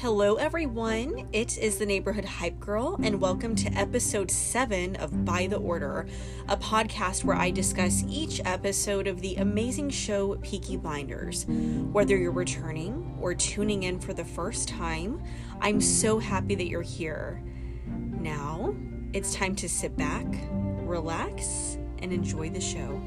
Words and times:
Hello, 0.00 0.36
everyone. 0.36 1.28
It 1.32 1.58
is 1.58 1.78
the 1.78 1.84
Neighborhood 1.84 2.24
Hype 2.24 2.60
Girl, 2.60 2.96
and 3.02 3.20
welcome 3.20 3.56
to 3.56 3.72
episode 3.72 4.30
7 4.30 4.94
of 4.94 5.24
By 5.24 5.48
the 5.48 5.56
Order, 5.56 6.06
a 6.48 6.56
podcast 6.56 7.24
where 7.24 7.34
I 7.34 7.50
discuss 7.50 8.04
each 8.08 8.40
episode 8.44 9.08
of 9.08 9.20
the 9.20 9.34
amazing 9.34 9.90
show 9.90 10.36
Peaky 10.36 10.76
Blinders. 10.76 11.46
Whether 11.46 12.16
you're 12.16 12.30
returning 12.30 13.18
or 13.20 13.34
tuning 13.34 13.82
in 13.82 13.98
for 13.98 14.14
the 14.14 14.24
first 14.24 14.68
time, 14.68 15.20
I'm 15.60 15.80
so 15.80 16.20
happy 16.20 16.54
that 16.54 16.68
you're 16.68 16.80
here. 16.80 17.42
Now, 17.88 18.76
it's 19.12 19.34
time 19.34 19.56
to 19.56 19.68
sit 19.68 19.96
back, 19.96 20.26
relax, 20.52 21.76
and 21.98 22.12
enjoy 22.12 22.50
the 22.50 22.60
show. 22.60 23.02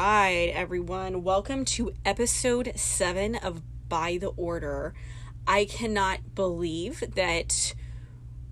Right, 0.00 0.52
everyone. 0.54 1.24
Welcome 1.24 1.64
to 1.64 1.92
episode 2.04 2.70
seven 2.76 3.34
of 3.34 3.60
By 3.88 4.16
the 4.16 4.28
Order. 4.28 4.94
I 5.44 5.64
cannot 5.64 6.36
believe 6.36 7.02
that 7.16 7.74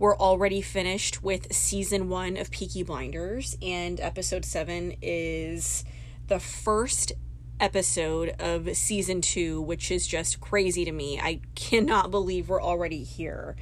we're 0.00 0.16
already 0.16 0.60
finished 0.60 1.22
with 1.22 1.52
season 1.54 2.08
one 2.08 2.36
of 2.36 2.50
Peaky 2.50 2.82
Blinders, 2.82 3.56
and 3.62 4.00
episode 4.00 4.44
seven 4.44 4.96
is 5.00 5.84
the 6.26 6.40
first 6.40 7.12
episode 7.60 8.34
of 8.40 8.76
season 8.76 9.20
two, 9.20 9.62
which 9.62 9.92
is 9.92 10.04
just 10.04 10.40
crazy 10.40 10.84
to 10.84 10.90
me. 10.90 11.20
I 11.20 11.42
cannot 11.54 12.10
believe 12.10 12.48
we're 12.48 12.60
already 12.60 13.04
here 13.04 13.54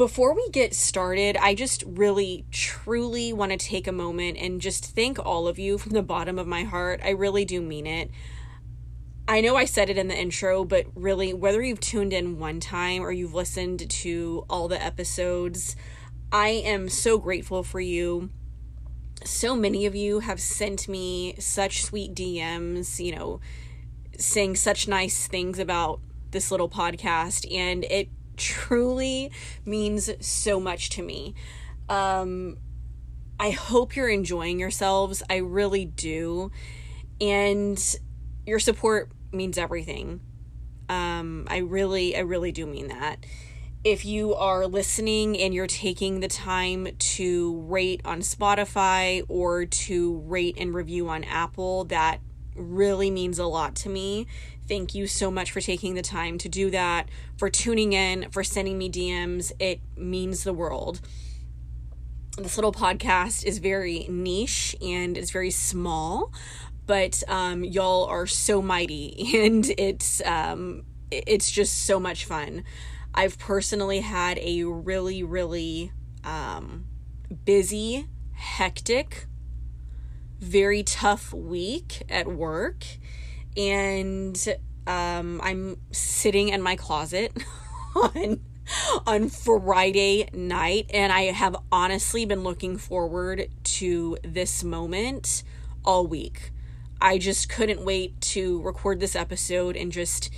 before 0.00 0.34
we 0.34 0.48
get 0.48 0.72
started, 0.72 1.36
I 1.36 1.54
just 1.54 1.84
really, 1.86 2.46
truly 2.50 3.34
want 3.34 3.52
to 3.52 3.58
take 3.58 3.86
a 3.86 3.92
moment 3.92 4.38
and 4.38 4.58
just 4.58 4.96
thank 4.96 5.18
all 5.18 5.46
of 5.46 5.58
you 5.58 5.76
from 5.76 5.92
the 5.92 6.00
bottom 6.00 6.38
of 6.38 6.46
my 6.46 6.62
heart. 6.62 7.02
I 7.04 7.10
really 7.10 7.44
do 7.44 7.60
mean 7.60 7.86
it. 7.86 8.10
I 9.28 9.42
know 9.42 9.56
I 9.56 9.66
said 9.66 9.90
it 9.90 9.98
in 9.98 10.08
the 10.08 10.18
intro, 10.18 10.64
but 10.64 10.86
really, 10.94 11.34
whether 11.34 11.62
you've 11.62 11.80
tuned 11.80 12.14
in 12.14 12.38
one 12.38 12.60
time 12.60 13.02
or 13.02 13.12
you've 13.12 13.34
listened 13.34 13.90
to 13.90 14.46
all 14.48 14.68
the 14.68 14.82
episodes, 14.82 15.76
I 16.32 16.48
am 16.48 16.88
so 16.88 17.18
grateful 17.18 17.62
for 17.62 17.78
you. 17.78 18.30
So 19.22 19.54
many 19.54 19.84
of 19.84 19.94
you 19.94 20.20
have 20.20 20.40
sent 20.40 20.88
me 20.88 21.34
such 21.38 21.84
sweet 21.84 22.14
DMs, 22.14 23.04
you 23.04 23.14
know, 23.14 23.40
saying 24.18 24.56
such 24.56 24.88
nice 24.88 25.26
things 25.26 25.58
about 25.58 26.00
this 26.30 26.50
little 26.50 26.70
podcast, 26.70 27.46
and 27.54 27.84
it 27.84 28.08
truly 28.40 29.30
means 29.64 30.10
so 30.26 30.58
much 30.58 30.90
to 30.90 31.02
me. 31.02 31.34
Um, 31.88 32.56
I 33.38 33.50
hope 33.50 33.94
you're 33.94 34.08
enjoying 34.08 34.58
yourselves. 34.58 35.22
I 35.30 35.36
really 35.36 35.84
do. 35.84 36.50
And 37.20 37.78
your 38.46 38.58
support 38.58 39.12
means 39.32 39.58
everything. 39.58 40.20
Um, 40.88 41.46
I 41.48 41.58
really, 41.58 42.16
I 42.16 42.20
really 42.20 42.50
do 42.50 42.66
mean 42.66 42.88
that. 42.88 43.24
If 43.84 44.04
you 44.04 44.34
are 44.34 44.66
listening 44.66 45.38
and 45.38 45.54
you're 45.54 45.66
taking 45.66 46.20
the 46.20 46.28
time 46.28 46.88
to 46.98 47.60
rate 47.62 48.02
on 48.04 48.20
Spotify 48.20 49.24
or 49.28 49.64
to 49.64 50.18
rate 50.26 50.56
and 50.58 50.74
review 50.74 51.08
on 51.08 51.24
Apple, 51.24 51.84
that 51.84 52.20
really 52.54 53.10
means 53.10 53.38
a 53.38 53.46
lot 53.46 53.74
to 53.76 53.88
me. 53.88 54.26
Thank 54.70 54.94
you 54.94 55.08
so 55.08 55.32
much 55.32 55.50
for 55.50 55.60
taking 55.60 55.94
the 55.94 56.00
time 56.00 56.38
to 56.38 56.48
do 56.48 56.70
that, 56.70 57.08
for 57.36 57.50
tuning 57.50 57.92
in, 57.92 58.30
for 58.30 58.44
sending 58.44 58.78
me 58.78 58.88
DMs. 58.88 59.50
It 59.58 59.80
means 59.96 60.44
the 60.44 60.52
world. 60.52 61.00
This 62.38 62.56
little 62.56 62.70
podcast 62.72 63.44
is 63.44 63.58
very 63.58 64.06
niche 64.08 64.76
and 64.80 65.18
it's 65.18 65.32
very 65.32 65.50
small, 65.50 66.32
but 66.86 67.20
um, 67.26 67.64
y'all 67.64 68.04
are 68.04 68.28
so 68.28 68.62
mighty 68.62 69.32
and 69.44 69.68
it's 69.76 70.24
um, 70.24 70.84
it's 71.10 71.50
just 71.50 71.84
so 71.84 71.98
much 71.98 72.24
fun. 72.24 72.62
I've 73.12 73.40
personally 73.40 73.98
had 73.98 74.38
a 74.38 74.62
really, 74.62 75.24
really 75.24 75.90
um, 76.22 76.84
busy, 77.44 78.06
hectic, 78.34 79.26
very 80.38 80.84
tough 80.84 81.32
week 81.32 82.04
at 82.08 82.28
work 82.28 82.84
and 83.56 84.56
um, 84.90 85.40
I'm 85.42 85.76
sitting 85.92 86.48
in 86.48 86.60
my 86.62 86.74
closet 86.74 87.32
on 87.94 88.40
on 89.06 89.28
Friday 89.28 90.28
night, 90.32 90.90
and 90.94 91.12
I 91.12 91.22
have 91.22 91.56
honestly 91.72 92.24
been 92.24 92.42
looking 92.42 92.76
forward 92.76 93.48
to 93.64 94.16
this 94.22 94.62
moment 94.62 95.42
all 95.84 96.06
week. 96.06 96.52
I 97.00 97.18
just 97.18 97.48
couldn't 97.48 97.84
wait 97.84 98.20
to 98.20 98.60
record 98.62 99.00
this 99.00 99.16
episode 99.16 99.76
and 99.76 99.90
just 99.90 100.30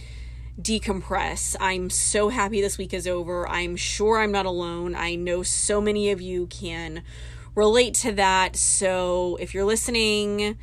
decompress. 0.60 1.56
I'm 1.60 1.90
so 1.90 2.28
happy 2.28 2.60
this 2.60 2.78
week 2.78 2.94
is 2.94 3.06
over. 3.06 3.48
I'm 3.48 3.76
sure 3.76 4.18
I'm 4.18 4.32
not 4.32 4.46
alone. 4.46 4.94
I 4.94 5.14
know 5.14 5.42
so 5.42 5.80
many 5.80 6.10
of 6.10 6.20
you 6.20 6.46
can 6.46 7.02
relate 7.54 7.94
to 7.94 8.12
that. 8.12 8.56
So 8.56 9.36
if 9.40 9.54
you're 9.54 9.64
listening, 9.64 10.56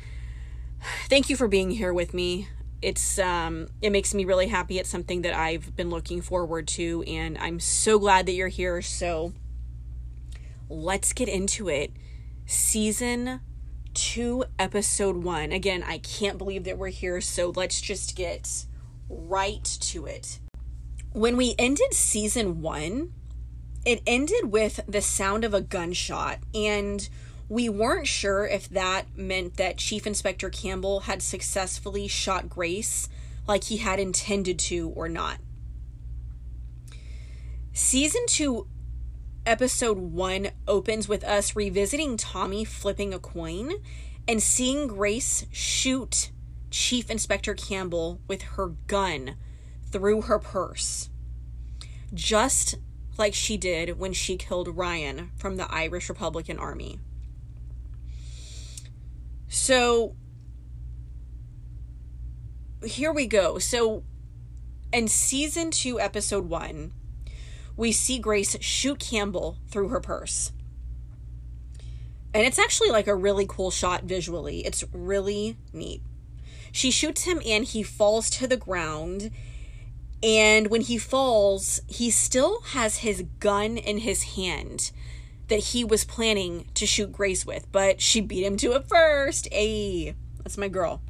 thank 1.08 1.28
you 1.28 1.36
for 1.36 1.48
being 1.48 1.72
here 1.72 1.92
with 1.92 2.14
me. 2.14 2.48
It's 2.82 3.18
um 3.18 3.68
it 3.82 3.90
makes 3.90 4.14
me 4.14 4.24
really 4.24 4.48
happy. 4.48 4.78
It's 4.78 4.88
something 4.88 5.22
that 5.22 5.34
I've 5.34 5.76
been 5.76 5.90
looking 5.90 6.22
forward 6.22 6.66
to 6.68 7.02
and 7.06 7.36
I'm 7.38 7.60
so 7.60 7.98
glad 7.98 8.26
that 8.26 8.32
you're 8.32 8.48
here. 8.48 8.80
So 8.82 9.32
let's 10.68 11.12
get 11.12 11.28
into 11.28 11.68
it. 11.68 11.92
Season 12.46 13.40
2 13.94 14.44
episode 14.58 15.22
1. 15.22 15.52
Again, 15.52 15.82
I 15.82 15.98
can't 15.98 16.38
believe 16.38 16.64
that 16.64 16.78
we're 16.78 16.88
here, 16.88 17.20
so 17.20 17.52
let's 17.54 17.80
just 17.80 18.16
get 18.16 18.64
right 19.08 19.64
to 19.64 20.06
it. 20.06 20.38
When 21.12 21.36
we 21.36 21.54
ended 21.58 21.92
season 21.92 22.62
1, 22.62 23.12
it 23.84 24.02
ended 24.06 24.52
with 24.52 24.80
the 24.86 25.00
sound 25.00 25.44
of 25.44 25.54
a 25.54 25.60
gunshot 25.60 26.38
and 26.54 27.08
we 27.50 27.68
weren't 27.68 28.06
sure 28.06 28.46
if 28.46 28.68
that 28.68 29.06
meant 29.16 29.56
that 29.56 29.76
Chief 29.76 30.06
Inspector 30.06 30.48
Campbell 30.50 31.00
had 31.00 31.20
successfully 31.20 32.06
shot 32.06 32.48
Grace 32.48 33.08
like 33.48 33.64
he 33.64 33.78
had 33.78 33.98
intended 33.98 34.56
to 34.60 34.90
or 34.94 35.08
not. 35.08 35.38
Season 37.72 38.24
2, 38.28 38.68
episode 39.44 39.98
1 39.98 40.50
opens 40.68 41.08
with 41.08 41.24
us 41.24 41.56
revisiting 41.56 42.16
Tommy 42.16 42.64
flipping 42.64 43.12
a 43.12 43.18
coin 43.18 43.72
and 44.28 44.40
seeing 44.40 44.86
Grace 44.86 45.44
shoot 45.50 46.30
Chief 46.70 47.10
Inspector 47.10 47.52
Campbell 47.54 48.20
with 48.28 48.42
her 48.42 48.68
gun 48.86 49.34
through 49.90 50.22
her 50.22 50.38
purse. 50.38 51.10
Just 52.14 52.76
like 53.18 53.34
she 53.34 53.56
did 53.56 53.98
when 53.98 54.12
she 54.12 54.36
killed 54.36 54.76
Ryan 54.76 55.32
from 55.36 55.56
the 55.56 55.68
Irish 55.68 56.08
Republican 56.08 56.56
Army. 56.56 57.00
So 59.52 60.14
here 62.84 63.12
we 63.12 63.26
go. 63.26 63.58
So 63.58 64.04
in 64.92 65.08
season 65.08 65.72
2 65.72 65.98
episode 65.98 66.48
1, 66.48 66.92
we 67.76 67.90
see 67.90 68.20
Grace 68.20 68.56
shoot 68.60 69.00
Campbell 69.00 69.58
through 69.68 69.88
her 69.88 69.98
purse. 69.98 70.52
And 72.32 72.46
it's 72.46 72.60
actually 72.60 72.90
like 72.90 73.08
a 73.08 73.14
really 73.16 73.44
cool 73.44 73.72
shot 73.72 74.04
visually. 74.04 74.60
It's 74.60 74.84
really 74.92 75.56
neat. 75.72 76.02
She 76.70 76.92
shoots 76.92 77.24
him 77.24 77.42
and 77.44 77.64
he 77.64 77.82
falls 77.82 78.30
to 78.30 78.46
the 78.46 78.56
ground. 78.56 79.32
And 80.22 80.70
when 80.70 80.82
he 80.82 80.96
falls, 80.96 81.80
he 81.88 82.12
still 82.12 82.60
has 82.66 82.98
his 82.98 83.24
gun 83.40 83.76
in 83.76 83.98
his 83.98 84.22
hand 84.34 84.92
that 85.50 85.58
he 85.58 85.84
was 85.84 86.04
planning 86.04 86.64
to 86.74 86.86
shoot 86.86 87.12
Grace 87.12 87.44
with, 87.44 87.70
but 87.70 88.00
she 88.00 88.20
beat 88.20 88.44
him 88.44 88.56
to 88.56 88.72
it 88.72 88.88
first. 88.88 89.48
Hey, 89.52 90.14
that's 90.38 90.56
my 90.56 90.68
girl. 90.68 91.02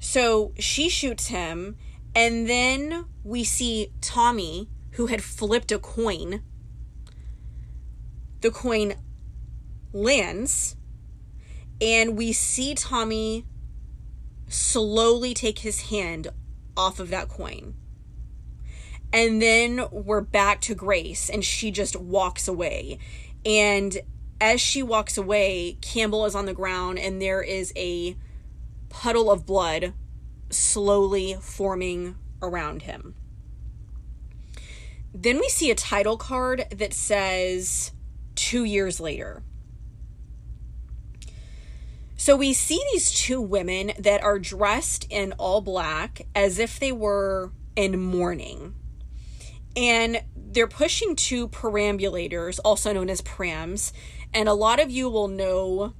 So 0.00 0.52
she 0.58 0.88
shoots 0.88 1.28
him, 1.28 1.76
and 2.14 2.48
then 2.48 3.04
we 3.22 3.44
see 3.44 3.92
Tommy, 4.00 4.68
who 4.92 5.06
had 5.06 5.22
flipped 5.22 5.70
a 5.70 5.78
coin. 5.78 6.42
The 8.40 8.50
coin 8.50 8.94
lands, 9.92 10.76
and 11.80 12.16
we 12.16 12.32
see 12.32 12.74
Tommy 12.74 13.46
slowly 14.48 15.34
take 15.34 15.60
his 15.60 15.82
hand 15.82 16.28
off 16.76 16.98
of 16.98 17.10
that 17.10 17.28
coin. 17.28 17.74
And 19.12 19.40
then 19.40 19.86
we're 19.92 20.20
back 20.20 20.60
to 20.62 20.74
Grace, 20.74 21.30
and 21.30 21.44
she 21.44 21.70
just 21.70 21.94
walks 21.94 22.48
away. 22.48 22.98
And 23.44 23.98
as 24.40 24.60
she 24.60 24.82
walks 24.82 25.16
away, 25.16 25.78
Campbell 25.80 26.26
is 26.26 26.34
on 26.34 26.46
the 26.46 26.54
ground 26.54 26.98
and 26.98 27.20
there 27.20 27.42
is 27.42 27.72
a 27.76 28.16
puddle 28.88 29.30
of 29.30 29.46
blood 29.46 29.92
slowly 30.50 31.36
forming 31.40 32.16
around 32.40 32.82
him. 32.82 33.14
Then 35.12 35.38
we 35.38 35.48
see 35.48 35.70
a 35.70 35.74
title 35.74 36.16
card 36.16 36.66
that 36.70 36.92
says 36.92 37.92
two 38.34 38.64
years 38.64 39.00
later. 39.00 39.42
So 42.16 42.36
we 42.36 42.52
see 42.52 42.82
these 42.92 43.12
two 43.12 43.40
women 43.40 43.92
that 43.98 44.22
are 44.22 44.38
dressed 44.38 45.06
in 45.10 45.32
all 45.32 45.60
black 45.60 46.22
as 46.34 46.58
if 46.58 46.80
they 46.80 46.90
were 46.90 47.52
in 47.76 48.00
mourning. 48.00 48.74
And 49.76 50.22
they're 50.36 50.66
pushing 50.66 51.16
two 51.16 51.48
perambulators, 51.48 52.60
also 52.64 52.92
known 52.92 53.10
as 53.10 53.20
prams. 53.20 53.92
And 54.32 54.48
a 54.48 54.54
lot 54.54 54.80
of 54.80 54.90
you 54.90 55.08
will 55.08 55.28
know 55.28 55.94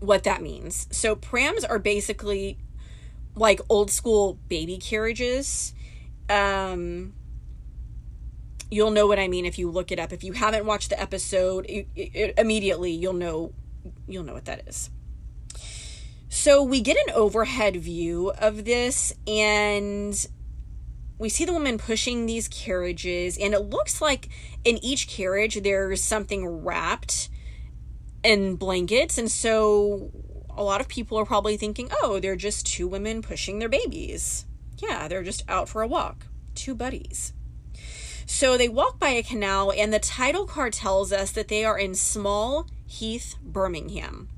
what 0.00 0.24
that 0.24 0.42
means. 0.42 0.86
So, 0.90 1.16
prams 1.16 1.64
are 1.64 1.78
basically 1.78 2.58
like 3.34 3.60
old 3.68 3.90
school 3.90 4.38
baby 4.48 4.78
carriages. 4.78 5.74
Um, 6.28 7.14
you'll 8.70 8.90
know 8.90 9.06
what 9.06 9.18
I 9.18 9.28
mean 9.28 9.46
if 9.46 9.58
you 9.58 9.70
look 9.70 9.90
it 9.90 9.98
up. 9.98 10.12
If 10.12 10.22
you 10.22 10.32
haven't 10.32 10.66
watched 10.66 10.90
the 10.90 11.00
episode, 11.00 11.66
it, 11.68 11.88
it, 11.96 12.34
immediately 12.38 12.92
you'll 12.92 13.12
know 13.14 13.52
you'll 14.06 14.24
know 14.24 14.34
what 14.34 14.44
that 14.46 14.68
is. 14.68 14.90
So 16.28 16.62
we 16.62 16.80
get 16.80 16.96
an 17.08 17.14
overhead 17.14 17.76
view 17.76 18.32
of 18.38 18.64
this 18.64 19.14
and 19.26 20.26
we 21.18 21.28
see 21.28 21.44
the 21.44 21.52
woman 21.52 21.78
pushing 21.78 22.26
these 22.26 22.48
carriages 22.48 23.36
and 23.36 23.54
it 23.54 23.60
looks 23.60 24.00
like 24.00 24.28
in 24.64 24.82
each 24.84 25.08
carriage 25.08 25.60
there's 25.62 26.02
something 26.02 26.46
wrapped 26.46 27.28
in 28.22 28.56
blankets 28.56 29.18
and 29.18 29.30
so 29.30 30.10
a 30.58 30.62
lot 30.62 30.80
of 30.80 30.88
people 30.88 31.16
are 31.18 31.24
probably 31.24 31.56
thinking, 31.56 31.88
"Oh, 32.02 32.18
they're 32.18 32.36
just 32.36 32.66
two 32.66 32.88
women 32.88 33.22
pushing 33.22 33.60
their 33.60 33.68
babies." 33.68 34.44
Yeah, 34.76 35.06
they're 35.08 35.22
just 35.22 35.44
out 35.48 35.68
for 35.68 35.82
a 35.82 35.86
walk. 35.86 36.26
Two 36.54 36.74
buddies. 36.74 37.32
So 38.26 38.58
they 38.58 38.68
walk 38.68 38.98
by 38.98 39.10
a 39.10 39.22
canal, 39.22 39.72
and 39.72 39.92
the 39.92 40.00
title 40.00 40.46
card 40.46 40.72
tells 40.72 41.12
us 41.12 41.30
that 41.30 41.48
they 41.48 41.64
are 41.64 41.78
in 41.78 41.94
Small 41.94 42.66
Heath, 42.86 43.36
Birmingham. 43.42 44.28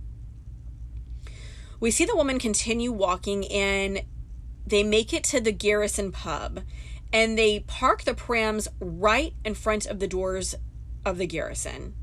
We 1.81 1.91
see 1.91 2.05
the 2.05 2.15
woman 2.15 2.39
continue 2.39 2.93
walking, 2.93 3.51
and 3.51 4.03
they 4.71 4.83
make 4.83 5.13
it 5.13 5.25
to 5.25 5.41
the 5.41 5.53
Garrison 5.53 6.13
pub, 6.13 6.63
and 7.13 7.39
they 7.39 7.61
park 7.61 8.05
the 8.05 8.15
prams 8.15 8.69
right 8.81 9.35
in 9.45 9.55
front 9.55 9.87
of 9.87 9.99
the 9.99 10.09
doors 10.09 10.55
of 11.05 11.19
the 11.19 11.27
Garrison. 11.27 11.95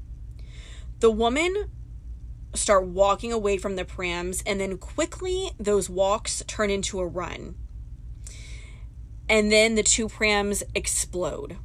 The 1.00 1.12
woman 1.12 1.72
start 2.54 2.86
walking 2.86 3.32
away 3.32 3.58
from 3.58 3.76
the 3.76 3.86
prams, 3.86 4.42
and 4.44 4.60
then 4.60 4.78
quickly 4.78 5.52
those 5.60 5.90
walks 5.90 6.44
turn 6.48 6.70
into 6.70 7.00
a 7.00 7.08
run. 7.08 7.56
And 9.30 9.52
then 9.52 9.76
the 9.76 9.84
two 9.84 10.08
prams 10.08 10.64
explode 10.74 11.58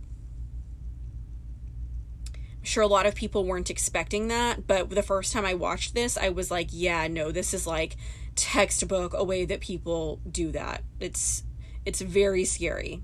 I'm 2.62 2.66
sure 2.66 2.84
a 2.84 2.86
lot 2.86 3.06
of 3.06 3.16
people 3.16 3.44
weren't 3.44 3.70
expecting 3.70 4.28
that, 4.28 4.68
but 4.68 4.88
the 4.88 5.02
first 5.02 5.32
time 5.32 5.44
I 5.44 5.54
watched 5.54 5.94
this, 5.94 6.16
I 6.16 6.28
was 6.28 6.48
like, 6.48 6.68
yeah, 6.70 7.08
no, 7.08 7.32
this 7.32 7.52
is 7.52 7.66
like 7.66 7.96
textbook 8.34 9.14
a 9.14 9.24
way 9.24 9.44
that 9.44 9.60
people 9.60 10.20
do 10.30 10.50
that. 10.52 10.82
It's 11.00 11.44
it's 11.84 12.00
very 12.00 12.44
scary. 12.44 13.00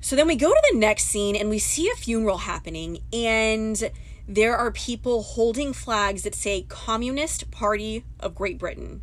So 0.00 0.16
then 0.16 0.26
we 0.26 0.36
go 0.36 0.50
to 0.50 0.62
the 0.70 0.78
next 0.78 1.04
scene 1.04 1.34
and 1.34 1.48
we 1.48 1.58
see 1.58 1.88
a 1.90 1.94
funeral 1.94 2.38
happening 2.38 3.00
and 3.12 3.90
there 4.26 4.56
are 4.56 4.70
people 4.70 5.22
holding 5.22 5.72
flags 5.72 6.22
that 6.22 6.34
say 6.34 6.62
Communist 6.62 7.50
Party 7.50 8.04
of 8.20 8.34
Great 8.34 8.58
Britain. 8.58 9.02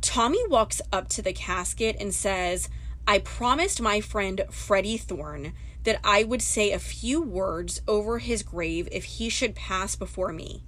Tommy 0.00 0.46
walks 0.48 0.80
up 0.92 1.08
to 1.08 1.22
the 1.22 1.32
casket 1.32 1.96
and 1.98 2.14
says, 2.14 2.68
I 3.06 3.18
promised 3.18 3.80
my 3.80 4.00
friend 4.00 4.42
Freddie 4.50 4.98
Thorne 4.98 5.52
that 5.84 5.98
I 6.04 6.24
would 6.24 6.42
say 6.42 6.72
a 6.72 6.78
few 6.78 7.22
words 7.22 7.80
over 7.86 8.18
his 8.18 8.42
grave 8.42 8.88
if 8.92 9.04
he 9.04 9.28
should 9.28 9.54
pass 9.54 9.96
before 9.96 10.32
me. 10.32 10.62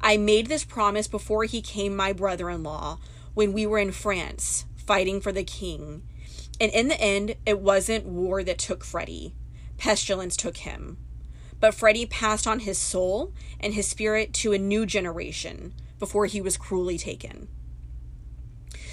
I 0.00 0.16
made 0.16 0.46
this 0.46 0.64
promise 0.64 1.08
before 1.08 1.44
he 1.44 1.60
came 1.60 1.94
my 1.94 2.12
brother 2.12 2.48
in 2.48 2.62
law 2.62 2.98
when 3.34 3.52
we 3.52 3.66
were 3.66 3.78
in 3.78 3.92
France 3.92 4.64
fighting 4.76 5.20
for 5.20 5.30
the 5.30 5.44
king. 5.44 6.02
And 6.60 6.72
in 6.72 6.88
the 6.88 7.00
end, 7.00 7.36
it 7.46 7.60
wasn't 7.60 8.06
war 8.06 8.42
that 8.42 8.58
took 8.58 8.82
Freddie, 8.82 9.34
pestilence 9.78 10.36
took 10.36 10.58
him. 10.58 10.98
But 11.60 11.74
Freddie 11.74 12.06
passed 12.06 12.46
on 12.46 12.60
his 12.60 12.78
soul 12.78 13.34
and 13.60 13.74
his 13.74 13.86
spirit 13.86 14.32
to 14.34 14.52
a 14.52 14.58
new 14.58 14.86
generation 14.86 15.74
before 15.98 16.26
he 16.26 16.40
was 16.40 16.56
cruelly 16.56 16.96
taken. 16.96 17.48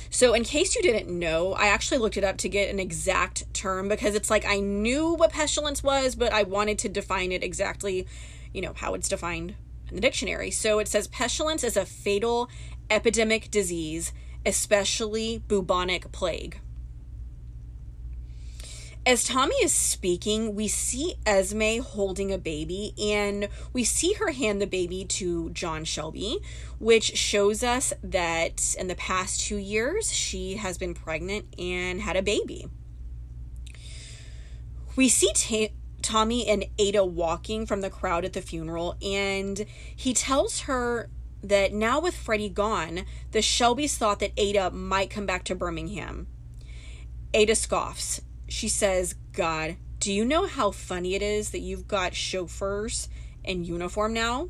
So, 0.09 0.33
in 0.33 0.43
case 0.43 0.75
you 0.75 0.81
didn't 0.81 1.07
know, 1.07 1.53
I 1.53 1.67
actually 1.67 1.97
looked 1.97 2.15
it 2.15 2.23
up 2.23 2.37
to 2.37 2.49
get 2.49 2.69
an 2.69 2.79
exact 2.79 3.53
term 3.53 3.89
because 3.89 4.15
it's 4.15 4.29
like 4.29 4.45
I 4.45 4.59
knew 4.59 5.13
what 5.13 5.33
pestilence 5.33 5.83
was, 5.83 6.15
but 6.15 6.31
I 6.31 6.43
wanted 6.43 6.79
to 6.79 6.89
define 6.89 7.31
it 7.31 7.43
exactly, 7.43 8.07
you 8.53 8.61
know, 8.61 8.73
how 8.75 8.93
it's 8.93 9.09
defined 9.09 9.55
in 9.89 9.95
the 9.95 10.01
dictionary. 10.01 10.51
So, 10.51 10.79
it 10.79 10.87
says 10.87 11.07
pestilence 11.07 11.63
is 11.63 11.77
a 11.77 11.85
fatal 11.85 12.49
epidemic 12.89 13.51
disease, 13.51 14.13
especially 14.45 15.43
bubonic 15.47 16.11
plague. 16.11 16.59
As 19.07 19.23
Tommy 19.23 19.55
is 19.63 19.73
speaking, 19.73 20.53
we 20.53 20.67
see 20.67 21.15
Esme 21.25 21.79
holding 21.81 22.33
a 22.33 22.37
baby 22.37 22.93
and 23.01 23.47
we 23.71 23.85
see 23.85 24.11
her 24.15 24.33
hand 24.33 24.61
the 24.61 24.67
baby 24.67 25.05
to 25.05 25.49
John 25.51 25.85
Shelby, 25.85 26.39
which 26.77 27.15
shows 27.15 27.63
us 27.63 27.93
that 28.03 28.75
in 28.77 28.89
the 28.89 28.95
past 28.95 29.39
two 29.39 29.55
years 29.55 30.11
she 30.11 30.55
has 30.55 30.77
been 30.77 30.93
pregnant 30.93 31.45
and 31.57 32.01
had 32.01 32.17
a 32.17 32.21
baby. 32.21 32.67
We 34.97 35.07
see 35.07 35.31
Tommy 36.07 36.47
and 36.47 36.65
Ada 36.79 37.03
walking 37.03 37.65
from 37.65 37.81
the 37.81 37.89
crowd 37.89 38.23
at 38.23 38.31
the 38.31 38.41
funeral, 38.41 38.95
and 39.01 39.65
he 39.93 40.13
tells 40.13 40.61
her 40.61 41.09
that 41.43 41.73
now 41.73 41.99
with 41.99 42.15
Freddie 42.15 42.47
gone, 42.47 43.05
the 43.31 43.39
Shelbys 43.39 43.97
thought 43.97 44.19
that 44.19 44.31
Ada 44.37 44.71
might 44.71 45.09
come 45.09 45.25
back 45.25 45.43
to 45.43 45.55
Birmingham. 45.55 46.27
Ada 47.33 47.53
scoffs 47.53 48.21
she 48.47 48.69
says, 48.69 49.15
God, 49.33 49.75
do 49.99 50.13
you 50.13 50.23
know 50.23 50.47
how 50.47 50.71
funny 50.71 51.15
it 51.15 51.21
is 51.21 51.49
that 51.49 51.59
you've 51.59 51.87
got 51.87 52.15
chauffeurs 52.15 53.09
in 53.43 53.65
uniform 53.65 54.13
now? 54.13 54.49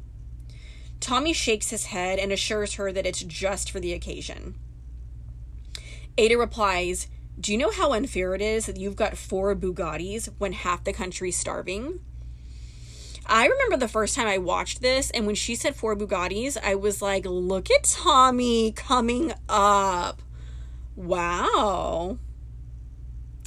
Tommy 0.99 1.33
shakes 1.33 1.69
his 1.69 1.85
head 1.85 2.19
and 2.19 2.31
assures 2.31 2.75
her 2.75 2.91
that 2.91 3.05
it's 3.05 3.23
just 3.23 3.71
for 3.71 3.79
the 3.79 3.93
occasion. 3.93 4.55
Ada 6.17 6.37
replies, 6.37 7.07
Do 7.39 7.51
you 7.51 7.57
know 7.57 7.71
how 7.71 7.93
unfair 7.93 8.33
it 8.33 8.41
is 8.41 8.65
that 8.65 8.77
you've 8.77 8.95
got 8.95 9.15
four 9.15 9.55
Bugattis 9.55 10.29
when 10.39 10.53
half 10.53 10.83
the 10.83 10.93
country's 10.93 11.37
starving? 11.37 11.99
I 13.27 13.45
remember 13.45 13.77
the 13.77 13.87
first 13.87 14.15
time 14.15 14.27
I 14.27 14.37
watched 14.37 14.81
this, 14.81 15.11
and 15.11 15.25
when 15.25 15.35
she 15.35 15.53
said 15.53 15.75
four 15.75 15.95
Bugattis, 15.95 16.57
I 16.63 16.75
was 16.75 17.01
like, 17.01 17.25
Look 17.25 17.69
at 17.69 17.83
Tommy 17.83 18.71
coming 18.71 19.33
up. 19.47 20.23
Wow. 20.95 22.17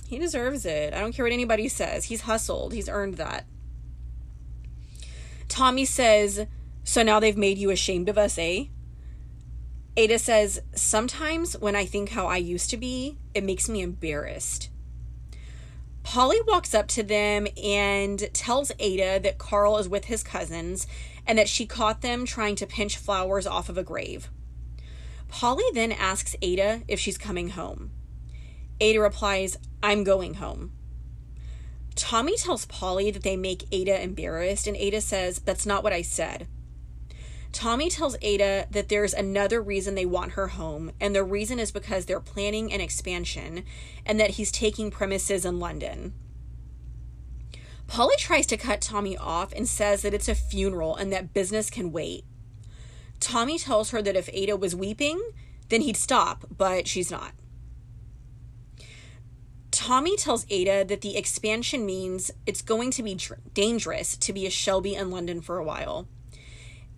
He 0.07 0.19
deserves 0.19 0.67
it. 0.67 0.93
I 0.95 1.01
don't 1.01 1.13
care 1.13 1.25
what 1.25 1.33
anybody 1.33 1.67
says. 1.69 2.05
He's 2.05 2.23
hustled, 2.23 2.73
he's 2.73 2.89
earned 2.89 3.15
that. 3.15 3.47
Tommy 5.49 5.85
says, 5.85 6.47
So 6.85 7.03
now 7.03 7.19
they've 7.19 7.37
made 7.37 7.59
you 7.59 7.71
ashamed 7.71 8.09
of 8.09 8.19
us, 8.19 8.39
eh? 8.39 8.67
Ada 9.97 10.19
says, 10.19 10.61
Sometimes 10.75 11.59
when 11.59 11.75
I 11.75 11.85
think 11.85 12.11
how 12.11 12.27
I 12.27 12.37
used 12.37 12.71
to 12.71 12.77
be, 12.77 13.19
it 13.35 13.45
makes 13.45 13.69
me 13.69 13.83
embarrassed. 13.83 14.71
Polly 16.03 16.39
walks 16.47 16.75
up 16.75 16.89
to 16.89 17.03
them 17.03 17.47
and 17.63 18.33
tells 18.33 18.73
Ada 18.79 19.21
that 19.21 19.39
Carl 19.39 19.79
is 19.79 19.89
with 19.89 20.07
his 20.07 20.23
cousins 20.23 20.87
and 21.27 21.39
that 21.39 21.49
she 21.49 21.67
caught 21.67 22.01
them 22.01 22.25
trying 22.25 22.57
to 22.57 22.67
pinch 22.67 22.97
flowers 22.97 23.47
off 23.47 23.69
of 23.69 23.77
a 23.77 23.85
grave. 23.85 24.31
Polly 25.29 25.65
then 25.75 25.93
asks 25.93 26.35
Ada 26.43 26.83
if 26.89 26.99
she's 26.99 27.19
coming 27.19 27.51
home. 27.51 27.91
Ada 28.81 29.01
replies, 29.01 29.59
I'm 29.83 30.05
going 30.05 30.35
home. 30.35 30.73
Tommy 31.95 32.37
tells 32.37 32.65
Polly 32.65 33.11
that 33.11 33.23
they 33.23 33.37
make 33.37 33.67
Ada 33.71 34.03
embarrassed, 34.03 34.67
and 34.67 34.77
Ada 34.77 35.01
says, 35.01 35.41
That's 35.41 35.67
not 35.67 35.85
what 35.85 35.93
I 35.93 36.03
said. 36.03 36.49
Tommy 37.53 37.91
tells 37.91 38.17
Ada 38.23 38.69
that 38.71 38.89
there's 38.89 39.13
another 39.13 39.61
reason 39.61 39.95
they 39.95 40.07
want 40.07 40.33
her 40.33 40.49
home, 40.49 40.93
and 41.01 41.15
the 41.15 41.25
reason 41.25 41.59
is 41.59 41.73
because 41.73 42.07
they're 42.07 42.21
planning 42.21 42.73
an 42.73 42.81
expansion 42.81 43.65
and 44.07 44.21
that 44.21 44.31
he's 44.31 44.53
taking 44.53 44.91
premises 44.91 45.45
in 45.45 45.59
London. 45.59 46.15
Polly 47.89 48.15
tries 48.19 48.47
to 48.47 48.57
cut 48.57 48.81
Tommy 48.81 49.17
off 49.17 49.53
and 49.53 49.69
says 49.69 50.03
that 50.03 50.15
it's 50.15 50.29
a 50.29 50.35
funeral 50.37 50.95
and 50.95 51.13
that 51.13 51.35
business 51.35 51.71
can 51.71 51.91
wait. 51.91 52.25
Tommy 53.19 53.59
tells 53.59 53.91
her 53.91 54.01
that 54.01 54.15
if 54.15 54.31
Ada 54.33 54.57
was 54.57 54.77
weeping, 54.77 55.21
then 55.71 55.81
he'd 55.81 55.97
stop, 55.97 56.45
but 56.57 56.87
she's 56.87 57.11
not. 57.11 57.33
Tommy 59.73 60.17
tells 60.17 60.47
Ada 60.51 60.85
that 60.85 61.01
the 61.01 61.17
expansion 61.17 61.85
means 61.85 62.31
it's 62.47 62.63
going 62.63 62.93
to 62.93 63.03
be 63.03 63.19
dangerous 63.55 64.17
to 64.19 64.33
be 64.33 64.47
a 64.47 64.51
Shelby 64.51 64.95
in 64.95 65.11
London 65.11 65.41
for 65.41 65.59
a 65.59 65.65
while. 65.65 66.07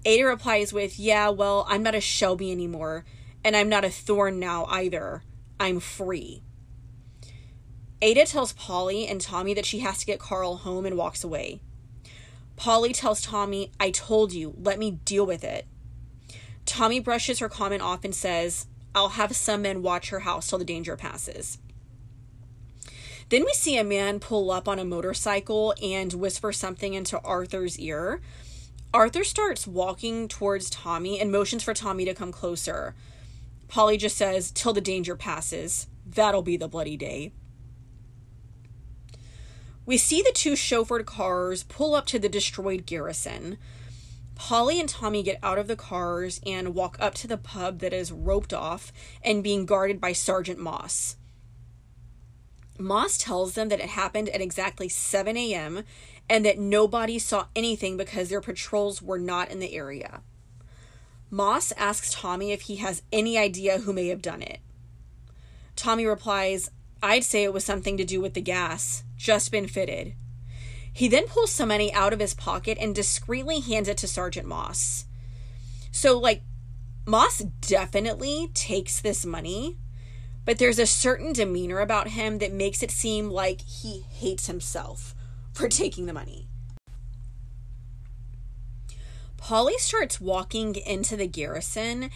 Ada 0.05 0.27
replies 0.27 0.73
with, 0.73 0.99
Yeah, 0.99 1.29
well, 1.29 1.67
I'm 1.69 1.83
not 1.83 1.95
a 1.95 2.01
Shelby 2.01 2.51
anymore, 2.51 3.05
and 3.45 3.57
I'm 3.57 3.69
not 3.69 3.85
a 3.85 3.91
Thorne 3.91 4.39
now 4.39 4.67
either. 4.67 5.23
I'm 5.61 5.81
free. 5.81 6.43
Ada 8.01 8.27
tells 8.27 8.53
Polly 8.53 9.07
and 9.07 9.21
Tommy 9.21 9.55
that 9.55 9.67
she 9.67 9.79
has 9.79 9.99
to 9.99 10.07
get 10.07 10.19
Carl 10.19 10.57
home 10.57 10.85
and 10.87 10.97
walks 10.97 11.23
away. 11.23 11.61
Polly 12.57 12.93
tells 12.93 13.23
Tommy, 13.23 13.71
I 13.79 13.91
told 13.91 14.33
you, 14.33 14.55
let 14.59 14.79
me 14.79 14.91
deal 15.05 15.25
with 15.25 15.45
it. 15.45 15.67
Tommy 16.67 17.01
brushes 17.01 17.39
her 17.39 17.49
comment 17.49 17.83
off 17.83 18.05
and 18.05 18.15
says, 18.15 18.67
I'll 18.95 19.11
have 19.11 19.37
some 19.37 19.63
men 19.63 19.83
watch 19.83 20.11
her 20.11 20.21
house 20.21 20.49
till 20.49 20.59
the 20.59 20.65
danger 20.65 20.97
passes. 20.97 21.59
Then 23.29 23.45
we 23.45 23.53
see 23.55 23.79
a 23.79 23.85
man 23.85 24.21
pull 24.21 24.51
up 24.51 24.69
on 24.69 24.79
a 24.79 24.85
motorcycle 24.85 25.75
and 25.83 26.13
whisper 26.13 26.53
something 26.53 26.93
into 26.93 27.21
Arthur's 27.21 27.79
ear. 27.79 28.21
Arthur 28.95 29.25
starts 29.25 29.67
walking 29.67 30.29
towards 30.29 30.69
Tommy 30.69 31.19
and 31.19 31.33
motions 31.33 31.63
for 31.63 31.73
Tommy 31.73 32.05
to 32.05 32.15
come 32.15 32.31
closer. 32.31 32.95
Polly 33.69 33.97
just 33.97 34.19
says, 34.19 34.51
Till 34.51 34.75
the 34.75 34.83
danger 34.83 35.17
passes. 35.17 35.87
That'll 36.05 36.43
be 36.43 36.59
the 36.59 36.69
bloody 36.69 36.97
day. 36.99 37.33
We 39.87 39.97
see 39.97 40.21
the 40.21 40.33
two 40.35 40.53
chauffeured 40.53 41.07
cars 41.07 41.63
pull 41.63 41.95
up 41.95 42.07
to 42.07 42.19
the 42.19 42.29
destroyed 42.29 42.85
garrison. 42.85 43.57
Polly 44.35 44.79
and 44.79 44.89
Tommy 44.89 45.23
get 45.23 45.39
out 45.43 45.59
of 45.59 45.69
the 45.69 45.77
cars 45.77 46.41
and 46.45 46.75
walk 46.75 46.97
up 47.01 47.15
to 47.15 47.27
the 47.27 47.39
pub 47.39 47.79
that 47.79 47.93
is 47.93 48.13
roped 48.13 48.53
off 48.53 48.93
and 49.23 49.43
being 49.43 49.65
guarded 49.65 50.01
by 50.01 50.13
Sergeant 50.13 50.59
Moss. 50.59 51.17
Moss 52.79 53.17
tells 53.17 53.55
them 53.55 53.69
that 53.69 53.81
it 53.81 53.91
happened 53.91 54.29
at 54.31 54.41
exactly 54.41 54.89
7 54.89 55.37
a.m. 55.37 55.85
and 56.29 56.45
that 56.45 56.59
nobody 56.59 57.19
saw 57.19 57.47
anything 57.55 57.97
because 57.97 58.29
their 58.29 58.41
patrols 58.41 59.03
were 59.03 59.19
not 59.19 59.51
in 59.51 59.59
the 59.59 59.75
area. 59.75 60.23
Moss 61.31 61.73
asks 61.77 62.13
Tommy 62.13 62.53
if 62.53 62.63
he 62.63 62.77
has 62.77 63.03
any 63.13 63.39
idea 63.39 63.79
who 63.79 63.93
may 63.93 64.09
have 64.09 64.23
done 64.23 64.43
it. 64.43 64.61
Tommy 65.77 66.07
replies, 66.07 66.71
I'd 67.03 67.25
say 67.25 67.43
it 67.43 67.53
was 67.53 67.65
something 67.65 67.97
to 67.97 68.05
do 68.05 68.21
with 68.21 68.35
the 68.35 68.41
gas, 68.41 69.03
just 69.17 69.51
been 69.51 69.67
fitted. 69.67 70.15
He 70.93 71.09
then 71.09 71.27
pulls 71.27 71.51
some 71.51 71.69
money 71.69 71.93
out 71.93 72.13
of 72.13 72.21
his 72.21 72.35
pocket 72.35 72.77
and 72.79 72.95
discreetly 72.95 73.61
hands 73.61 73.89
it 73.89 73.97
to 73.99 74.09
Sergeant 74.09 74.47
Moss. 74.47 75.07
So, 75.91 76.19
like, 76.19 76.43
Moss 77.07 77.39
definitely 77.39 78.51
takes 78.53 79.01
this 79.01 79.25
money, 79.25 79.79
but 80.45 80.59
there's 80.59 80.79
a 80.79 80.87
certain 80.87 81.33
demeanor 81.33 81.81
about 81.81 82.09
him 82.09 82.39
that 82.39 82.53
makes 82.53 82.83
it 82.83 82.91
seem 82.91 83.31
like 83.31 83.63
he 83.63 84.05
hates 84.11 84.47
himself 84.47 85.15
for 85.53 85.69
taking 85.69 86.07
the 86.07 86.13
money. 86.13 86.49
Polly 89.37 89.77
starts 89.79 90.21
walking 90.21 90.77
into 90.77 91.17
the 91.17 91.27
garrison, 91.27 92.11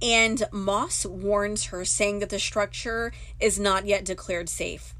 and 0.00 0.42
Moss 0.50 1.06
warns 1.06 1.66
her, 1.66 1.84
saying 1.84 2.18
that 2.18 2.30
the 2.30 2.40
structure 2.40 3.12
is 3.38 3.60
not 3.60 3.86
yet 3.86 4.04
declared 4.04 4.48
safe. 4.48 4.94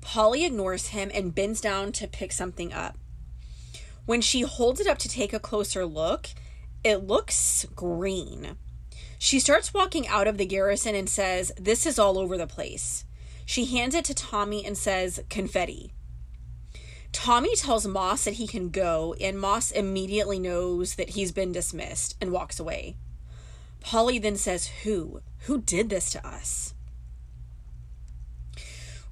Polly 0.00 0.44
ignores 0.44 0.88
him 0.88 1.10
and 1.12 1.34
bends 1.34 1.60
down 1.60 1.92
to 1.92 2.08
pick 2.08 2.32
something 2.32 2.72
up. 2.72 2.96
When 4.06 4.20
she 4.20 4.40
holds 4.40 4.80
it 4.80 4.86
up 4.86 4.98
to 4.98 5.08
take 5.08 5.32
a 5.32 5.38
closer 5.38 5.84
look, 5.86 6.28
it 6.82 7.06
looks 7.06 7.66
green. 7.76 8.56
She 9.18 9.38
starts 9.38 9.72
walking 9.72 10.08
out 10.08 10.26
of 10.26 10.38
the 10.38 10.46
garrison 10.46 10.94
and 10.94 11.08
says, 11.08 11.52
This 11.56 11.86
is 11.86 11.98
all 11.98 12.18
over 12.18 12.36
the 12.36 12.46
place. 12.46 13.04
She 13.44 13.66
hands 13.66 13.94
it 13.94 14.04
to 14.06 14.14
Tommy 14.14 14.64
and 14.66 14.76
says, 14.76 15.22
Confetti. 15.30 15.92
Tommy 17.12 17.54
tells 17.54 17.86
Moss 17.86 18.24
that 18.24 18.34
he 18.34 18.46
can 18.46 18.70
go, 18.70 19.14
and 19.20 19.38
Moss 19.38 19.70
immediately 19.70 20.38
knows 20.38 20.94
that 20.94 21.10
he's 21.10 21.30
been 21.30 21.52
dismissed 21.52 22.16
and 22.20 22.32
walks 22.32 22.58
away. 22.58 22.96
Polly 23.80 24.18
then 24.18 24.36
says, 24.36 24.68
Who? 24.82 25.20
Who 25.40 25.60
did 25.60 25.90
this 25.90 26.10
to 26.10 26.26
us? 26.26 26.74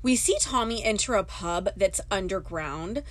We 0.02 0.16
see 0.16 0.37
Tommy 0.40 0.83
enter 0.83 1.14
a 1.14 1.25
pub 1.25 1.69
that's 1.76 2.00
underground. 2.11 3.02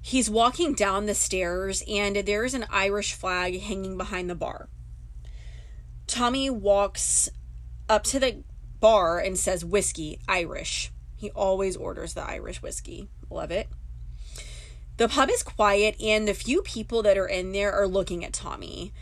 He's 0.00 0.28
walking 0.28 0.74
down 0.74 1.06
the 1.06 1.14
stairs, 1.14 1.84
and 1.88 2.16
there's 2.16 2.54
an 2.54 2.66
Irish 2.68 3.14
flag 3.14 3.60
hanging 3.60 3.96
behind 3.96 4.28
the 4.28 4.34
bar. 4.34 4.68
Tommy 6.08 6.50
walks 6.50 7.28
up 7.88 8.02
to 8.04 8.18
the 8.18 8.42
bar 8.80 9.20
and 9.20 9.38
says, 9.38 9.64
Whiskey, 9.64 10.18
Irish. 10.26 10.90
He 11.14 11.30
always 11.30 11.76
orders 11.76 12.14
the 12.14 12.28
Irish 12.28 12.60
whiskey. 12.60 13.08
Love 13.30 13.52
it. 13.52 13.68
The 14.98 15.08
pub 15.08 15.30
is 15.30 15.42
quiet, 15.42 16.00
and 16.00 16.28
the 16.28 16.34
few 16.34 16.62
people 16.62 17.02
that 17.02 17.18
are 17.18 17.26
in 17.26 17.52
there 17.52 17.72
are 17.72 17.86
looking 17.86 18.24
at 18.24 18.32
Tommy. 18.32 18.92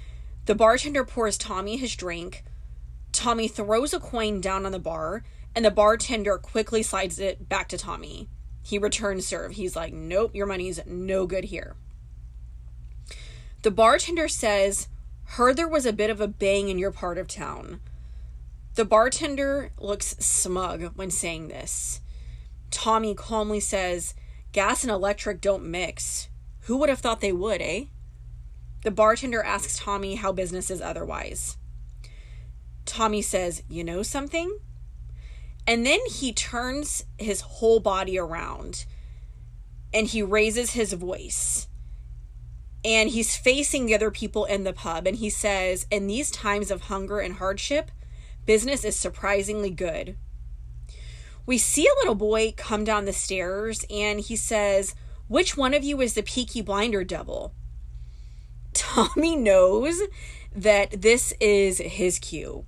The 0.47 0.55
bartender 0.55 1.05
pours 1.05 1.37
Tommy 1.37 1.77
his 1.77 1.97
drink. 1.97 2.45
Tommy 3.13 3.49
throws 3.49 3.93
a 3.93 4.01
coin 4.01 4.41
down 4.41 4.65
on 4.65 4.73
the 4.73 4.79
bar, 4.79 5.25
and 5.55 5.65
the 5.65 5.71
bartender 5.71 6.39
quickly 6.39 6.83
slides 6.83 7.19
it 7.19 7.49
back 7.49 7.69
to 7.69 7.79
Tommy. 7.79 8.29
He 8.63 8.79
returns 8.79 9.27
serve. 9.27 9.53
He's 9.53 9.75
like, 9.75 9.93
Nope, 9.93 10.35
your 10.35 10.47
money's 10.47 10.81
no 10.87 11.27
good 11.27 11.45
here. 11.45 11.75
The 13.63 13.71
bartender 13.71 14.29
says, 14.29 14.89
Heard 15.25 15.57
there 15.57 15.69
was 15.69 15.87
a 15.87 15.93
bit 15.93 16.11
of 16.11 16.21
a 16.21 16.29
bang 16.29 16.69
in 16.69 16.79
your 16.79 16.91
part 16.91 17.19
of 17.19 17.29
town. 17.29 17.81
The 18.75 18.85
bartender 18.85 19.71
looks 19.79 20.17
smug 20.19 20.97
when 20.97 21.11
saying 21.11 21.49
this. 21.49 22.01
Tommy 22.71 23.15
calmly 23.15 23.61
says, 23.61 24.15
Gas 24.53 24.83
and 24.83 24.91
electric 24.91 25.41
don't 25.41 25.65
mix. 25.65 26.29
Who 26.63 26.77
would 26.79 26.89
have 26.89 26.99
thought 26.99 27.21
they 27.21 27.33
would, 27.33 27.63
eh? 27.63 27.85
The 28.83 28.91
bartender 28.91 29.43
asks 29.43 29.79
Tommy 29.79 30.17
how 30.17 30.33
business 30.33 30.71
is 30.71 30.81
otherwise. 30.81 31.57
Tommy 32.85 33.23
says, 33.23 33.63
You 33.69 33.85
know 33.85 34.03
something? 34.03 34.59
And 35.67 35.87
then 35.87 36.01
he 36.11 36.33
turns 36.33 37.05
his 37.19 37.43
whole 37.43 37.79
body 37.79 38.19
around 38.19 38.87
and 39.93 40.07
he 40.07 40.23
raises 40.23 40.73
his 40.73 40.95
voice. 40.95 41.69
And 42.85 43.11
he's 43.11 43.37
facing 43.37 43.87
the 43.87 43.95
other 43.95 44.11
people 44.11 44.47
in 44.47 44.65
the 44.65 44.73
pub 44.73 45.07
and 45.07 45.19
he 45.19 45.31
says, 45.31 45.87
In 45.91 46.09
these 46.09 46.31
times 46.31 46.71
of 46.71 46.83
hunger 46.83 47.21
and 47.21 47.35
hardship, 47.35 47.91
business 48.47 48.85
is 48.85 48.97
surprisingly 48.97 49.71
good 49.71 50.17
we 51.51 51.59
see 51.59 51.85
a 51.85 51.99
little 51.99 52.15
boy 52.15 52.55
come 52.57 52.85
down 52.85 53.07
the 53.07 53.13
stairs 53.13 53.85
and 53.91 54.21
he 54.21 54.37
says, 54.37 54.95
Which 55.27 55.57
one 55.57 55.75
of 55.75 55.83
you 55.83 56.01
is 56.01 56.15
the 56.15 56.23
Peaky 56.23 56.63
Blinder 56.63 57.03
devil? 57.03 57.57
Tommy 58.73 59.35
knows 59.35 60.01
that 60.55 61.03
this 61.03 61.35
is 61.41 61.79
his 61.79 62.21
cue. 62.21 62.67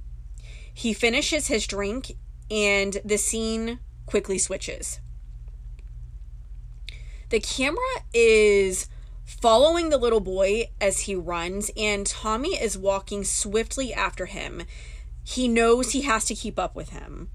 He 0.75 0.93
finishes 0.93 1.47
his 1.47 1.65
drink 1.65 2.15
and 2.51 3.01
the 3.05 3.19
scene 3.19 3.79
quickly 4.05 4.37
switches. 4.37 4.99
The 7.29 7.39
camera 7.39 8.03
is 8.13 8.89
following 9.25 9.91
the 9.91 9.97
little 9.97 10.19
boy 10.19 10.71
as 10.81 11.03
he 11.03 11.15
runs, 11.15 11.71
and 11.77 12.05
Tommy 12.05 12.61
is 12.61 12.77
walking 12.77 13.23
swiftly 13.23 13.95
after 13.95 14.27
him. 14.27 14.65
He 15.23 15.47
knows 15.47 15.93
he 15.93 16.01
has 16.03 16.25
to 16.25 16.35
keep 16.35 16.59
up 16.59 16.75
with 16.75 16.91
him 16.91 17.31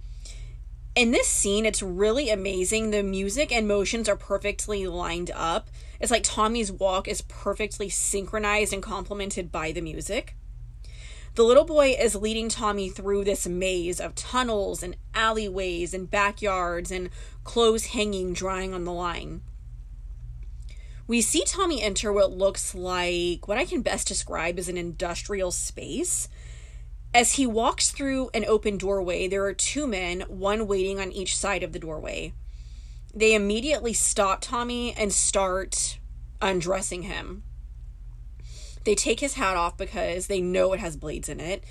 in 0.98 1.12
this 1.12 1.28
scene, 1.28 1.68
it's 1.68 1.84
really 1.84 2.32
amazing. 2.32 2.90
The 2.90 3.04
music 3.04 3.52
and 3.52 3.68
motions 3.68 4.10
are 4.10 4.16
perfectly 4.16 4.88
lined 4.88 5.30
up. 5.30 5.70
It's 6.00 6.10
like 6.10 6.24
Tommy's 6.24 6.72
walk 6.72 7.08
is 7.08 7.22
perfectly 7.22 7.88
synchronized 7.88 8.74
and 8.74 8.82
complemented 8.82 9.52
by 9.52 9.72
the 9.72 9.82
music. 9.82 10.36
The 11.36 11.44
little 11.44 11.66
boy 11.66 11.96
is 12.00 12.16
leading 12.16 12.50
Tommy 12.50 12.90
through 12.90 13.26
this 13.26 13.48
maze 13.48 14.00
of 14.00 14.16
tunnels 14.16 14.82
and 14.82 14.98
alleyways 15.14 15.94
and 15.94 16.10
backyards 16.10 16.90
and 16.90 17.12
clothes 17.44 17.88
hanging, 17.88 18.34
drying 18.34 18.74
on 18.74 18.84
the 18.84 18.92
line. 18.92 19.42
We 21.06 21.22
see 21.22 21.44
Tommy 21.46 21.80
enter 21.84 22.12
what 22.12 22.36
looks 22.36 22.74
like 22.74 23.48
what 23.48 23.60
I 23.60 23.66
can 23.66 23.84
best 23.84 24.08
describe 24.08 24.58
as 24.58 24.68
an 24.68 24.78
industrial 24.78 25.52
space 25.52 26.28
as 27.14 27.34
he 27.34 27.48
walks 27.48 27.92
through 27.92 28.30
an 28.34 28.46
open 28.46 28.78
doorway, 28.78 29.28
there 29.28 29.46
are 29.46 29.54
two 29.54 29.88
men, 29.88 30.22
one 30.28 30.68
waiting 30.68 31.00
on 31.00 31.12
each 31.12 31.38
side 31.38 31.64
of 31.64 31.74
the 31.74 31.80
doorway. 31.80 32.34
They 33.14 33.34
immediately 33.34 33.94
stop 33.94 34.42
Tommy 34.42 34.94
and 34.94 35.12
start 35.12 36.00
undressing 36.42 37.04
him. 37.04 37.44
They 38.84 38.96
take 38.96 39.20
his 39.20 39.34
hat 39.34 39.58
off 39.58 39.78
because 39.78 40.28
they 40.28 40.42
know 40.42 40.74
it 40.74 40.80
has 40.80 40.96
blades 40.96 41.28
in 41.28 41.40
it. 41.40 41.64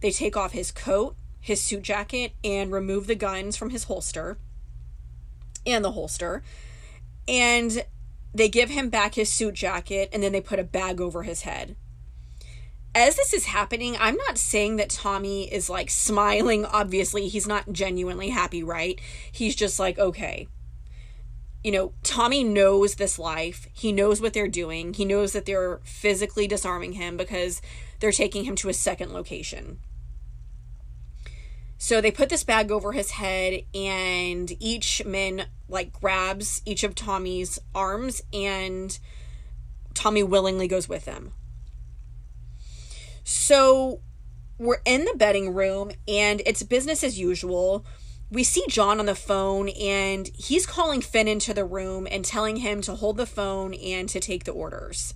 They 0.00 0.10
take 0.10 0.36
off 0.36 0.52
his 0.52 0.72
coat, 0.72 1.16
his 1.40 1.60
suit 1.60 1.82
jacket, 1.82 2.32
and 2.42 2.72
remove 2.72 3.06
the 3.06 3.14
guns 3.14 3.56
from 3.56 3.70
his 3.70 3.84
holster 3.84 4.38
and 5.66 5.84
the 5.84 5.92
holster. 5.92 6.42
And 7.28 7.84
they 8.34 8.48
give 8.48 8.70
him 8.70 8.88
back 8.88 9.14
his 9.14 9.30
suit 9.30 9.54
jacket 9.54 10.08
and 10.12 10.22
then 10.22 10.32
they 10.32 10.40
put 10.40 10.58
a 10.58 10.64
bag 10.64 11.00
over 11.00 11.22
his 11.22 11.42
head 11.42 11.76
as 12.94 13.16
this 13.16 13.34
is 13.34 13.46
happening, 13.46 13.96
I'm 13.98 14.16
not 14.16 14.38
saying 14.38 14.76
that 14.76 14.90
Tommy 14.90 15.52
is 15.52 15.68
like 15.68 15.90
smiling. 15.90 16.64
Obviously, 16.64 17.28
he's 17.28 17.46
not 17.46 17.72
genuinely 17.72 18.28
happy, 18.30 18.62
right? 18.62 19.00
He's 19.30 19.56
just 19.56 19.78
like, 19.80 19.98
okay. 19.98 20.48
You 21.62 21.72
know, 21.72 21.92
Tommy 22.02 22.44
knows 22.44 22.94
this 22.94 23.18
life. 23.18 23.68
He 23.72 23.90
knows 23.90 24.20
what 24.20 24.34
they're 24.34 24.48
doing. 24.48 24.94
He 24.94 25.04
knows 25.04 25.32
that 25.32 25.46
they're 25.46 25.80
physically 25.82 26.46
disarming 26.46 26.92
him 26.92 27.16
because 27.16 27.62
they're 28.00 28.12
taking 28.12 28.44
him 28.44 28.54
to 28.56 28.68
a 28.68 28.74
second 28.74 29.12
location. 29.12 29.78
So 31.78 32.00
they 32.00 32.10
put 32.10 32.28
this 32.28 32.44
bag 32.44 32.70
over 32.70 32.92
his 32.92 33.12
head, 33.12 33.62
and 33.74 34.52
each 34.60 35.04
man 35.04 35.46
like 35.68 35.92
grabs 35.92 36.62
each 36.64 36.84
of 36.84 36.94
Tommy's 36.94 37.58
arms, 37.74 38.22
and 38.32 38.96
Tommy 39.94 40.22
willingly 40.22 40.68
goes 40.68 40.88
with 40.88 41.04
them. 41.06 41.32
So 43.24 44.00
we're 44.58 44.82
in 44.84 45.04
the 45.04 45.14
betting 45.16 45.54
room 45.54 45.90
and 46.06 46.42
it's 46.46 46.62
business 46.62 47.02
as 47.02 47.18
usual. 47.18 47.84
We 48.30 48.44
see 48.44 48.64
John 48.68 49.00
on 49.00 49.06
the 49.06 49.14
phone 49.14 49.68
and 49.70 50.28
he's 50.28 50.66
calling 50.66 51.00
Finn 51.00 51.26
into 51.26 51.52
the 51.52 51.64
room 51.64 52.06
and 52.10 52.24
telling 52.24 52.56
him 52.56 52.80
to 52.82 52.94
hold 52.94 53.16
the 53.16 53.26
phone 53.26 53.74
and 53.74 54.08
to 54.10 54.20
take 54.20 54.44
the 54.44 54.52
orders. 54.52 55.14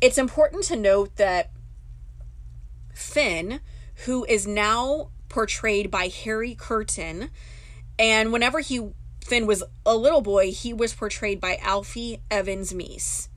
It's 0.00 0.18
important 0.18 0.64
to 0.64 0.76
note 0.76 1.16
that 1.16 1.50
Finn, 2.94 3.60
who 4.06 4.24
is 4.24 4.46
now 4.46 5.10
portrayed 5.28 5.90
by 5.90 6.08
Harry 6.08 6.54
Kirton, 6.54 7.30
and 7.98 8.32
whenever 8.32 8.60
he 8.60 8.90
Finn 9.24 9.46
was 9.46 9.62
a 9.84 9.96
little 9.96 10.22
boy, 10.22 10.50
he 10.50 10.72
was 10.72 10.94
portrayed 10.94 11.40
by 11.40 11.56
Alfie 11.62 12.22
Evans 12.30 12.72
Meese. 12.72 13.28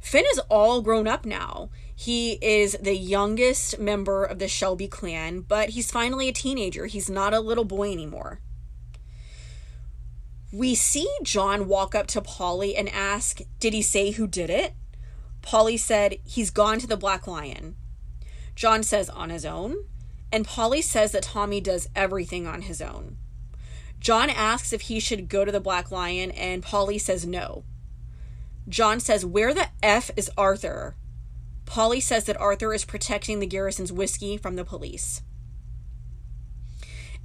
Finn 0.00 0.24
is 0.32 0.40
all 0.50 0.82
grown 0.82 1.06
up 1.06 1.24
now. 1.24 1.70
He 2.00 2.34
is 2.40 2.76
the 2.80 2.94
youngest 2.94 3.80
member 3.80 4.22
of 4.22 4.38
the 4.38 4.46
Shelby 4.46 4.86
clan, 4.86 5.40
but 5.40 5.70
he's 5.70 5.90
finally 5.90 6.28
a 6.28 6.32
teenager. 6.32 6.86
He's 6.86 7.10
not 7.10 7.34
a 7.34 7.40
little 7.40 7.64
boy 7.64 7.90
anymore. 7.90 8.38
We 10.52 10.76
see 10.76 11.10
John 11.24 11.66
walk 11.66 11.96
up 11.96 12.06
to 12.08 12.20
Polly 12.20 12.76
and 12.76 12.88
ask, 12.88 13.40
Did 13.58 13.72
he 13.72 13.82
say 13.82 14.12
who 14.12 14.28
did 14.28 14.48
it? 14.48 14.74
Polly 15.42 15.76
said, 15.76 16.18
He's 16.24 16.52
gone 16.52 16.78
to 16.78 16.86
the 16.86 16.96
Black 16.96 17.26
Lion. 17.26 17.74
John 18.54 18.84
says, 18.84 19.10
On 19.10 19.30
his 19.30 19.44
own. 19.44 19.74
And 20.30 20.46
Polly 20.46 20.82
says 20.82 21.10
that 21.10 21.24
Tommy 21.24 21.60
does 21.60 21.88
everything 21.96 22.46
on 22.46 22.62
his 22.62 22.80
own. 22.80 23.16
John 23.98 24.30
asks 24.30 24.72
if 24.72 24.82
he 24.82 25.00
should 25.00 25.28
go 25.28 25.44
to 25.44 25.50
the 25.50 25.58
Black 25.58 25.90
Lion, 25.90 26.30
and 26.30 26.62
Polly 26.62 26.98
says 26.98 27.26
no. 27.26 27.64
John 28.68 29.00
says, 29.00 29.26
Where 29.26 29.52
the 29.52 29.66
F 29.82 30.12
is 30.16 30.30
Arthur? 30.38 30.94
Polly 31.68 32.00
says 32.00 32.24
that 32.24 32.40
Arthur 32.40 32.72
is 32.72 32.86
protecting 32.86 33.40
the 33.40 33.46
garrison's 33.46 33.92
whiskey 33.92 34.38
from 34.38 34.56
the 34.56 34.64
police. 34.64 35.20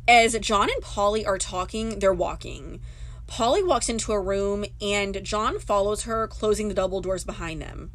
As 0.05 0.37
John 0.39 0.69
and 0.69 0.81
Polly 0.81 1.25
are 1.25 1.37
talking, 1.37 1.99
they're 1.99 2.13
walking. 2.13 2.81
Polly 3.25 3.63
walks 3.63 3.87
into 3.87 4.11
a 4.11 4.19
room 4.19 4.65
and 4.81 5.23
John 5.23 5.59
follows 5.59 6.03
her, 6.03 6.27
closing 6.27 6.67
the 6.67 6.73
double 6.73 6.99
doors 6.99 7.23
behind 7.23 7.61
them. 7.61 7.91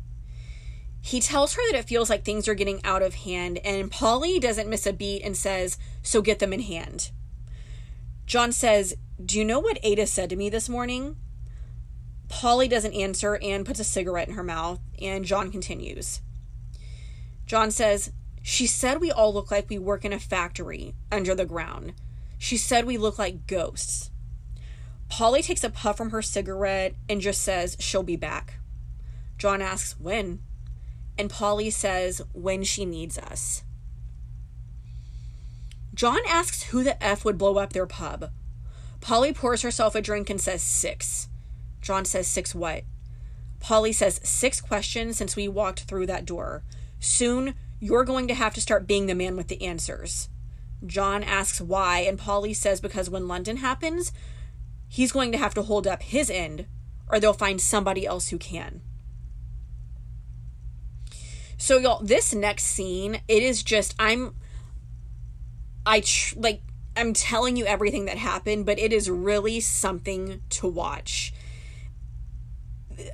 He 1.02 1.20
tells 1.20 1.52
her 1.54 1.60
that 1.70 1.78
it 1.78 1.86
feels 1.86 2.08
like 2.08 2.24
things 2.24 2.48
are 2.48 2.54
getting 2.54 2.82
out 2.82 3.02
of 3.02 3.14
hand, 3.14 3.58
and 3.58 3.90
Polly 3.90 4.40
doesn't 4.40 4.70
miss 4.70 4.86
a 4.86 4.92
beat 4.94 5.22
and 5.22 5.36
says, 5.36 5.76
So 6.02 6.22
get 6.22 6.38
them 6.38 6.54
in 6.54 6.60
hand. 6.60 7.10
John 8.24 8.52
says, 8.52 8.96
Do 9.22 9.38
you 9.38 9.44
know 9.44 9.60
what 9.60 9.78
Ada 9.82 10.06
said 10.06 10.30
to 10.30 10.36
me 10.36 10.48
this 10.48 10.68
morning? 10.68 11.16
Polly 12.30 12.68
doesn't 12.68 12.94
answer 12.94 13.38
and 13.42 13.66
puts 13.66 13.80
a 13.80 13.84
cigarette 13.84 14.28
in 14.28 14.34
her 14.34 14.42
mouth, 14.42 14.80
and 15.00 15.26
John 15.26 15.50
continues. 15.50 16.20
John 17.48 17.70
says, 17.70 18.12
She 18.42 18.66
said 18.66 19.00
we 19.00 19.10
all 19.10 19.32
look 19.32 19.50
like 19.50 19.70
we 19.70 19.78
work 19.78 20.04
in 20.04 20.12
a 20.12 20.18
factory 20.20 20.94
under 21.10 21.34
the 21.34 21.46
ground. 21.46 21.94
She 22.36 22.58
said 22.58 22.84
we 22.84 22.98
look 22.98 23.18
like 23.18 23.46
ghosts. 23.46 24.10
Polly 25.08 25.42
takes 25.42 25.64
a 25.64 25.70
puff 25.70 25.96
from 25.96 26.10
her 26.10 26.20
cigarette 26.20 26.94
and 27.08 27.22
just 27.22 27.40
says 27.40 27.78
she'll 27.80 28.02
be 28.02 28.16
back. 28.16 28.58
John 29.38 29.62
asks, 29.62 29.98
When? 29.98 30.40
And 31.16 31.30
Polly 31.30 31.70
says, 31.70 32.20
When 32.34 32.62
she 32.64 32.84
needs 32.84 33.16
us. 33.16 33.64
John 35.94 36.20
asks 36.28 36.64
who 36.64 36.84
the 36.84 37.02
F 37.02 37.24
would 37.24 37.38
blow 37.38 37.56
up 37.56 37.72
their 37.72 37.86
pub. 37.86 38.30
Polly 39.00 39.32
pours 39.32 39.62
herself 39.62 39.94
a 39.94 40.02
drink 40.02 40.28
and 40.28 40.40
says 40.40 40.62
six. 40.62 41.28
John 41.80 42.04
says 42.04 42.26
six 42.26 42.54
what? 42.54 42.84
Polly 43.58 43.92
says 43.92 44.20
six 44.22 44.60
questions 44.60 45.16
since 45.16 45.34
we 45.34 45.48
walked 45.48 45.84
through 45.84 46.06
that 46.06 46.26
door. 46.26 46.62
Soon 47.00 47.54
you're 47.80 48.04
going 48.04 48.28
to 48.28 48.34
have 48.34 48.54
to 48.54 48.60
start 48.60 48.86
being 48.86 49.06
the 49.06 49.14
man 49.14 49.36
with 49.36 49.48
the 49.48 49.62
answers. 49.62 50.28
John 50.86 51.22
asks 51.22 51.60
why, 51.60 52.00
and 52.00 52.18
Polly 52.18 52.54
says 52.54 52.80
because 52.80 53.10
when 53.10 53.28
London 53.28 53.58
happens, 53.58 54.12
he's 54.88 55.12
going 55.12 55.32
to 55.32 55.38
have 55.38 55.54
to 55.54 55.62
hold 55.62 55.86
up 55.86 56.02
his 56.02 56.30
end, 56.30 56.66
or 57.08 57.18
they'll 57.18 57.32
find 57.32 57.60
somebody 57.60 58.06
else 58.06 58.28
who 58.28 58.38
can. 58.38 58.80
So, 61.56 61.78
y'all, 61.78 62.02
this 62.02 62.32
next 62.34 62.64
scene, 62.64 63.20
it 63.26 63.42
is 63.42 63.62
just, 63.64 63.94
I'm 63.98 64.34
I 65.88 66.00
tr- 66.00 66.34
like 66.38 66.60
I'm 66.96 67.14
telling 67.14 67.56
you 67.56 67.64
everything 67.64 68.04
that 68.04 68.18
happened, 68.18 68.66
but 68.66 68.78
it 68.78 68.92
is 68.92 69.08
really 69.08 69.60
something 69.60 70.42
to 70.50 70.66
watch. 70.66 71.32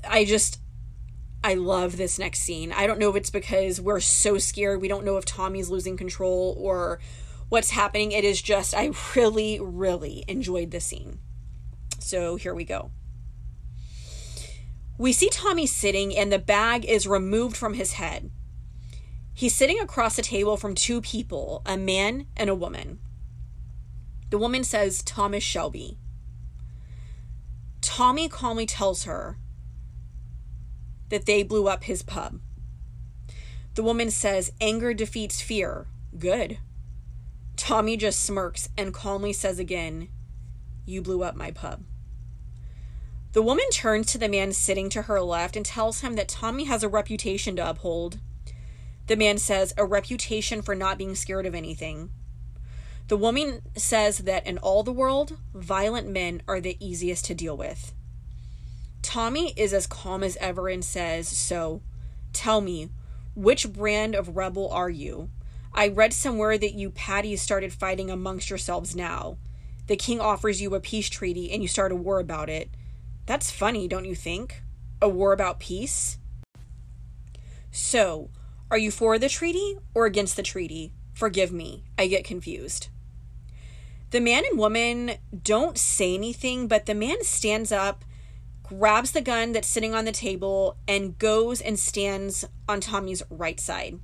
I 0.02 0.24
just 0.24 0.58
I 1.44 1.54
love 1.54 1.98
this 1.98 2.18
next 2.18 2.40
scene. 2.40 2.72
I 2.72 2.86
don't 2.86 2.98
know 2.98 3.10
if 3.10 3.16
it's 3.16 3.28
because 3.28 3.78
we're 3.78 4.00
so 4.00 4.38
scared 4.38 4.80
we 4.80 4.88
don't 4.88 5.04
know 5.04 5.18
if 5.18 5.26
Tommy's 5.26 5.68
losing 5.68 5.94
control 5.94 6.56
or 6.58 7.00
what's 7.50 7.70
happening. 7.70 8.12
It 8.12 8.24
is 8.24 8.40
just 8.40 8.74
I 8.74 8.92
really 9.14 9.60
really 9.60 10.24
enjoyed 10.26 10.70
this 10.70 10.86
scene. 10.86 11.18
So 11.98 12.36
here 12.36 12.54
we 12.54 12.64
go. 12.64 12.92
We 14.96 15.12
see 15.12 15.28
Tommy 15.28 15.66
sitting 15.66 16.16
and 16.16 16.32
the 16.32 16.38
bag 16.38 16.86
is 16.86 17.06
removed 17.06 17.58
from 17.58 17.74
his 17.74 17.92
head. 17.92 18.30
He's 19.34 19.54
sitting 19.54 19.78
across 19.78 20.16
the 20.16 20.22
table 20.22 20.56
from 20.56 20.74
two 20.74 21.02
people, 21.02 21.60
a 21.66 21.76
man 21.76 22.26
and 22.38 22.48
a 22.48 22.54
woman. 22.54 23.00
The 24.30 24.38
woman 24.38 24.64
says, 24.64 25.02
Thomas 25.02 25.42
Shelby. 25.42 25.98
Tommy 27.82 28.30
calmly 28.30 28.64
tells 28.64 29.04
her 29.04 29.36
that 31.08 31.26
they 31.26 31.42
blew 31.42 31.68
up 31.68 31.84
his 31.84 32.02
pub. 32.02 32.40
The 33.74 33.82
woman 33.82 34.10
says, 34.10 34.52
Anger 34.60 34.94
defeats 34.94 35.40
fear. 35.40 35.86
Good. 36.18 36.58
Tommy 37.56 37.96
just 37.96 38.20
smirks 38.20 38.68
and 38.76 38.94
calmly 38.94 39.32
says 39.32 39.58
again, 39.58 40.08
You 40.84 41.02
blew 41.02 41.22
up 41.22 41.36
my 41.36 41.50
pub. 41.50 41.84
The 43.32 43.42
woman 43.42 43.68
turns 43.72 44.06
to 44.12 44.18
the 44.18 44.28
man 44.28 44.52
sitting 44.52 44.88
to 44.90 45.02
her 45.02 45.20
left 45.20 45.56
and 45.56 45.66
tells 45.66 46.02
him 46.02 46.14
that 46.14 46.28
Tommy 46.28 46.64
has 46.64 46.84
a 46.84 46.88
reputation 46.88 47.56
to 47.56 47.68
uphold. 47.68 48.20
The 49.08 49.16
man 49.16 49.38
says, 49.38 49.74
a 49.76 49.84
reputation 49.84 50.62
for 50.62 50.76
not 50.76 50.98
being 50.98 51.16
scared 51.16 51.44
of 51.44 51.54
anything. 51.54 52.10
The 53.08 53.16
woman 53.16 53.60
says 53.76 54.18
that 54.18 54.46
in 54.46 54.56
all 54.58 54.84
the 54.84 54.92
world, 54.92 55.36
violent 55.52 56.08
men 56.08 56.42
are 56.46 56.60
the 56.60 56.76
easiest 56.78 57.24
to 57.26 57.34
deal 57.34 57.56
with. 57.56 57.92
Tommy 59.04 59.52
is 59.54 59.74
as 59.74 59.86
calm 59.86 60.24
as 60.24 60.38
ever 60.38 60.66
and 60.66 60.82
says, 60.82 61.28
So, 61.28 61.82
tell 62.32 62.62
me, 62.62 62.88
which 63.34 63.70
brand 63.70 64.14
of 64.14 64.34
rebel 64.34 64.70
are 64.70 64.88
you? 64.88 65.28
I 65.74 65.88
read 65.88 66.14
somewhere 66.14 66.56
that 66.56 66.72
you 66.72 66.90
Paddies 66.90 67.42
started 67.42 67.72
fighting 67.72 68.10
amongst 68.10 68.48
yourselves 68.48 68.96
now. 68.96 69.36
The 69.88 69.96
king 69.96 70.20
offers 70.20 70.62
you 70.62 70.74
a 70.74 70.80
peace 70.80 71.10
treaty 71.10 71.52
and 71.52 71.60
you 71.60 71.68
start 71.68 71.92
a 71.92 71.96
war 71.96 72.18
about 72.18 72.48
it. 72.48 72.70
That's 73.26 73.50
funny, 73.50 73.86
don't 73.86 74.06
you 74.06 74.14
think? 74.14 74.62
A 75.02 75.08
war 75.08 75.32
about 75.32 75.60
peace? 75.60 76.16
So, 77.70 78.30
are 78.70 78.78
you 78.78 78.90
for 78.90 79.18
the 79.18 79.28
treaty 79.28 79.76
or 79.92 80.06
against 80.06 80.36
the 80.36 80.42
treaty? 80.42 80.94
Forgive 81.12 81.52
me, 81.52 81.84
I 81.98 82.06
get 82.06 82.24
confused. 82.24 82.88
The 84.12 84.20
man 84.20 84.44
and 84.50 84.58
woman 84.58 85.12
don't 85.42 85.76
say 85.76 86.14
anything, 86.14 86.68
but 86.68 86.86
the 86.86 86.94
man 86.94 87.22
stands 87.22 87.70
up, 87.70 88.02
grabs 88.64 89.12
the 89.12 89.20
gun 89.20 89.52
that's 89.52 89.68
sitting 89.68 89.94
on 89.94 90.04
the 90.04 90.12
table, 90.12 90.76
and 90.88 91.18
goes 91.18 91.60
and 91.60 91.78
stands 91.78 92.44
on 92.68 92.80
Tommy's 92.80 93.22
right 93.30 93.60
side. 93.60 94.00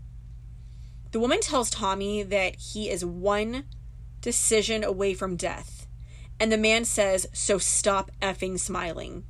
The 1.11 1.19
woman 1.19 1.41
tells 1.41 1.71
Tommy 1.71 2.23
that 2.23 2.55
he 2.57 2.89
is 2.89 3.05
one 3.05 3.65
decision 4.21 4.85
away 4.85 5.15
from 5.15 5.37
death. 5.37 5.89
And 6.39 6.53
the 6.53 6.59
man 6.59 6.85
says, 6.85 7.27
So 7.33 7.59
stop 7.59 8.11
effing 8.23 8.59
smiling. 8.59 9.25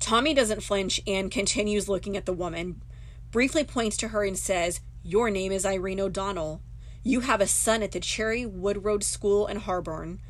Tommy 0.00 0.34
doesn't 0.34 0.62
flinch 0.62 1.00
and 1.06 1.30
continues 1.30 1.88
looking 1.88 2.16
at 2.16 2.26
the 2.26 2.32
woman, 2.32 2.82
briefly 3.30 3.64
points 3.64 3.96
to 3.98 4.08
her 4.08 4.24
and 4.24 4.38
says, 4.38 4.80
Your 5.02 5.30
name 5.30 5.52
is 5.52 5.64
Irene 5.64 6.00
O'Donnell. 6.00 6.62
You 7.04 7.20
have 7.20 7.40
a 7.40 7.46
son 7.46 7.82
at 7.82 7.92
the 7.92 8.00
Cherry 8.00 8.44
Wood 8.44 8.84
Road 8.84 9.04
School 9.04 9.46
in 9.46 9.58
Harborne. 9.58 10.20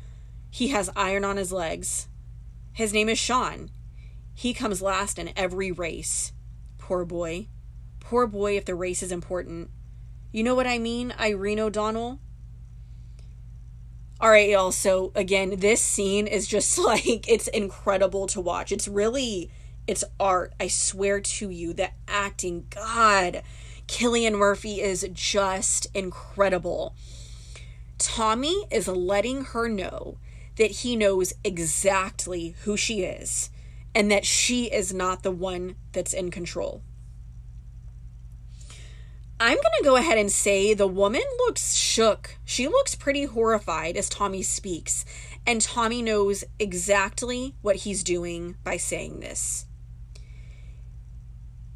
He 0.51 0.69
has 0.69 0.89
iron 0.95 1.25
on 1.25 1.37
his 1.37 1.51
legs. 1.51 2.07
His 2.73 2.93
name 2.93 3.09
is 3.09 3.19
Sean. 3.19 3.69
He 4.33 4.53
comes 4.53 4.81
last 4.81 5.19
in 5.19 5.31
every 5.35 5.71
race. 5.71 6.31
Poor 6.77 7.05
boy. 7.05 7.47
Poor 7.99 8.25
boy 8.25 8.57
if 8.57 8.65
the 8.65 8.75
race 8.75 9.03
is 9.03 9.11
important. 9.11 9.69
You 10.31 10.43
know 10.43 10.55
what 10.55 10.67
I 10.67 10.77
mean, 10.77 11.13
Irene 11.19 11.59
O'Donnell? 11.59 12.19
All 14.21 14.29
right, 14.29 14.49
y'all. 14.49 14.71
So, 14.71 15.11
again, 15.15 15.55
this 15.57 15.81
scene 15.81 16.27
is 16.27 16.47
just 16.47 16.77
like, 16.77 17.29
it's 17.29 17.47
incredible 17.47 18.27
to 18.27 18.41
watch. 18.41 18.71
It's 18.71 18.87
really 18.87 19.49
it's 19.89 20.03
art. 20.19 20.53
I 20.59 20.67
swear 20.67 21.19
to 21.19 21.49
you, 21.49 21.73
the 21.73 21.89
acting, 22.07 22.67
God, 22.69 23.41
Cillian 23.87 24.37
Murphy 24.37 24.81
is 24.81 25.07
just 25.13 25.87
incredible. 25.95 26.93
Tommy 27.97 28.67
is 28.69 28.87
letting 28.87 29.45
her 29.45 29.67
know 29.67 30.19
that 30.59 30.71
he 30.71 30.95
knows 30.95 31.33
exactly 31.43 32.53
who 32.63 32.77
she 32.77 33.01
is 33.01 33.49
and 33.95 34.11
that 34.11 34.25
she 34.25 34.65
is 34.65 34.93
not 34.93 35.23
the 35.23 35.31
one 35.31 35.75
that's 35.93 36.13
in 36.13 36.29
control. 36.29 36.83
I'm 39.39 39.55
going 39.55 39.77
to 39.77 39.85
go 39.85 39.95
ahead 39.95 40.17
and 40.17 40.29
say 40.29 40.73
the 40.73 40.85
woman 40.85 41.23
looks 41.37 41.75
shook. 41.75 42.35
She 42.43 42.67
looks 42.67 42.93
pretty 42.93 43.23
horrified 43.23 43.95
as 43.95 44.09
Tommy 44.09 44.41
speaks, 44.41 45.05
and 45.47 45.61
Tommy 45.61 46.01
knows 46.01 46.43
exactly 46.59 47.55
what 47.61 47.77
he's 47.77 48.03
doing 48.03 48.57
by 48.65 48.75
saying 48.75 49.21
this. 49.21 49.65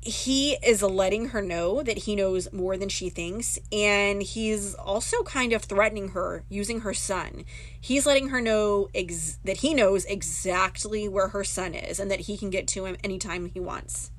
He 0.06 0.58
is 0.64 0.84
letting 0.84 1.30
her 1.30 1.42
know 1.42 1.82
that 1.82 2.00
he 2.00 2.16
knows 2.16 2.52
more 2.52 2.78
than 2.78 2.90
she 2.90 3.10
thinks, 3.10 3.58
and 3.72 4.22
he's 4.22 4.74
also 4.76 5.24
kind 5.24 5.54
of 5.54 5.64
threatening 5.64 6.10
her 6.10 6.44
using 6.50 6.82
her 6.82 6.94
son. 6.94 7.46
He's 7.80 8.06
letting 8.06 8.30
her 8.30 8.42
know 8.42 8.90
ex- 8.94 9.40
that 9.44 9.58
he 9.58 9.74
knows 9.74 10.06
exactly 10.06 11.08
where 11.08 11.30
her 11.30 11.44
son 11.44 11.74
is 11.74 12.00
and 12.00 12.12
that 12.12 12.22
he 12.22 12.38
can 12.38 12.50
get 12.50 12.68
to 12.70 12.86
him 12.86 12.98
anytime 13.04 13.46
he 13.46 13.60
wants. 13.60 14.12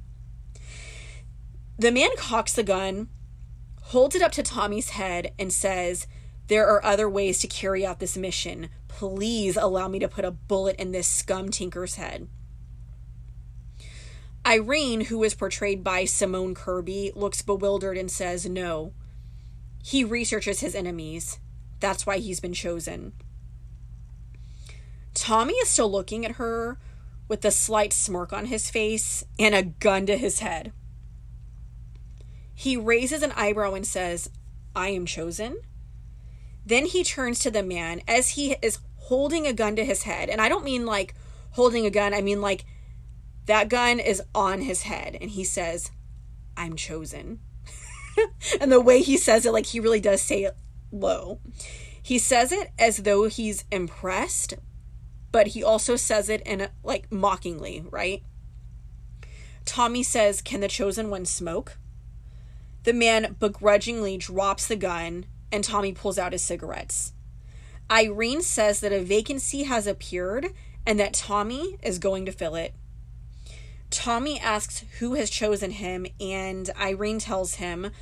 The 1.79 1.93
man 1.93 2.11
cocks 2.17 2.55
the 2.55 2.63
gun 2.63 3.09
holds 3.89 4.15
it 4.15 4.23
up 4.23 4.33
to 4.33 4.43
Tommy's 4.43 4.91
head 4.91 5.33
and 5.39 5.53
says, 5.53 6.07
There 6.47 6.67
are 6.67 6.85
other 6.85 7.09
ways 7.09 7.41
to 7.41 7.47
carry 7.47 7.85
out 7.85 8.01
this 8.01 8.17
mission. 8.17 8.71
Please 8.89 9.57
allow 9.57 9.89
me 9.89 9.99
to 9.99 10.09
put 10.09 10.25
a 10.25 10.31
bullet 10.31 10.77
in 10.77 10.93
this 10.93 11.07
scum 11.07 11.51
tinker's 11.51 11.97
head. 11.97 12.29
Irene, 14.47 15.03
who 15.03 15.23
is 15.25 15.35
portrayed 15.35 15.83
by 15.83 16.05
Simone 16.05 16.55
Kirby, 16.55 17.13
looks 17.15 17.43
bewildered 17.43 17.97
and 17.97 18.11
says, 18.11 18.47
No. 18.47 18.93
He 19.83 20.05
researches 20.05 20.61
his 20.61 20.75
enemies. 20.75 21.39
That's 21.81 22.07
why 22.07 22.19
he's 22.19 22.41
been 22.41 22.53
chosen. 22.53 23.13
Tommy 25.15 25.55
is 25.55 25.69
still 25.69 25.91
looking 25.91 26.25
at 26.25 26.33
her 26.33 26.79
with 27.29 27.45
a 27.45 27.51
slight 27.51 27.93
smirk 27.93 28.33
on 28.33 28.47
his 28.47 28.71
face 28.71 29.25
and 29.39 29.55
a 29.55 29.63
gun 29.63 30.07
to 30.07 30.17
his 30.17 30.41
head. 30.41 30.73
He 32.55 32.77
raises 32.77 33.23
an 33.23 33.33
eyebrow 33.33 33.75
and 33.75 33.87
says, 33.87 34.31
I 34.77 34.89
am 34.89 35.07
chosen. 35.07 35.59
Then 36.67 36.87
he 36.87 37.05
turns 37.05 37.39
to 37.41 37.51
the 37.51 37.63
man 37.63 38.03
as 38.07 38.31
he 38.31 38.57
is 38.63 38.79
holding 38.97 39.47
a 39.47 39.53
gun 39.53 39.77
to 39.77 39.85
his 39.85 40.03
head. 40.03 40.29
And 40.29 40.41
I 40.41 40.49
don't 40.49 40.65
mean 40.65 40.87
like 40.87 41.15
holding 41.53 41.87
a 41.87 41.91
gun, 41.91 42.15
I 42.15 42.21
mean 42.21 42.41
like 42.41 42.65
that 43.47 43.69
gun 43.69 44.01
is 44.01 44.23
on 44.35 44.63
his 44.63 44.83
head. 44.83 45.17
And 45.21 45.31
he 45.31 45.45
says, 45.45 45.91
I'm 46.57 46.77
chosen. 46.77 47.41
and 48.61 48.71
the 48.71 48.81
way 48.81 49.03
he 49.03 49.17
says 49.17 49.45
it, 49.47 49.53
like 49.53 49.67
he 49.67 49.81
really 49.81 50.01
does 50.01 50.23
say 50.23 50.45
it 50.45 50.57
low. 50.91 51.41
He 52.03 52.19
says 52.19 52.53
it 52.53 52.71
as 52.79 52.99
though 52.99 53.29
he's 53.29 53.65
impressed, 53.71 54.55
but 55.33 55.49
he 55.49 55.63
also 55.63 55.97
says 55.97 56.29
it 56.29 56.43
in 56.43 56.61
a, 56.61 56.71
like 56.83 57.11
mockingly, 57.11 57.85
right? 57.91 58.23
Tommy 59.65 60.03
says, 60.03 60.43
Can 60.43 60.61
the 60.61 60.69
chosen 60.69 61.11
one 61.11 61.25
smoke? 61.25 61.79
The 62.85 62.93
man 62.93 63.37
begrudgingly 63.41 64.19
drops 64.19 64.67
the 64.67 64.77
gun 64.77 65.25
and 65.51 65.65
Tommy 65.65 65.93
pulls 65.93 66.19
out 66.19 66.33
his 66.33 66.43
cigarettes. 66.43 67.15
Irene 67.91 68.43
says 68.43 68.81
that 68.81 68.93
a 68.93 69.03
vacancy 69.03 69.65
has 69.65 69.87
appeared 69.87 70.49
and 70.87 71.01
that 71.01 71.15
Tommy 71.15 71.79
is 71.83 71.99
going 71.99 72.27
to 72.27 72.33
fill 72.33 72.55
it. 72.55 72.75
Tommy 73.95 74.41
asks 74.41 74.85
who 74.99 75.15
has 75.15 75.31
chosen 75.31 75.71
him, 75.71 76.05
and 76.21 76.69
Irene 76.77 77.21
tells 77.21 77.55
him, 77.55 77.93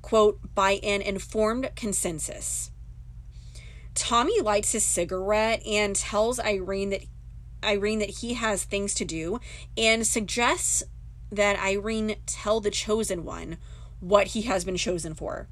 quote, 0.00 0.40
by 0.54 0.80
an 0.82 1.02
informed 1.02 1.70
consensus. 1.76 2.70
Tommy 3.94 4.40
lights 4.40 4.72
his 4.72 4.82
cigarette 4.82 5.64
and 5.66 5.94
tells 5.94 6.40
Irene 6.40 6.88
that 6.90 7.02
Irene 7.62 7.98
that 7.98 8.08
he 8.20 8.32
has 8.32 8.64
things 8.64 8.94
to 8.94 9.04
do 9.04 9.40
and 9.76 10.06
suggests 10.06 10.82
that 11.30 11.62
Irene 11.62 12.16
tell 12.24 12.60
the 12.60 12.70
chosen 12.70 13.22
one 13.22 13.58
what 14.00 14.28
he 14.28 14.42
has 14.42 14.64
been 14.64 14.78
chosen 14.78 15.14
for. 15.14 15.48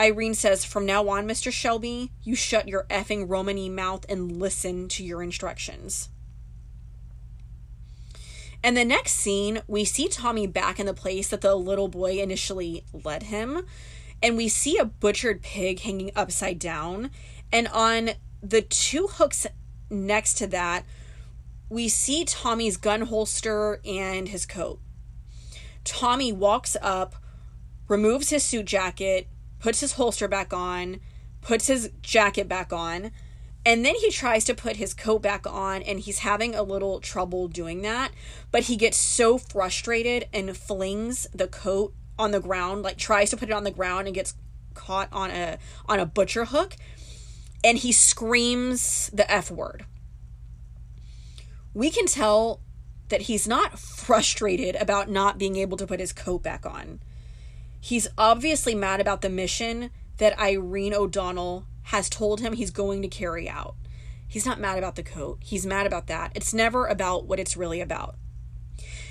Irene 0.00 0.34
says, 0.34 0.64
From 0.64 0.86
now 0.86 1.08
on, 1.10 1.28
Mr. 1.28 1.52
Shelby, 1.52 2.10
you 2.22 2.34
shut 2.34 2.68
your 2.68 2.84
effing 2.84 3.28
Romany 3.28 3.68
mouth 3.68 4.06
and 4.08 4.32
listen 4.32 4.88
to 4.88 5.04
your 5.04 5.22
instructions. 5.22 6.08
And 8.64 8.78
the 8.78 8.84
next 8.84 9.12
scene, 9.12 9.60
we 9.68 9.84
see 9.84 10.08
Tommy 10.08 10.46
back 10.46 10.80
in 10.80 10.86
the 10.86 10.94
place 10.94 11.28
that 11.28 11.42
the 11.42 11.54
little 11.54 11.88
boy 11.88 12.18
initially 12.18 12.82
led 13.04 13.24
him. 13.24 13.66
And 14.22 14.38
we 14.38 14.48
see 14.48 14.78
a 14.78 14.86
butchered 14.86 15.42
pig 15.42 15.80
hanging 15.80 16.10
upside 16.16 16.58
down. 16.60 17.10
And 17.52 17.68
on 17.68 18.12
the 18.42 18.62
two 18.62 19.06
hooks 19.06 19.46
next 19.90 20.38
to 20.38 20.46
that, 20.46 20.86
we 21.68 21.90
see 21.90 22.24
Tommy's 22.24 22.78
gun 22.78 23.02
holster 23.02 23.82
and 23.84 24.28
his 24.28 24.46
coat. 24.46 24.80
Tommy 25.84 26.32
walks 26.32 26.74
up, 26.80 27.16
removes 27.86 28.30
his 28.30 28.44
suit 28.44 28.64
jacket, 28.64 29.28
puts 29.58 29.80
his 29.80 29.92
holster 29.92 30.26
back 30.26 30.54
on, 30.54 31.00
puts 31.42 31.66
his 31.66 31.90
jacket 32.00 32.48
back 32.48 32.72
on, 32.72 33.10
and 33.66 33.84
then 33.84 33.94
he 33.94 34.10
tries 34.10 34.44
to 34.44 34.54
put 34.54 34.76
his 34.76 34.92
coat 34.92 35.22
back 35.22 35.46
on 35.46 35.82
and 35.82 36.00
he's 36.00 36.18
having 36.18 36.54
a 36.54 36.62
little 36.62 37.00
trouble 37.00 37.48
doing 37.48 37.82
that. 37.82 38.12
But 38.50 38.64
he 38.64 38.76
gets 38.76 38.96
so 38.96 39.38
frustrated 39.38 40.28
and 40.32 40.56
flings 40.56 41.26
the 41.34 41.48
coat 41.48 41.94
on 42.18 42.30
the 42.30 42.40
ground, 42.40 42.82
like 42.82 42.98
tries 42.98 43.30
to 43.30 43.36
put 43.36 43.48
it 43.48 43.54
on 43.54 43.64
the 43.64 43.70
ground 43.70 44.06
and 44.06 44.14
gets 44.14 44.34
caught 44.74 45.08
on 45.12 45.30
a 45.30 45.58
on 45.86 46.00
a 46.00 46.06
butcher 46.06 46.46
hook 46.46 46.76
and 47.62 47.78
he 47.78 47.92
screams 47.92 49.08
the 49.12 49.30
F 49.30 49.50
word. 49.50 49.86
We 51.72 51.90
can 51.90 52.06
tell 52.06 52.60
that 53.08 53.22
he's 53.22 53.48
not 53.48 53.78
frustrated 53.78 54.76
about 54.76 55.08
not 55.08 55.38
being 55.38 55.56
able 55.56 55.76
to 55.78 55.86
put 55.86 56.00
his 56.00 56.12
coat 56.12 56.42
back 56.42 56.66
on. 56.66 57.00
He's 57.80 58.08
obviously 58.16 58.74
mad 58.74 59.00
about 59.00 59.22
the 59.22 59.30
mission 59.30 59.90
that 60.18 60.38
Irene 60.38 60.94
O'Donnell 60.94 61.66
has 61.84 62.08
told 62.08 62.40
him 62.40 62.54
he's 62.54 62.70
going 62.70 63.02
to 63.02 63.08
carry 63.08 63.48
out. 63.48 63.76
He's 64.26 64.46
not 64.46 64.60
mad 64.60 64.78
about 64.78 64.96
the 64.96 65.02
coat. 65.02 65.38
He's 65.40 65.66
mad 65.66 65.86
about 65.86 66.06
that. 66.08 66.32
It's 66.34 66.54
never 66.54 66.86
about 66.86 67.26
what 67.26 67.38
it's 67.38 67.56
really 67.56 67.80
about. 67.80 68.16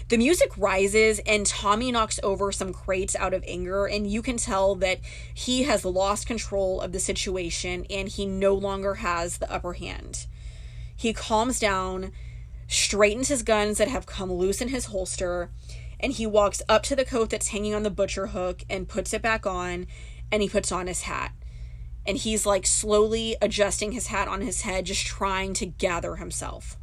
The 0.09 0.17
music 0.17 0.51
rises 0.57 1.19
and 1.25 1.45
Tommy 1.45 1.91
knocks 1.91 2.19
over 2.21 2.51
some 2.51 2.73
crates 2.73 3.15
out 3.15 3.33
of 3.33 3.43
anger, 3.47 3.85
and 3.85 4.05
you 4.05 4.21
can 4.21 4.35
tell 4.35 4.75
that 4.75 4.99
he 5.33 5.63
has 5.63 5.85
lost 5.85 6.27
control 6.27 6.81
of 6.81 6.91
the 6.91 6.99
situation 6.99 7.85
and 7.89 8.09
he 8.09 8.25
no 8.25 8.53
longer 8.53 8.95
has 8.95 9.37
the 9.37 9.51
upper 9.51 9.73
hand. 9.73 10.27
He 10.95 11.13
calms 11.13 11.59
down 11.59 12.11
straightens 12.67 13.27
his 13.27 13.43
guns 13.43 13.77
that 13.77 13.87
have 13.87 14.05
come 14.05 14.31
loose 14.31 14.61
in 14.61 14.69
his 14.69 14.85
holster, 14.85 15.49
and 15.99 16.13
he 16.13 16.25
walks 16.25 16.61
up 16.67 16.83
to 16.83 16.95
the 16.95 17.05
coat 17.05 17.29
that's 17.29 17.49
hanging 17.49 17.73
on 17.73 17.83
the 17.83 17.89
butcher 17.89 18.27
hook 18.27 18.63
and 18.69 18.89
puts 18.89 19.13
it 19.13 19.21
back 19.21 19.45
on, 19.45 19.85
and 20.31 20.41
he 20.41 20.49
puts 20.49 20.71
on 20.71 20.87
his 20.87 21.03
hat. 21.03 21.31
And 22.05 22.17
he's 22.17 22.45
like 22.45 22.65
slowly 22.65 23.35
adjusting 23.41 23.93
his 23.93 24.07
hat 24.07 24.27
on 24.27 24.41
his 24.41 24.61
head, 24.61 24.85
just 24.85 25.05
trying 25.05 25.53
to 25.53 25.65
gather 25.65 26.17
himself. 26.17 26.77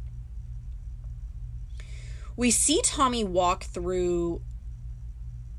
We 2.35 2.49
see 2.49 2.81
Tommy 2.83 3.23
walk 3.23 3.65
through 3.65 4.41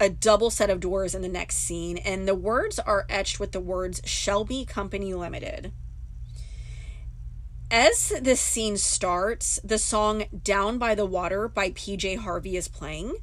a 0.00 0.10
double 0.10 0.50
set 0.50 0.68
of 0.68 0.80
doors 0.80 1.14
in 1.14 1.22
the 1.22 1.28
next 1.28 1.58
scene, 1.58 1.96
and 1.98 2.26
the 2.26 2.34
words 2.34 2.80
are 2.80 3.06
etched 3.08 3.38
with 3.38 3.52
the 3.52 3.60
words 3.60 4.00
Shelby 4.04 4.64
Company 4.64 5.14
Limited. 5.14 5.72
As 7.70 8.12
this 8.20 8.40
scene 8.40 8.76
starts, 8.76 9.60
the 9.62 9.78
song 9.78 10.24
Down 10.42 10.76
by 10.76 10.94
the 10.94 11.06
Water 11.06 11.48
by 11.48 11.70
PJ 11.70 12.18
Harvey 12.18 12.56
is 12.56 12.68
playing. 12.68 13.14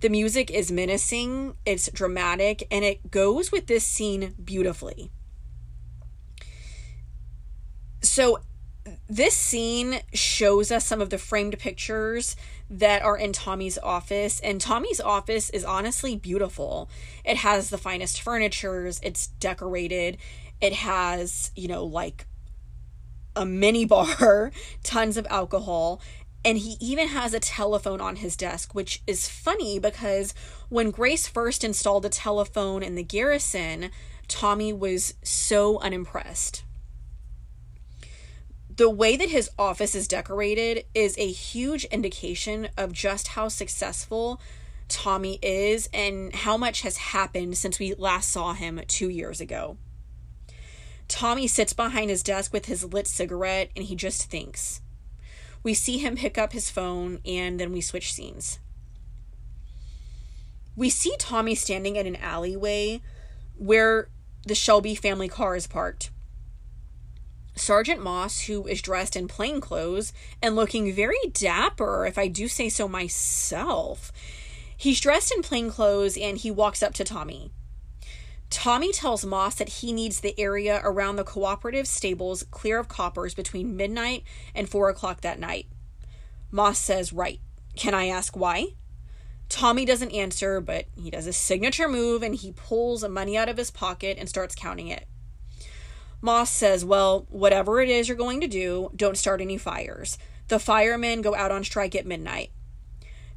The 0.00 0.08
music 0.08 0.50
is 0.50 0.72
menacing, 0.72 1.56
it's 1.64 1.90
dramatic, 1.92 2.66
and 2.70 2.84
it 2.84 3.10
goes 3.10 3.52
with 3.52 3.66
this 3.66 3.84
scene 3.84 4.34
beautifully. 4.42 5.12
So, 8.04 8.38
this 9.08 9.34
scene 9.34 10.00
shows 10.12 10.70
us 10.70 10.84
some 10.84 11.00
of 11.00 11.08
the 11.08 11.16
framed 11.16 11.58
pictures 11.58 12.36
that 12.68 13.00
are 13.02 13.16
in 13.16 13.32
Tommy's 13.32 13.78
office, 13.78 14.40
and 14.40 14.60
Tommy's 14.60 15.00
office 15.00 15.48
is 15.50 15.64
honestly 15.64 16.14
beautiful. 16.14 16.90
It 17.24 17.38
has 17.38 17.70
the 17.70 17.78
finest 17.78 18.20
furnitures, 18.20 19.00
it's 19.02 19.28
decorated, 19.28 20.18
it 20.60 20.74
has, 20.74 21.50
you 21.56 21.66
know, 21.66 21.84
like 21.84 22.26
a 23.34 23.46
mini 23.46 23.86
bar, 23.86 24.52
tons 24.82 25.16
of 25.16 25.26
alcohol, 25.30 26.00
and 26.44 26.58
he 26.58 26.76
even 26.80 27.08
has 27.08 27.32
a 27.32 27.40
telephone 27.40 28.02
on 28.02 28.16
his 28.16 28.36
desk, 28.36 28.74
which 28.74 29.02
is 29.06 29.30
funny 29.30 29.78
because 29.78 30.34
when 30.68 30.90
Grace 30.90 31.26
first 31.26 31.64
installed 31.64 32.04
a 32.04 32.10
telephone 32.10 32.82
in 32.82 32.96
the 32.96 33.02
garrison, 33.02 33.90
Tommy 34.28 34.74
was 34.74 35.14
so 35.22 35.78
unimpressed. 35.78 36.64
The 38.76 38.90
way 38.90 39.16
that 39.16 39.30
his 39.30 39.50
office 39.56 39.94
is 39.94 40.08
decorated 40.08 40.84
is 40.94 41.16
a 41.16 41.30
huge 41.30 41.84
indication 41.84 42.68
of 42.76 42.92
just 42.92 43.28
how 43.28 43.46
successful 43.46 44.40
Tommy 44.88 45.38
is 45.42 45.88
and 45.92 46.34
how 46.34 46.56
much 46.56 46.80
has 46.80 46.96
happened 46.96 47.56
since 47.56 47.78
we 47.78 47.94
last 47.94 48.30
saw 48.30 48.52
him 48.52 48.80
two 48.88 49.08
years 49.08 49.40
ago. 49.40 49.76
Tommy 51.06 51.46
sits 51.46 51.72
behind 51.72 52.10
his 52.10 52.24
desk 52.24 52.52
with 52.52 52.66
his 52.66 52.84
lit 52.84 53.06
cigarette 53.06 53.70
and 53.76 53.84
he 53.84 53.94
just 53.94 54.28
thinks. 54.28 54.80
We 55.62 55.72
see 55.72 55.98
him 55.98 56.16
pick 56.16 56.36
up 56.36 56.52
his 56.52 56.68
phone 56.68 57.20
and 57.24 57.60
then 57.60 57.72
we 57.72 57.80
switch 57.80 58.12
scenes. 58.12 58.58
we 60.76 60.90
see 60.90 61.14
Tommy 61.18 61.54
standing 61.54 61.94
in 61.94 62.08
an 62.08 62.16
alleyway 62.16 63.00
where 63.56 64.08
the 64.46 64.54
Shelby 64.56 64.96
family 64.96 65.28
car 65.28 65.54
is 65.54 65.68
parked. 65.68 66.10
Sergeant 67.54 68.02
Moss, 68.02 68.42
who 68.42 68.66
is 68.66 68.82
dressed 68.82 69.16
in 69.16 69.28
plain 69.28 69.60
clothes 69.60 70.12
and 70.42 70.56
looking 70.56 70.92
very 70.92 71.18
dapper, 71.32 72.04
if 72.06 72.18
I 72.18 72.28
do 72.28 72.48
say 72.48 72.68
so 72.68 72.88
myself, 72.88 74.12
he's 74.76 75.00
dressed 75.00 75.32
in 75.32 75.42
plain 75.42 75.70
clothes 75.70 76.16
and 76.16 76.38
he 76.38 76.50
walks 76.50 76.82
up 76.82 76.94
to 76.94 77.04
Tommy. 77.04 77.52
Tommy 78.50 78.92
tells 78.92 79.24
Moss 79.24 79.56
that 79.56 79.68
he 79.68 79.92
needs 79.92 80.20
the 80.20 80.38
area 80.38 80.80
around 80.84 81.16
the 81.16 81.24
cooperative 81.24 81.88
stables 81.88 82.44
clear 82.50 82.78
of 82.78 82.88
coppers 82.88 83.34
between 83.34 83.76
midnight 83.76 84.22
and 84.54 84.68
4 84.68 84.88
o'clock 84.88 85.22
that 85.22 85.40
night. 85.40 85.66
Moss 86.50 86.78
says, 86.78 87.12
Right. 87.12 87.40
Can 87.74 87.94
I 87.94 88.06
ask 88.06 88.36
why? 88.36 88.74
Tommy 89.48 89.84
doesn't 89.84 90.12
answer, 90.12 90.60
but 90.60 90.86
he 90.96 91.10
does 91.10 91.26
a 91.26 91.32
signature 91.32 91.88
move 91.88 92.22
and 92.22 92.34
he 92.34 92.52
pulls 92.52 93.06
money 93.08 93.36
out 93.36 93.48
of 93.48 93.56
his 93.56 93.70
pocket 93.70 94.16
and 94.18 94.28
starts 94.28 94.54
counting 94.54 94.88
it. 94.88 95.06
Moss 96.24 96.50
says, 96.50 96.86
Well, 96.86 97.26
whatever 97.28 97.82
it 97.82 97.90
is 97.90 98.08
you're 98.08 98.16
going 98.16 98.40
to 98.40 98.48
do, 98.48 98.90
don't 98.96 99.18
start 99.18 99.42
any 99.42 99.58
fires. 99.58 100.16
The 100.48 100.58
firemen 100.58 101.20
go 101.20 101.34
out 101.34 101.50
on 101.50 101.64
strike 101.64 101.94
at 101.94 102.06
midnight. 102.06 102.50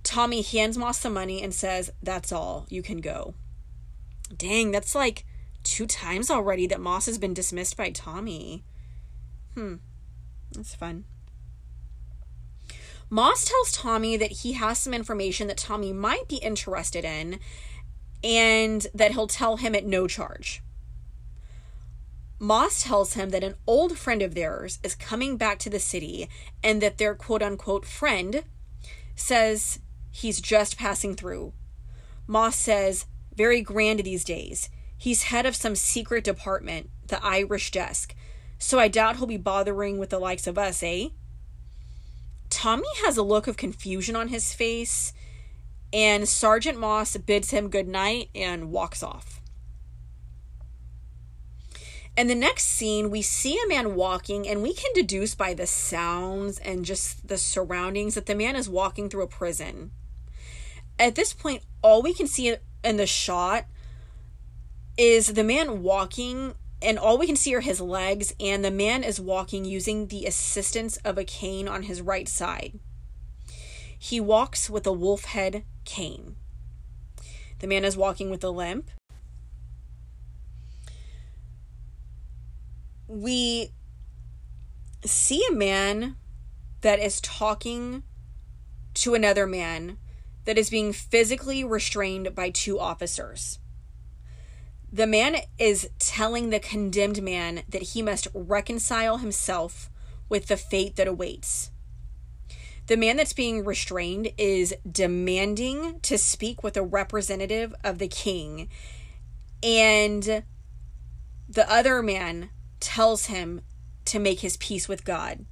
Tommy 0.03 0.41
hands 0.41 0.77
Moss 0.77 0.99
the 0.99 1.09
money 1.09 1.43
and 1.43 1.53
says, 1.53 1.91
That's 2.01 2.31
all. 2.31 2.65
You 2.69 2.81
can 2.81 3.01
go. 3.01 3.33
Dang, 4.33 4.71
that's 4.71 4.95
like 4.95 5.25
two 5.63 5.85
times 5.85 6.31
already 6.31 6.65
that 6.67 6.79
Moss 6.79 7.07
has 7.07 7.17
been 7.17 7.33
dismissed 7.33 7.75
by 7.75 7.89
Tommy. 7.89 8.63
Hmm. 9.53 9.75
That's 10.53 10.73
fun. 10.73 11.03
Moss 13.09 13.43
tells 13.43 13.73
Tommy 13.73 14.15
that 14.15 14.31
he 14.31 14.53
has 14.53 14.79
some 14.79 14.93
information 14.93 15.47
that 15.47 15.57
Tommy 15.57 15.91
might 15.91 16.29
be 16.29 16.37
interested 16.37 17.03
in 17.03 17.39
and 18.23 18.87
that 18.93 19.11
he'll 19.11 19.27
tell 19.27 19.57
him 19.57 19.75
at 19.75 19.85
no 19.85 20.07
charge. 20.07 20.61
Moss 22.39 22.83
tells 22.83 23.13
him 23.13 23.29
that 23.29 23.43
an 23.43 23.55
old 23.65 23.97
friend 23.97 24.21
of 24.21 24.35
theirs 24.35 24.79
is 24.83 24.93
coming 24.93 25.37
back 25.37 25.57
to 25.59 25.69
the 25.69 25.79
city 25.79 26.29
and 26.63 26.81
that 26.81 26.97
their 26.97 27.15
quote 27.15 27.41
unquote 27.41 27.85
friend 27.85 28.43
says 29.15 29.79
he's 30.11 30.39
just 30.39 30.77
passing 30.77 31.15
through. 31.15 31.53
Moss 32.27 32.55
says, 32.55 33.05
very 33.35 33.61
grand 33.61 33.99
these 33.99 34.23
days. 34.23 34.69
He's 34.97 35.23
head 35.23 35.45
of 35.45 35.55
some 35.55 35.75
secret 35.75 36.23
department, 36.23 36.89
the 37.07 37.23
Irish 37.23 37.71
desk, 37.71 38.15
so 38.59 38.79
I 38.79 38.87
doubt 38.87 39.17
he'll 39.17 39.27
be 39.27 39.37
bothering 39.37 39.97
with 39.97 40.09
the 40.09 40.19
likes 40.19 40.47
of 40.47 40.57
us, 40.57 40.81
eh? 40.81 41.09
Tommy 42.49 42.87
has 43.05 43.17
a 43.17 43.23
look 43.23 43.47
of 43.47 43.57
confusion 43.57 44.15
on 44.15 44.29
his 44.29 44.53
face, 44.53 45.13
and 45.93 46.27
Sergeant 46.27 46.79
Moss 46.79 47.15
bids 47.17 47.51
him 47.51 47.69
good 47.69 47.87
night 47.87 48.29
and 48.33 48.71
walks 48.71 49.03
off. 49.03 49.41
In 52.17 52.25
the 52.25 52.33
next 52.33 52.63
scene, 52.63 53.11
we 53.11 53.21
see 53.21 53.59
a 53.63 53.67
man 53.67 53.93
walking, 53.93 54.47
and 54.47 54.63
we 54.63 54.73
can 54.73 54.91
deduce 54.95 55.35
by 55.35 55.53
the 55.53 55.67
sounds 55.67 56.57
and 56.57 56.83
just 56.83 57.27
the 57.27 57.37
surroundings 57.37 58.15
that 58.15 58.25
the 58.25 58.33
man 58.33 58.55
is 58.55 58.67
walking 58.67 59.07
through 59.07 59.21
a 59.21 59.27
prison. 59.27 59.91
At 60.97 61.13
this 61.13 61.31
point, 61.31 61.61
all 61.83 62.01
we 62.01 62.15
can 62.15 62.25
see 62.25 62.55
in 62.83 62.97
the 62.97 63.05
shot 63.05 63.65
is 64.97 65.33
the 65.33 65.43
man 65.43 65.83
walking, 65.83 66.55
and 66.81 66.97
all 66.97 67.19
we 67.19 67.27
can 67.27 67.35
see 67.35 67.53
are 67.53 67.61
his 67.61 67.79
legs, 67.79 68.33
and 68.39 68.65
the 68.65 68.71
man 68.71 69.03
is 69.03 69.21
walking 69.21 69.63
using 69.63 70.07
the 70.07 70.25
assistance 70.25 70.97
of 70.97 71.19
a 71.19 71.23
cane 71.23 71.67
on 71.67 71.83
his 71.83 72.01
right 72.01 72.27
side. 72.27 72.79
He 73.99 74.19
walks 74.19 74.71
with 74.71 74.87
a 74.87 74.91
wolf 74.91 75.25
head 75.25 75.65
cane. 75.85 76.35
The 77.59 77.67
man 77.67 77.85
is 77.85 77.95
walking 77.95 78.31
with 78.31 78.43
a 78.43 78.49
limp. 78.49 78.89
We 83.07 83.71
see 85.05 85.45
a 85.49 85.53
man 85.53 86.17
that 86.81 86.99
is 86.99 87.21
talking 87.21 88.03
to 88.93 89.13
another 89.13 89.47
man 89.47 89.97
that 90.45 90.57
is 90.57 90.69
being 90.69 90.93
physically 90.93 91.63
restrained 91.63 92.33
by 92.33 92.49
two 92.49 92.79
officers. 92.79 93.59
The 94.91 95.07
man 95.07 95.37
is 95.59 95.89
telling 95.99 96.49
the 96.49 96.59
condemned 96.59 97.21
man 97.21 97.63
that 97.67 97.81
he 97.81 98.01
must 98.01 98.27
reconcile 98.33 99.17
himself 99.17 99.89
with 100.29 100.47
the 100.47 100.57
fate 100.57 100.95
that 100.95 101.07
awaits. 101.07 101.71
The 102.87 102.97
man 102.97 103.17
that's 103.17 103.33
being 103.33 103.65
restrained 103.65 104.31
is 104.37 104.73
demanding 104.89 105.99
to 106.01 106.17
speak 106.17 106.63
with 106.63 106.77
a 106.77 106.83
representative 106.83 107.75
of 107.83 107.99
the 107.99 108.07
king, 108.07 108.69
and 109.61 110.43
the 111.49 111.69
other 111.69 112.01
man 112.01 112.49
tells 112.79 113.25
him 113.25 113.61
to 114.05 114.19
make 114.19 114.39
his 114.39 114.57
peace 114.57 114.87
with 114.87 115.05
God. 115.05 115.45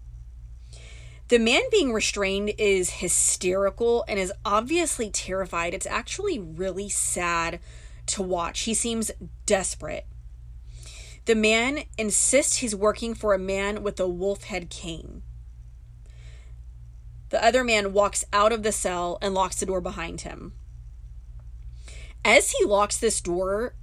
The 1.27 1.39
man 1.39 1.63
being 1.71 1.91
restrained 1.91 2.53
is 2.57 2.91
hysterical 2.91 4.05
and 4.07 4.19
is 4.19 4.31
obviously 4.43 5.09
terrified. 5.09 5.73
It's 5.73 5.87
actually 5.87 6.39
really 6.39 6.87
sad 6.87 7.59
to 8.07 8.21
watch. 8.21 8.61
He 8.61 8.75
seems 8.75 9.09
desperate. 9.45 10.05
The 11.25 11.35
man 11.35 11.85
insists 11.97 12.57
he's 12.57 12.75
working 12.75 13.15
for 13.15 13.33
a 13.33 13.39
man 13.39 13.81
with 13.81 13.99
a 13.99 14.07
wolf 14.07 14.43
head 14.43 14.69
cane. 14.69 15.23
The 17.29 17.43
other 17.43 17.63
man 17.63 17.91
walks 17.91 18.23
out 18.31 18.53
of 18.53 18.61
the 18.61 18.71
cell 18.71 19.17
and 19.21 19.33
locks 19.33 19.59
the 19.59 19.65
door 19.65 19.81
behind 19.81 20.21
him. 20.21 20.53
As 22.23 22.51
he 22.51 22.65
locks 22.65 22.97
this 22.97 23.19
door, 23.19 23.73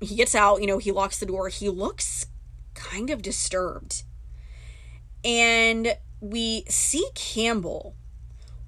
he 0.00 0.14
gets 0.14 0.34
out, 0.34 0.60
you 0.60 0.68
know, 0.68 0.78
he 0.78 0.92
locks 0.92 1.18
the 1.18 1.26
door. 1.26 1.48
He 1.48 1.68
looks 1.68 2.26
kind 2.74 3.10
of 3.10 3.22
disturbed. 3.22 4.02
And 5.24 5.96
we 6.20 6.64
see 6.68 7.06
Campbell 7.14 7.94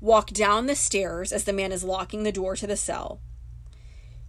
walk 0.00 0.30
down 0.30 0.66
the 0.66 0.74
stairs 0.74 1.32
as 1.32 1.44
the 1.44 1.52
man 1.52 1.72
is 1.72 1.82
locking 1.84 2.22
the 2.22 2.32
door 2.32 2.56
to 2.56 2.66
the 2.66 2.76
cell. 2.76 3.20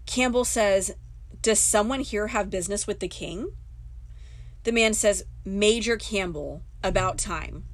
Campbell 0.05 0.45
says, 0.45 0.95
Does 1.41 1.59
someone 1.59 1.99
here 1.99 2.27
have 2.27 2.49
business 2.49 2.87
with 2.87 2.99
the 2.99 3.07
king? 3.07 3.51
The 4.63 4.71
man 4.71 4.93
says, 4.93 5.23
Major 5.43 5.97
Campbell, 5.97 6.63
about 6.83 7.17
time. 7.17 7.65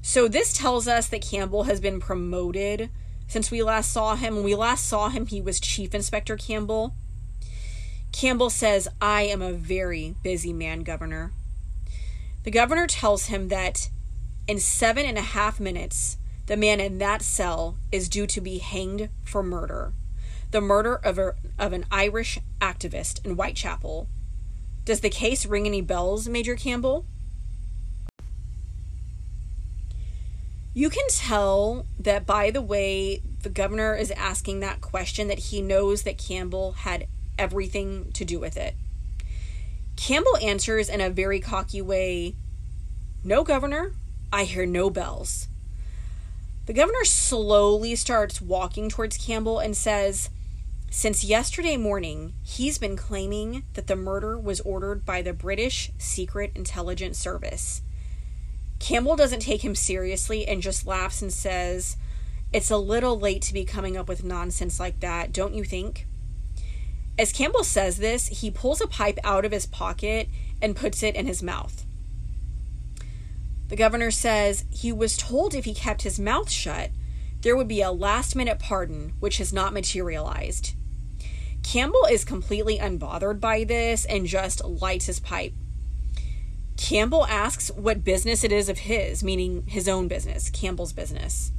So 0.00 0.28
this 0.28 0.52
tells 0.52 0.86
us 0.86 1.08
that 1.08 1.22
Campbell 1.22 1.64
has 1.64 1.80
been 1.80 1.98
promoted 1.98 2.90
since 3.26 3.50
we 3.50 3.62
last 3.62 3.92
saw 3.92 4.14
him. 4.14 4.36
When 4.36 4.44
we 4.44 4.54
last 4.54 4.86
saw 4.86 5.08
him, 5.08 5.26
he 5.26 5.40
was 5.40 5.58
Chief 5.58 5.94
Inspector 5.94 6.36
Campbell. 6.36 6.94
Campbell 8.16 8.48
says, 8.48 8.88
I 8.98 9.22
am 9.24 9.42
a 9.42 9.52
very 9.52 10.14
busy 10.22 10.50
man, 10.50 10.84
Governor. 10.84 11.32
The 12.44 12.50
governor 12.50 12.86
tells 12.86 13.26
him 13.26 13.48
that 13.48 13.90
in 14.48 14.58
seven 14.58 15.04
and 15.04 15.18
a 15.18 15.22
half 15.22 15.60
minutes, 15.60 16.16
the 16.46 16.56
man 16.56 16.80
in 16.80 16.96
that 16.96 17.20
cell 17.20 17.76
is 17.92 18.08
due 18.08 18.26
to 18.28 18.40
be 18.40 18.56
hanged 18.56 19.10
for 19.22 19.42
murder. 19.42 19.92
The 20.50 20.62
murder 20.62 20.94
of, 20.94 21.18
a, 21.18 21.34
of 21.58 21.74
an 21.74 21.84
Irish 21.90 22.38
activist 22.58 23.22
in 23.22 23.32
Whitechapel. 23.32 24.08
Does 24.86 25.00
the 25.00 25.10
case 25.10 25.44
ring 25.44 25.66
any 25.66 25.82
bells, 25.82 26.26
Major 26.26 26.56
Campbell? 26.56 27.04
You 30.72 30.88
can 30.88 31.06
tell 31.08 31.84
that 31.98 32.24
by 32.24 32.50
the 32.50 32.62
way 32.62 33.20
the 33.42 33.50
governor 33.50 33.94
is 33.94 34.10
asking 34.12 34.60
that 34.60 34.80
question 34.80 35.28
that 35.28 35.38
he 35.38 35.60
knows 35.60 36.04
that 36.04 36.16
Campbell 36.16 36.72
had 36.72 37.08
everything 37.38 38.10
to 38.12 38.24
do 38.24 38.38
with 38.38 38.56
it. 38.56 38.74
Campbell 39.96 40.36
answers 40.38 40.88
in 40.88 41.00
a 41.00 41.10
very 41.10 41.40
cocky 41.40 41.80
way 41.80 42.34
No, 43.24 43.42
Governor, 43.44 43.92
I 44.32 44.44
hear 44.44 44.66
no 44.66 44.90
bells. 44.90 45.48
The 46.66 46.72
governor 46.72 47.04
slowly 47.04 47.94
starts 47.94 48.42
walking 48.42 48.88
towards 48.88 49.16
Campbell 49.16 49.60
and 49.60 49.76
says, 49.76 50.30
Since 50.90 51.22
yesterday 51.24 51.76
morning, 51.76 52.34
he's 52.42 52.76
been 52.76 52.96
claiming 52.96 53.62
that 53.74 53.86
the 53.86 53.94
murder 53.94 54.36
was 54.36 54.60
ordered 54.62 55.06
by 55.06 55.22
the 55.22 55.32
British 55.32 55.92
Secret 55.96 56.50
Intelligence 56.56 57.18
Service. 57.18 57.82
Campbell 58.80 59.14
doesn't 59.14 59.40
take 59.40 59.64
him 59.64 59.76
seriously 59.76 60.46
and 60.46 60.60
just 60.60 60.86
laughs 60.86 61.22
and 61.22 61.32
says, 61.32 61.96
It's 62.52 62.70
a 62.70 62.76
little 62.76 63.18
late 63.18 63.42
to 63.42 63.54
be 63.54 63.64
coming 63.64 63.96
up 63.96 64.08
with 64.08 64.24
nonsense 64.24 64.80
like 64.80 64.98
that, 65.00 65.32
don't 65.32 65.54
you 65.54 65.62
think? 65.62 66.06
As 67.18 67.32
Campbell 67.32 67.64
says 67.64 67.96
this, 67.96 68.28
he 68.28 68.50
pulls 68.50 68.80
a 68.80 68.86
pipe 68.86 69.18
out 69.24 69.44
of 69.44 69.52
his 69.52 69.66
pocket 69.66 70.28
and 70.60 70.76
puts 70.76 71.02
it 71.02 71.14
in 71.14 71.26
his 71.26 71.42
mouth. 71.42 71.84
The 73.68 73.76
governor 73.76 74.10
says 74.10 74.64
he 74.70 74.92
was 74.92 75.16
told 75.16 75.54
if 75.54 75.64
he 75.64 75.74
kept 75.74 76.02
his 76.02 76.20
mouth 76.20 76.50
shut, 76.50 76.90
there 77.40 77.56
would 77.56 77.68
be 77.68 77.80
a 77.80 77.90
last 77.90 78.36
minute 78.36 78.58
pardon, 78.58 79.14
which 79.18 79.38
has 79.38 79.52
not 79.52 79.72
materialized. 79.72 80.74
Campbell 81.62 82.06
is 82.10 82.24
completely 82.24 82.78
unbothered 82.78 83.40
by 83.40 83.64
this 83.64 84.04
and 84.04 84.26
just 84.26 84.64
lights 84.64 85.06
his 85.06 85.18
pipe. 85.18 85.52
Campbell 86.76 87.26
asks 87.26 87.70
what 87.70 88.04
business 88.04 88.44
it 88.44 88.52
is 88.52 88.68
of 88.68 88.80
his, 88.80 89.24
meaning 89.24 89.64
his 89.66 89.88
own 89.88 90.06
business, 90.06 90.50
Campbell's 90.50 90.92
business. 90.92 91.50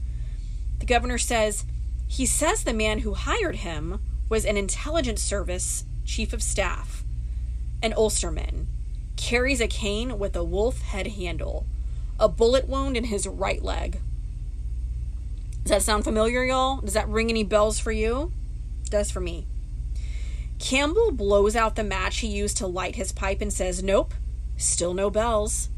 The 0.80 0.86
governor 0.86 1.18
says, 1.18 1.66
He 2.08 2.26
says 2.26 2.64
the 2.64 2.74
man 2.74 3.00
who 3.00 3.16
hired 3.16 3.58
him 3.58 4.00
was 4.30 4.46
an 4.46 4.58
intelligence 4.58 5.22
service 5.22 5.86
chief 6.06 6.34
of 6.34 6.44
staff, 6.44 7.04
an 7.82 7.94
Ulsterman, 7.94 8.68
carries 9.16 9.62
a 9.62 9.68
cane 9.68 10.20
with 10.20 10.36
a 10.36 10.44
wolf 10.44 10.82
head 10.82 11.08
handle, 11.08 11.66
a 12.20 12.28
bullet 12.30 12.68
wound 12.68 12.98
in 12.98 13.06
his 13.06 13.28
right 13.28 13.62
leg. 13.62 14.00
Does 15.64 15.72
that 15.72 15.82
sound 15.82 16.04
familiar, 16.04 16.44
y'all? 16.44 16.82
Does 16.82 16.94
that 16.94 17.10
ring 17.10 17.30
any 17.30 17.44
bells 17.44 17.80
for 17.80 17.92
you? 17.92 18.32
It 18.84 18.92
does 18.92 19.12
for 19.12 19.20
me. 19.20 19.46
Campbell 20.60 21.12
blows 21.12 21.56
out 21.56 21.76
the 21.76 21.84
match 21.84 22.20
he 22.20 22.28
used 22.28 22.58
to 22.58 22.68
light 22.68 22.96
his 22.96 23.12
pipe 23.12 23.42
and 23.42 23.52
says, 23.52 23.84
Nope, 23.84 24.14
still 24.56 24.94
no 24.94 25.10
bells. 25.10 25.70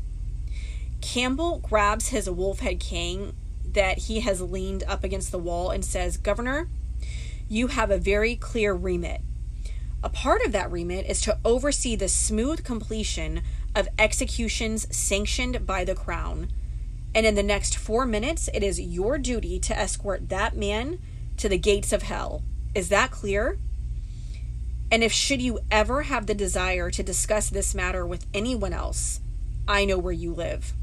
Campbell 1.02 1.60
grabs 1.60 2.10
his 2.10 2.30
wolf 2.30 2.60
head 2.60 2.80
cane 2.80 3.34
that 3.74 3.98
he 4.00 4.22
has 4.22 4.42
leaned 4.42 4.84
up 4.84 5.04
against 5.04 5.32
the 5.32 5.40
wall 5.40 5.70
and 5.70 5.84
says, 5.84 6.18
Governor, 6.18 6.70
you 7.50 7.68
have 7.68 7.92
a 7.92 7.98
very 7.98 8.36
clear 8.36 8.74
remit. 8.74 9.22
A 10.02 10.10
part 10.10 10.42
of 10.46 10.54
that 10.54 10.72
remit 10.72 11.06
is 11.08 11.20
to 11.22 11.38
oversee 11.44 11.96
the 11.96 12.08
smooth 12.08 12.64
completion 12.64 13.42
of 13.76 13.90
executions 13.98 14.88
sanctioned 14.96 15.66
by 15.66 15.84
the 15.84 15.96
Crown. 15.96 16.50
And 17.14 17.26
in 17.26 17.36
the 17.36 17.44
next 17.44 17.76
four 17.76 18.06
minutes, 18.06 18.50
it 18.54 18.64
is 18.64 18.80
your 18.80 19.18
duty 19.18 19.60
to 19.60 19.78
escort 19.78 20.30
that 20.30 20.56
man 20.56 21.00
to 21.38 21.50
the 21.50 21.58
gates 21.58 21.92
of 21.92 22.04
hell. 22.04 22.44
Is 22.76 22.90
that 22.90 23.12
clear? 23.12 23.58
And 24.92 25.04
if 25.04 25.12
should 25.12 25.42
you 25.42 25.60
ever 25.70 26.04
have 26.04 26.28
the 26.28 26.34
desire 26.34 26.90
to 26.92 27.04
discuss 27.04 27.50
this 27.50 27.76
matter 27.76 28.06
with 28.06 28.26
anyone 28.34 28.74
else, 28.74 29.20
I 29.68 29.86
know 29.86 29.98
where 29.98 30.14
you 30.14 30.34
live. 30.34 30.74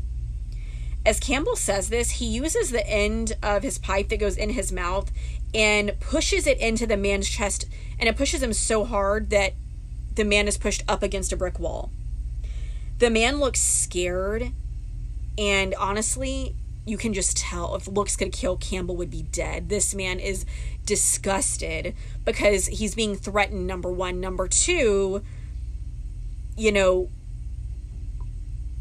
As 1.07 1.21
Campbell 1.21 1.55
says 1.55 1.89
this, 1.89 2.11
he 2.11 2.27
uses 2.27 2.71
the 2.71 2.89
end 2.89 3.37
of 3.41 3.63
his 3.63 3.79
pipe 3.79 4.09
that 4.09 4.19
goes 4.19 4.37
in 4.37 4.51
his 4.51 4.73
mouth 4.73 5.13
and 5.57 5.99
pushes 6.01 6.47
it 6.47 6.59
into 6.59 6.87
the 6.87 6.99
man's 6.99 7.27
chest, 7.27 7.65
and 7.99 8.11
it 8.11 8.17
pushes 8.17 8.43
him 8.43 8.53
so 8.53 8.85
hard 8.85 9.31
that 9.31 9.55
the 10.15 10.25
man 10.25 10.47
is 10.47 10.59
pushed 10.59 10.85
up 10.87 11.03
against 11.03 11.33
a 11.33 11.37
brick 11.37 11.59
wall. 11.59 11.91
The 12.99 13.09
man 13.09 13.41
looks 13.41 13.61
scared, 13.61 14.53
and 15.39 15.75
honestly, 15.77 16.55
you 16.85 16.99
can 16.99 17.15
just 17.15 17.39
tell 17.39 17.75
if 17.75 17.89
looks 17.89 18.17
could 18.17 18.33
kill, 18.33 18.59
Campbell 18.59 18.97
would 18.97 19.11
be 19.11 19.23
dead. 19.23 19.71
This 19.71 19.95
man 19.95 20.21
is 20.21 20.45
disgusted 20.85 21.95
because 22.27 22.67
he's 22.67 22.95
being 22.95 23.17
threatened, 23.17 23.67
number 23.67 23.91
one. 23.91 24.21
Number 24.21 24.47
two, 24.47 25.23
you 26.55 26.71
know, 26.71 27.09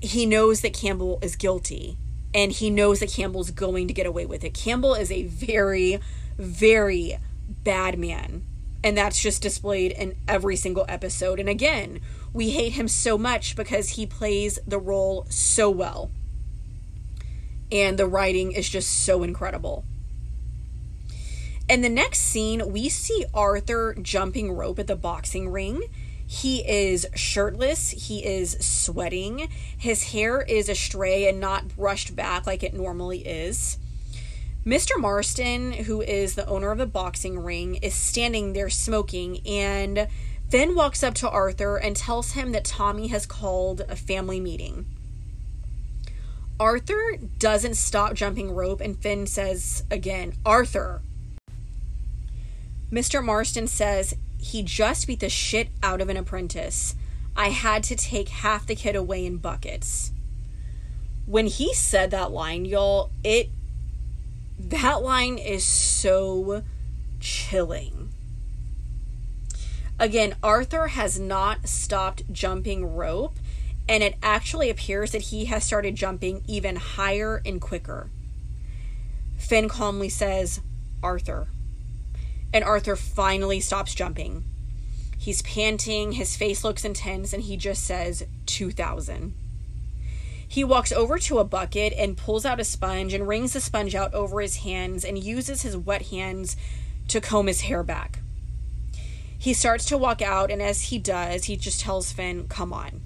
he 0.01 0.25
knows 0.25 0.59
that 0.61 0.73
Campbell 0.73 1.19
is 1.21 1.35
guilty 1.35 1.97
and 2.33 2.51
he 2.51 2.69
knows 2.69 2.99
that 2.99 3.09
Campbell's 3.09 3.49
going 3.49 3.87
to 3.87 3.93
get 3.93 4.05
away 4.05 4.25
with 4.25 4.43
it. 4.43 4.53
Campbell 4.53 4.93
is 4.93 5.09
a 5.09 5.23
very 5.23 5.99
very 6.37 7.17
bad 7.47 7.97
man. 7.97 8.43
And 8.83 8.97
that's 8.97 9.19
just 9.19 9.41
displayed 9.41 9.91
in 9.91 10.15
every 10.27 10.55
single 10.55 10.85
episode. 10.87 11.39
And 11.39 11.49
again, 11.49 12.01
we 12.33 12.51
hate 12.51 12.73
him 12.73 12.87
so 12.87 13.17
much 13.17 13.55
because 13.55 13.89
he 13.89 14.05
plays 14.05 14.59
the 14.67 14.77
role 14.77 15.25
so 15.29 15.69
well. 15.69 16.11
And 17.71 17.97
the 17.97 18.07
writing 18.07 18.51
is 18.51 18.69
just 18.69 19.05
so 19.05 19.23
incredible. 19.23 19.85
In 21.67 21.81
the 21.81 21.89
next 21.89 22.19
scene, 22.19 22.71
we 22.71 22.89
see 22.89 23.25
Arthur 23.33 23.95
jumping 23.99 24.51
rope 24.51 24.77
at 24.77 24.85
the 24.85 24.95
boxing 24.95 25.49
ring. 25.49 25.81
He 26.27 26.67
is 26.67 27.07
shirtless, 27.15 27.89
he 27.89 28.23
is 28.25 28.57
sweating, 28.59 29.47
his 29.77 30.11
hair 30.11 30.41
is 30.41 30.69
astray 30.69 31.27
and 31.27 31.39
not 31.39 31.75
brushed 31.75 32.15
back 32.15 32.47
like 32.47 32.63
it 32.63 32.73
normally 32.73 33.19
is. 33.19 33.77
Mr. 34.65 34.99
Marston, 34.99 35.73
who 35.73 36.01
is 36.01 36.33
the 36.33 36.47
owner 36.47 36.71
of 36.71 36.79
the 36.79 36.87
boxing 36.87 37.37
ring, 37.37 37.75
is 37.75 37.93
standing 37.93 38.53
there 38.53 38.69
smoking 38.69 39.39
and 39.45 40.07
then 40.49 40.73
walks 40.73 41.03
up 41.03 41.13
to 41.13 41.29
Arthur 41.29 41.77
and 41.77 41.95
tells 41.95 42.31
him 42.31 42.51
that 42.51 42.65
Tommy 42.65 43.07
has 43.07 43.27
called 43.27 43.81
a 43.81 43.95
family 43.95 44.39
meeting. 44.39 44.87
Arthur 46.59 47.17
doesn't 47.37 47.75
stop 47.75 48.15
jumping 48.15 48.55
rope, 48.55 48.81
and 48.81 48.97
Finn 48.97 49.27
says 49.27 49.83
again, 49.91 50.33
Arthur. 50.45 51.01
Mr. 52.91 53.23
Marston 53.23 53.67
says 53.67 54.15
he 54.39 54.63
just 54.63 55.05
beat 55.05 55.19
the 55.19 55.29
shit 55.29 55.69
out 55.83 56.01
of 56.01 56.09
an 56.09 56.17
apprentice. 56.17 56.95
I 57.35 57.49
had 57.49 57.83
to 57.83 57.95
take 57.95 58.29
half 58.29 58.65
the 58.65 58.75
kid 58.75 58.95
away 58.95 59.25
in 59.25 59.37
buckets. 59.37 60.11
When 61.25 61.47
he 61.47 61.73
said 61.73 62.11
that 62.11 62.31
line, 62.31 62.65
y'all, 62.65 63.11
it 63.23 63.49
that 64.59 65.01
line 65.01 65.37
is 65.37 65.63
so 65.63 66.63
chilling. 67.19 68.11
Again, 69.99 70.35
Arthur 70.43 70.87
has 70.87 71.19
not 71.19 71.67
stopped 71.67 72.31
jumping 72.31 72.95
rope, 72.95 73.37
and 73.87 74.03
it 74.03 74.15
actually 74.21 74.69
appears 74.69 75.11
that 75.11 75.23
he 75.23 75.45
has 75.45 75.63
started 75.63 75.95
jumping 75.95 76.43
even 76.47 76.75
higher 76.75 77.41
and 77.45 77.61
quicker. 77.61 78.09
Finn 79.37 79.69
calmly 79.69 80.09
says, 80.09 80.59
Arthur. 81.01 81.47
And 82.53 82.63
Arthur 82.63 82.95
finally 82.95 83.59
stops 83.59 83.95
jumping. 83.95 84.43
He's 85.17 85.41
panting, 85.41 86.13
his 86.13 86.35
face 86.35 86.63
looks 86.63 86.83
intense, 86.83 87.31
and 87.31 87.43
he 87.43 87.55
just 87.57 87.83
says, 87.83 88.25
2000. 88.47 89.33
He 90.47 90.63
walks 90.63 90.91
over 90.91 91.17
to 91.19 91.39
a 91.39 91.43
bucket 91.43 91.93
and 91.97 92.17
pulls 92.17 92.45
out 92.45 92.59
a 92.59 92.63
sponge 92.63 93.13
and 93.13 93.27
wrings 93.27 93.53
the 93.53 93.61
sponge 93.61 93.95
out 93.95 94.13
over 94.13 94.41
his 94.41 94.57
hands 94.57 95.03
and 95.03 95.23
uses 95.23 95.63
his 95.63 95.75
wet 95.75 96.03
hands 96.03 96.55
to 97.07 97.21
comb 97.21 97.47
his 97.47 97.61
hair 97.61 97.83
back. 97.83 98.19
He 99.37 99.53
starts 99.53 99.85
to 99.85 99.97
walk 99.97 100.21
out, 100.21 100.49
and 100.49 100.61
as 100.61 100.83
he 100.83 100.97
does, 100.97 101.45
he 101.45 101.55
just 101.57 101.81
tells 101.81 102.11
Finn, 102.11 102.47
Come 102.47 102.73
on. 102.73 103.01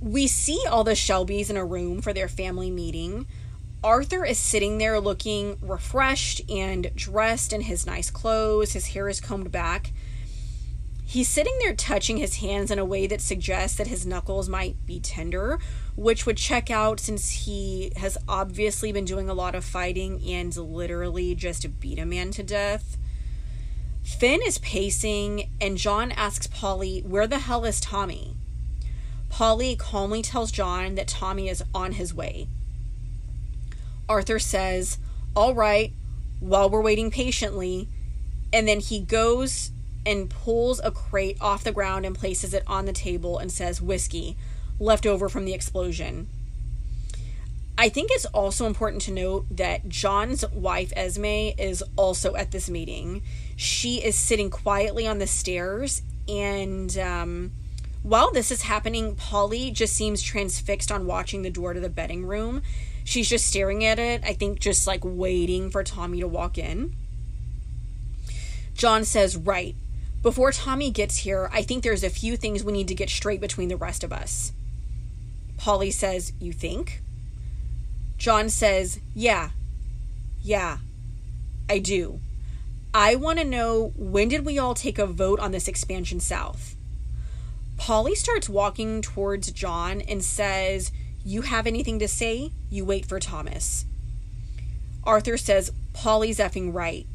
We 0.00 0.26
see 0.26 0.62
all 0.68 0.84
the 0.84 0.92
Shelbys 0.92 1.48
in 1.48 1.56
a 1.56 1.64
room 1.64 2.02
for 2.02 2.12
their 2.12 2.28
family 2.28 2.70
meeting. 2.70 3.26
Arthur 3.82 4.24
is 4.24 4.38
sitting 4.38 4.78
there 4.78 5.00
looking 5.00 5.56
refreshed 5.62 6.42
and 6.50 6.90
dressed 6.94 7.52
in 7.52 7.62
his 7.62 7.86
nice 7.86 8.10
clothes. 8.10 8.72
His 8.72 8.88
hair 8.88 9.08
is 9.08 9.20
combed 9.20 9.50
back. 9.50 9.92
He's 11.08 11.28
sitting 11.28 11.56
there 11.60 11.72
touching 11.72 12.16
his 12.16 12.38
hands 12.38 12.72
in 12.72 12.80
a 12.80 12.84
way 12.84 13.06
that 13.06 13.20
suggests 13.20 13.78
that 13.78 13.86
his 13.86 14.04
knuckles 14.04 14.48
might 14.48 14.84
be 14.86 14.98
tender, 14.98 15.60
which 15.94 16.26
would 16.26 16.36
check 16.36 16.68
out 16.68 16.98
since 16.98 17.30
he 17.30 17.92
has 17.96 18.18
obviously 18.28 18.90
been 18.90 19.04
doing 19.04 19.28
a 19.28 19.34
lot 19.34 19.54
of 19.54 19.64
fighting 19.64 20.20
and 20.26 20.56
literally 20.56 21.36
just 21.36 21.78
beat 21.78 22.00
a 22.00 22.04
man 22.04 22.32
to 22.32 22.42
death. 22.42 22.96
Finn 24.02 24.40
is 24.44 24.58
pacing, 24.58 25.48
and 25.60 25.78
John 25.78 26.10
asks 26.10 26.48
Polly, 26.48 27.04
Where 27.06 27.28
the 27.28 27.38
hell 27.38 27.64
is 27.64 27.80
Tommy? 27.80 28.34
Polly 29.28 29.76
calmly 29.76 30.22
tells 30.22 30.50
John 30.50 30.96
that 30.96 31.06
Tommy 31.06 31.48
is 31.48 31.62
on 31.72 31.92
his 31.92 32.12
way. 32.12 32.48
Arthur 34.08 34.40
says, 34.40 34.98
All 35.36 35.54
right, 35.54 35.92
while 36.40 36.68
we're 36.68 36.82
waiting 36.82 37.12
patiently. 37.12 37.88
And 38.52 38.66
then 38.66 38.80
he 38.80 39.00
goes 39.00 39.70
and 40.06 40.30
pulls 40.30 40.80
a 40.82 40.90
crate 40.90 41.36
off 41.40 41.64
the 41.64 41.72
ground 41.72 42.06
and 42.06 42.16
places 42.16 42.54
it 42.54 42.62
on 42.66 42.86
the 42.86 42.92
table 42.92 43.38
and 43.38 43.52
says 43.52 43.82
whiskey 43.82 44.36
left 44.78 45.04
over 45.04 45.28
from 45.28 45.44
the 45.44 45.52
explosion. 45.52 46.28
I 47.78 47.90
think 47.90 48.10
it's 48.10 48.24
also 48.26 48.66
important 48.66 49.02
to 49.02 49.12
note 49.12 49.44
that 49.50 49.88
John's 49.88 50.48
wife 50.50 50.92
Esme 50.96 51.24
is 51.58 51.84
also 51.96 52.34
at 52.34 52.50
this 52.50 52.70
meeting. 52.70 53.22
She 53.56 54.02
is 54.02 54.16
sitting 54.16 54.48
quietly 54.48 55.06
on 55.06 55.18
the 55.18 55.26
stairs, 55.26 56.02
and 56.26 56.96
um, 56.96 57.52
while 58.02 58.32
this 58.32 58.50
is 58.50 58.62
happening, 58.62 59.14
Polly 59.14 59.70
just 59.70 59.94
seems 59.94 60.22
transfixed 60.22 60.90
on 60.90 61.06
watching 61.06 61.42
the 61.42 61.50
door 61.50 61.74
to 61.74 61.80
the 61.80 61.90
betting 61.90 62.24
room. 62.24 62.62
She's 63.04 63.28
just 63.28 63.46
staring 63.46 63.84
at 63.84 63.98
it, 63.98 64.22
I 64.24 64.32
think, 64.32 64.58
just 64.58 64.86
like 64.86 65.00
waiting 65.04 65.70
for 65.70 65.84
Tommy 65.84 66.20
to 66.20 66.28
walk 66.28 66.56
in. 66.56 66.94
John 68.74 69.04
says, 69.04 69.36
Right, 69.36 69.74
before 70.26 70.50
Tommy 70.50 70.90
gets 70.90 71.18
here, 71.18 71.48
I 71.52 71.62
think 71.62 71.84
there's 71.84 72.02
a 72.02 72.10
few 72.10 72.36
things 72.36 72.64
we 72.64 72.72
need 72.72 72.88
to 72.88 72.96
get 72.96 73.10
straight 73.10 73.40
between 73.40 73.68
the 73.68 73.76
rest 73.76 74.02
of 74.02 74.12
us. 74.12 74.50
Polly 75.56 75.92
says, 75.92 76.32
You 76.40 76.52
think? 76.52 77.00
John 78.18 78.48
says, 78.48 78.98
Yeah. 79.14 79.50
Yeah. 80.42 80.78
I 81.70 81.78
do. 81.78 82.18
I 82.92 83.14
want 83.14 83.38
to 83.38 83.44
know 83.44 83.92
when 83.94 84.26
did 84.26 84.44
we 84.44 84.58
all 84.58 84.74
take 84.74 84.98
a 84.98 85.06
vote 85.06 85.38
on 85.38 85.52
this 85.52 85.68
expansion 85.68 86.18
south? 86.18 86.74
Polly 87.76 88.16
starts 88.16 88.48
walking 88.48 89.02
towards 89.02 89.52
John 89.52 90.00
and 90.00 90.24
says, 90.24 90.90
You 91.24 91.42
have 91.42 91.68
anything 91.68 92.00
to 92.00 92.08
say? 92.08 92.50
You 92.68 92.84
wait 92.84 93.06
for 93.06 93.20
Thomas. 93.20 93.84
Arthur 95.04 95.36
says, 95.36 95.70
Polly's 95.92 96.40
effing 96.40 96.74
right. 96.74 97.06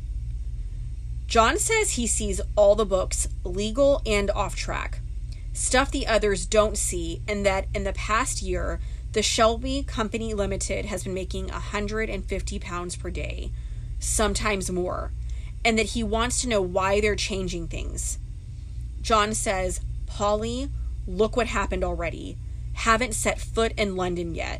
John 1.31 1.57
says 1.59 1.91
he 1.91 2.07
sees 2.07 2.41
all 2.57 2.75
the 2.75 2.85
books, 2.85 3.29
legal 3.45 4.01
and 4.05 4.29
off 4.31 4.53
track, 4.53 4.99
stuff 5.53 5.89
the 5.89 6.05
others 6.05 6.45
don't 6.45 6.77
see, 6.77 7.21
and 7.25 7.45
that 7.45 7.67
in 7.73 7.85
the 7.85 7.93
past 7.93 8.41
year, 8.41 8.81
The 9.13 9.21
Shelby 9.21 9.81
Company 9.83 10.33
Limited 10.33 10.87
has 10.87 11.05
been 11.05 11.13
making 11.13 11.47
150 11.47 12.59
pounds 12.59 12.97
per 12.97 13.09
day, 13.09 13.53
sometimes 13.97 14.69
more, 14.69 15.13
and 15.63 15.79
that 15.79 15.91
he 15.91 16.03
wants 16.03 16.41
to 16.41 16.49
know 16.49 16.61
why 16.61 16.99
they're 16.99 17.15
changing 17.15 17.69
things. 17.69 18.19
John 19.01 19.33
says, 19.33 19.79
Polly, 20.07 20.67
look 21.07 21.37
what 21.37 21.47
happened 21.47 21.85
already. 21.85 22.35
Haven't 22.73 23.15
set 23.15 23.39
foot 23.39 23.71
in 23.77 23.95
London 23.95 24.35
yet. 24.35 24.59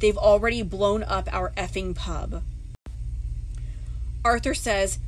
They've 0.00 0.18
already 0.18 0.62
blown 0.62 1.04
up 1.04 1.32
our 1.32 1.50
effing 1.50 1.94
pub. 1.94 2.42
Arthur 4.24 4.54
says, 4.54 4.98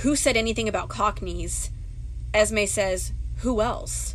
Who 0.00 0.16
said 0.16 0.34
anything 0.34 0.66
about 0.66 0.88
Cockneys? 0.88 1.70
Esme 2.32 2.64
says, 2.64 3.12
Who 3.38 3.60
else? 3.60 4.14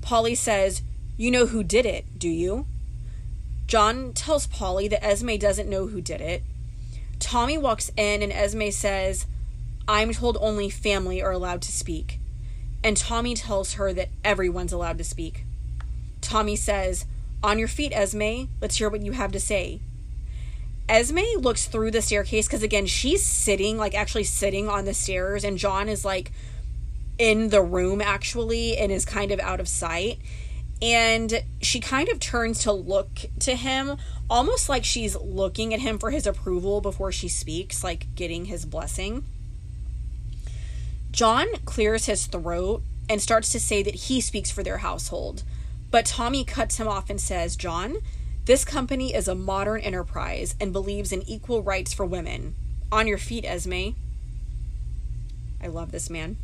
Polly 0.00 0.34
says, 0.34 0.82
You 1.18 1.30
know 1.30 1.46
who 1.46 1.62
did 1.62 1.84
it, 1.84 2.18
do 2.18 2.28
you? 2.30 2.66
John 3.66 4.14
tells 4.14 4.46
Polly 4.46 4.88
that 4.88 5.04
Esme 5.04 5.36
doesn't 5.36 5.68
know 5.68 5.88
who 5.88 6.00
did 6.00 6.22
it. 6.22 6.42
Tommy 7.18 7.58
walks 7.58 7.90
in 7.96 8.22
and 8.22 8.32
Esme 8.32 8.70
says, 8.70 9.26
I'm 9.86 10.12
told 10.12 10.38
only 10.40 10.70
family 10.70 11.20
are 11.20 11.32
allowed 11.32 11.60
to 11.62 11.72
speak. 11.72 12.20
And 12.82 12.96
Tommy 12.96 13.34
tells 13.34 13.74
her 13.74 13.92
that 13.92 14.08
everyone's 14.24 14.72
allowed 14.72 14.96
to 14.96 15.04
speak. 15.04 15.44
Tommy 16.22 16.56
says, 16.56 17.04
On 17.42 17.58
your 17.58 17.68
feet, 17.68 17.92
Esme. 17.94 18.44
Let's 18.62 18.76
hear 18.76 18.88
what 18.88 19.02
you 19.02 19.12
have 19.12 19.32
to 19.32 19.40
say. 19.40 19.80
Esme 20.88 21.38
looks 21.38 21.66
through 21.66 21.90
the 21.90 22.02
staircase 22.02 22.46
because, 22.46 22.62
again, 22.62 22.86
she's 22.86 23.24
sitting, 23.24 23.78
like 23.78 23.94
actually 23.94 24.24
sitting 24.24 24.68
on 24.68 24.84
the 24.84 24.94
stairs, 24.94 25.44
and 25.44 25.56
John 25.56 25.88
is 25.88 26.04
like 26.04 26.32
in 27.18 27.48
the 27.50 27.62
room 27.62 28.00
actually 28.02 28.76
and 28.76 28.90
is 28.90 29.04
kind 29.04 29.30
of 29.30 29.40
out 29.40 29.60
of 29.60 29.68
sight. 29.68 30.18
And 30.82 31.42
she 31.62 31.80
kind 31.80 32.08
of 32.08 32.20
turns 32.20 32.58
to 32.60 32.72
look 32.72 33.08
to 33.40 33.54
him, 33.54 33.96
almost 34.28 34.68
like 34.68 34.84
she's 34.84 35.16
looking 35.16 35.72
at 35.72 35.80
him 35.80 35.98
for 35.98 36.10
his 36.10 36.26
approval 36.26 36.80
before 36.80 37.12
she 37.12 37.28
speaks, 37.28 37.82
like 37.82 38.14
getting 38.14 38.46
his 38.46 38.66
blessing. 38.66 39.24
John 41.10 41.46
clears 41.64 42.06
his 42.06 42.26
throat 42.26 42.82
and 43.08 43.22
starts 43.22 43.50
to 43.52 43.60
say 43.60 43.82
that 43.82 43.94
he 43.94 44.20
speaks 44.20 44.50
for 44.50 44.62
their 44.62 44.78
household. 44.78 45.44
But 45.90 46.06
Tommy 46.06 46.44
cuts 46.44 46.78
him 46.78 46.88
off 46.88 47.08
and 47.08 47.20
says, 47.20 47.54
John, 47.54 47.98
this 48.44 48.64
company 48.64 49.14
is 49.14 49.26
a 49.26 49.34
modern 49.34 49.80
enterprise 49.80 50.54
and 50.60 50.72
believes 50.72 51.12
in 51.12 51.22
equal 51.22 51.62
rights 51.62 51.94
for 51.94 52.04
women. 52.04 52.54
On 52.92 53.06
your 53.06 53.18
feet, 53.18 53.44
Esme. 53.44 53.90
I 55.62 55.66
love 55.66 55.92
this 55.92 56.10
man. 56.10 56.36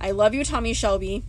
I 0.00 0.10
love 0.10 0.34
you, 0.34 0.44
Tommy 0.44 0.74
Shelby. 0.74 1.22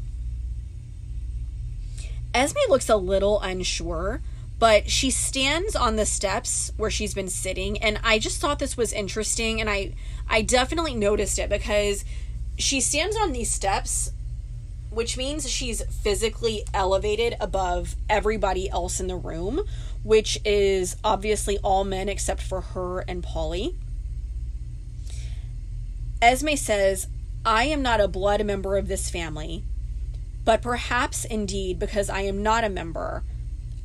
Esme 2.33 2.57
looks 2.67 2.89
a 2.89 2.97
little 2.97 3.39
unsure, 3.39 4.21
but 4.57 4.89
she 4.89 5.11
stands 5.11 5.75
on 5.75 5.95
the 5.95 6.05
steps 6.05 6.71
where 6.75 6.89
she's 6.89 7.13
been 7.13 7.29
sitting 7.29 7.77
and 7.81 7.99
I 8.03 8.19
just 8.19 8.41
thought 8.41 8.59
this 8.59 8.75
was 8.75 8.91
interesting 8.91 9.61
and 9.61 9.69
I 9.69 9.93
I 10.27 10.41
definitely 10.41 10.95
noticed 10.95 11.39
it 11.39 11.49
because 11.49 12.03
she 12.57 12.81
stands 12.81 13.15
on 13.15 13.31
these 13.31 13.51
steps 13.51 14.11
which 14.95 15.17
means 15.17 15.49
she's 15.49 15.83
physically 15.83 16.63
elevated 16.73 17.35
above 17.41 17.95
everybody 18.09 18.69
else 18.69 19.01
in 19.01 19.07
the 19.07 19.15
room, 19.15 19.61
which 20.03 20.39
is 20.45 20.95
obviously 21.03 21.57
all 21.59 21.83
men 21.83 22.07
except 22.07 22.41
for 22.41 22.61
her 22.61 23.01
and 23.01 23.21
Polly. 23.21 23.75
Esme 26.21 26.55
says, 26.55 27.07
I 27.45 27.65
am 27.65 27.81
not 27.81 27.99
a 27.99 28.07
blood 28.07 28.43
member 28.45 28.77
of 28.77 28.87
this 28.87 29.09
family, 29.09 29.63
but 30.45 30.61
perhaps 30.61 31.25
indeed 31.25 31.77
because 31.77 32.09
I 32.09 32.21
am 32.21 32.41
not 32.41 32.63
a 32.63 32.69
member, 32.69 33.23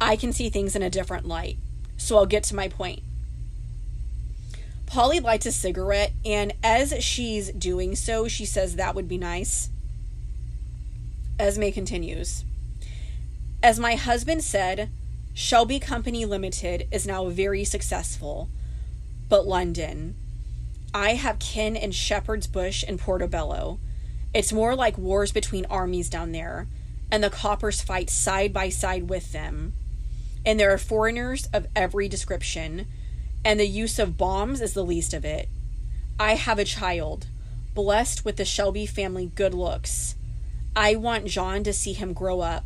I 0.00 0.14
can 0.14 0.32
see 0.32 0.48
things 0.48 0.76
in 0.76 0.82
a 0.82 0.88
different 0.88 1.26
light. 1.26 1.58
So 1.96 2.16
I'll 2.16 2.26
get 2.26 2.44
to 2.44 2.54
my 2.54 2.68
point. 2.68 3.02
Polly 4.86 5.20
lights 5.20 5.46
a 5.46 5.52
cigarette, 5.52 6.12
and 6.24 6.52
as 6.62 6.94
she's 7.04 7.50
doing 7.50 7.96
so, 7.96 8.28
she 8.28 8.44
says 8.44 8.76
that 8.76 8.94
would 8.94 9.08
be 9.08 9.18
nice. 9.18 9.70
Esme 11.40 11.70
continues 11.72 12.44
As 13.62 13.80
my 13.80 13.94
husband 13.94 14.44
said, 14.44 14.90
Shelby 15.32 15.80
Company 15.80 16.26
Limited 16.26 16.86
is 16.92 17.06
now 17.06 17.30
very 17.30 17.64
successful, 17.64 18.50
but 19.30 19.46
London, 19.46 20.16
I 20.92 21.14
have 21.14 21.38
kin 21.38 21.76
in 21.76 21.92
Shepherd's 21.92 22.46
Bush 22.46 22.84
and 22.86 22.98
Portobello. 22.98 23.78
It's 24.34 24.52
more 24.52 24.74
like 24.74 24.98
wars 24.98 25.32
between 25.32 25.64
armies 25.70 26.10
down 26.10 26.32
there, 26.32 26.68
and 27.10 27.24
the 27.24 27.30
coppers 27.30 27.80
fight 27.80 28.10
side 28.10 28.52
by 28.52 28.68
side 28.68 29.08
with 29.08 29.32
them. 29.32 29.72
And 30.44 30.60
there 30.60 30.74
are 30.74 30.78
foreigners 30.78 31.48
of 31.54 31.68
every 31.74 32.06
description, 32.06 32.86
and 33.46 33.58
the 33.58 33.66
use 33.66 33.98
of 33.98 34.18
bombs 34.18 34.60
is 34.60 34.74
the 34.74 34.84
least 34.84 35.14
of 35.14 35.24
it. 35.24 35.48
I 36.18 36.34
have 36.34 36.58
a 36.58 36.64
child, 36.66 37.28
blessed 37.74 38.26
with 38.26 38.36
the 38.36 38.44
Shelby 38.44 38.84
family 38.84 39.32
good 39.34 39.54
looks. 39.54 40.16
I 40.76 40.94
want 40.94 41.26
John 41.26 41.64
to 41.64 41.72
see 41.72 41.92
him 41.92 42.12
grow 42.12 42.40
up. 42.40 42.64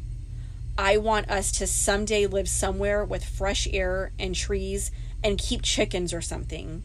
I 0.76 0.96
want 0.98 1.30
us 1.30 1.52
to 1.52 1.66
someday 1.66 2.26
live 2.26 2.48
somewhere 2.48 3.04
with 3.04 3.24
fresh 3.24 3.66
air 3.72 4.12
and 4.18 4.34
trees 4.34 4.90
and 5.22 5.38
keep 5.38 5.62
chickens 5.62 6.12
or 6.12 6.20
something. 6.20 6.82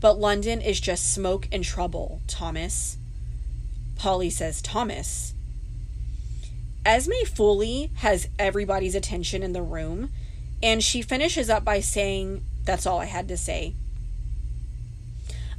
But 0.00 0.18
London 0.18 0.60
is 0.60 0.80
just 0.80 1.12
smoke 1.12 1.48
and 1.50 1.64
trouble, 1.64 2.20
Thomas. 2.26 2.98
Polly 3.96 4.30
says, 4.30 4.60
Thomas. 4.60 5.34
Esme 6.84 7.24
fully 7.26 7.90
has 7.96 8.28
everybody's 8.38 8.94
attention 8.94 9.42
in 9.42 9.54
the 9.54 9.62
room, 9.62 10.10
and 10.62 10.84
she 10.84 11.00
finishes 11.00 11.48
up 11.48 11.64
by 11.64 11.80
saying, 11.80 12.44
That's 12.64 12.86
all 12.86 13.00
I 13.00 13.06
had 13.06 13.28
to 13.28 13.36
say. 13.36 13.74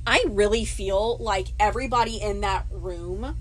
I 0.05 0.23
really 0.27 0.65
feel 0.65 1.17
like 1.17 1.47
everybody 1.59 2.21
in 2.21 2.41
that 2.41 2.67
room 2.69 3.37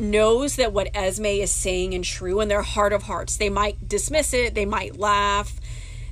knows 0.00 0.56
that 0.56 0.72
what 0.72 0.90
Esme 0.94 1.26
is 1.26 1.50
saying 1.50 1.92
is 1.92 2.08
true 2.08 2.40
in 2.40 2.48
their 2.48 2.62
heart 2.62 2.92
of 2.92 3.04
hearts. 3.04 3.36
They 3.36 3.50
might 3.50 3.88
dismiss 3.88 4.32
it, 4.32 4.54
they 4.54 4.64
might 4.64 4.98
laugh, 4.98 5.60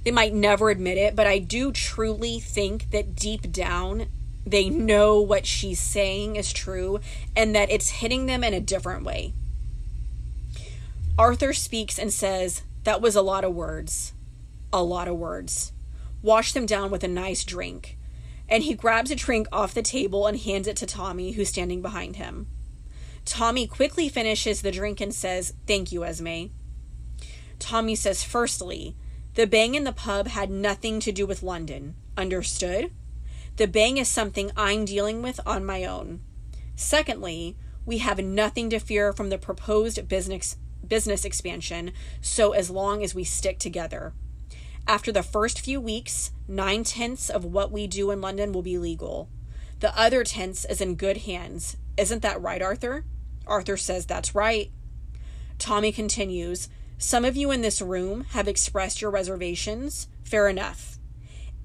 they 0.05 0.11
might 0.11 0.35
never 0.35 0.71
admit 0.71 0.99
it, 0.99 1.17
but 1.17 1.27
I 1.27 1.39
do 1.39 1.73
truly 1.73 2.41
think 2.41 2.91
that 2.91 3.17
deep 3.17 3.53
down 3.53 4.07
they 4.47 4.71
know 4.71 5.21
what 5.21 5.45
she's 5.45 5.79
saying 5.79 6.37
is 6.37 6.53
true 6.53 7.01
and 7.37 7.55
that 7.55 7.71
it's 7.71 7.91
hitting 7.91 8.27
them 8.27 8.43
in 8.43 8.55
a 8.55 8.61
different 8.61 9.05
way. 9.05 9.35
Arthur 11.19 11.53
speaks 11.53 11.99
and 11.99 12.13
says, 12.13 12.63
That 12.85 13.03
was 13.03 13.15
a 13.15 13.23
lot 13.23 13.45
of 13.45 13.55
words. 13.55 14.15
A 14.73 14.83
lot 14.83 15.09
of 15.09 15.17
words. 15.17 15.73
Wash 16.23 16.53
them 16.53 16.65
down 16.65 16.91
with 16.91 17.05
a 17.05 17.09
nice 17.09 17.45
drink. 17.45 17.99
And 18.49 18.63
he 18.63 18.75
grabs 18.75 19.11
a 19.11 19.17
drink 19.17 19.47
off 19.53 19.75
the 19.75 19.83
table 19.83 20.27
and 20.27 20.39
hands 20.39 20.67
it 20.67 20.77
to 20.79 20.87
Tommy, 20.87 21.33
who's 21.33 21.51
standing 21.51 21.83
behind 21.83 22.17
him. 22.17 22.47
Tommy 23.29 23.67
quickly 23.67 24.09
finishes 24.09 24.63
the 24.63 24.73
drink 24.73 25.03
and 25.03 25.15
says, 25.15 25.53
Thank 25.67 25.93
you, 25.93 26.03
Esme. 26.03 26.47
Tommy 27.59 27.95
says, 27.95 28.25
Firstly, 28.25 28.97
the 29.35 29.47
bang 29.47 29.75
in 29.75 29.85
the 29.85 29.93
pub 29.93 30.29
had 30.29 30.51
nothing 30.51 30.99
to 31.01 31.13
do 31.13 31.27
with 31.27 31.43
London. 31.43 31.95
Understood? 32.17 32.91
The 33.57 33.69
bang 33.69 33.99
is 33.99 34.09
something 34.09 34.51
I'm 34.57 34.87
dealing 34.87 35.21
with 35.21 35.41
on 35.45 35.67
my 35.67 35.85
own. 35.85 36.21
Secondly, 36.75 37.57
we 37.85 37.99
have 37.99 38.19
nothing 38.19 38.71
to 38.71 38.79
fear 38.79 39.13
from 39.13 39.29
the 39.29 39.39
proposed 39.39 40.09
business 40.09 40.57
business 40.87 41.27
expansion, 41.27 41.93
so 42.23 42.53
as 42.53 42.71
long 42.71 43.05
as 43.05 43.15
we 43.15 43.25
stick 43.25 43.59
together. 43.59 44.15
After 44.87 45.13
the 45.13 45.23
first 45.23 45.61
few 45.61 45.83
weeks, 45.83 46.31
nine 46.49 46.83
tenths 46.83 47.29
of 47.29 47.45
what 47.45 47.71
we 47.71 47.87
do 47.87 48.11
in 48.11 48.23
London 48.23 48.53
will 48.53 48.63
be 48.63 48.79
legal. 48.79 49.29
The 49.81 49.97
other 49.99 50.25
tenths 50.25 50.65
is 50.65 50.81
in 50.81 50.95
good 50.95 51.19
hands. 51.19 51.77
Isn't 51.99 52.23
that 52.23 52.41
right, 52.41 52.63
Arthur? 52.63 53.05
Arthur 53.49 53.77
says 53.77 54.07
that's 54.07 54.35
right. 54.35 54.71
Tommy 55.59 55.93
continues, 55.93 56.69
some 56.99 57.25
of 57.25 57.37
you 57.37 57.51
in 57.51 57.63
this 57.63 57.81
room 57.81 58.25
have 58.31 58.49
expressed 58.49 59.01
your 59.01 59.11
reservations. 59.11 60.09
Fair 60.25 60.49
enough. 60.49 60.99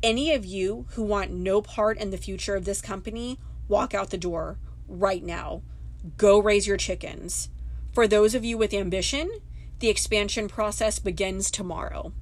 Any 0.02 0.34
of 0.34 0.46
you 0.46 0.86
who 0.92 1.04
want 1.04 1.32
no 1.32 1.62
part 1.62 1.98
in 1.98 2.12
the 2.12 2.18
future 2.18 2.56
of 2.56 2.66
this 2.66 2.82
company, 2.82 3.40
walk 3.68 3.94
out 3.94 4.10
the 4.10 4.18
door 4.18 4.60
right 4.88 5.24
now. 5.24 5.64
Go 6.18 6.40
raise 6.40 6.68
your 6.68 6.78
chickens. 6.78 7.50
For 7.94 8.08
those 8.08 8.36
of 8.36 8.44
you 8.44 8.58
with 8.58 8.74
ambition, 8.74 9.32
the 9.80 9.90
expansion 9.90 10.48
process 10.48 11.00
begins 11.00 11.50
tomorrow. 11.50 12.14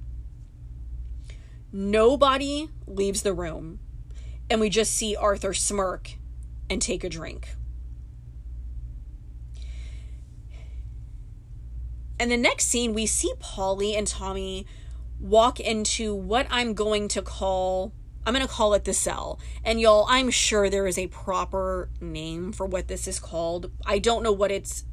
Nobody 1.72 2.68
leaves 2.86 3.22
the 3.22 3.32
room, 3.32 3.80
and 4.50 4.60
we 4.60 4.68
just 4.68 4.94
see 4.94 5.16
Arthur 5.16 5.54
smirk 5.54 6.12
and 6.68 6.80
take 6.80 7.02
a 7.02 7.08
drink. 7.08 7.56
And 12.18 12.30
the 12.30 12.36
next 12.36 12.66
scene, 12.66 12.94
we 12.94 13.06
see 13.06 13.32
Polly 13.40 13.96
and 13.96 14.06
Tommy 14.06 14.66
walk 15.20 15.60
into 15.60 16.14
what 16.14 16.46
I'm 16.50 16.74
going 16.74 17.08
to 17.08 17.22
call 17.22 17.92
I'm 18.24 18.34
going 18.34 18.46
to 18.46 18.52
call 18.52 18.74
it 18.74 18.84
the 18.84 18.94
cell. 18.94 19.40
And 19.64 19.80
y'all, 19.80 20.06
I'm 20.08 20.30
sure 20.30 20.70
there 20.70 20.86
is 20.86 20.96
a 20.96 21.08
proper 21.08 21.88
name 22.00 22.52
for 22.52 22.66
what 22.66 22.86
this 22.86 23.08
is 23.08 23.18
called. 23.18 23.72
I 23.84 23.98
don't 23.98 24.22
know 24.22 24.32
what 24.32 24.52
it's 24.52 24.84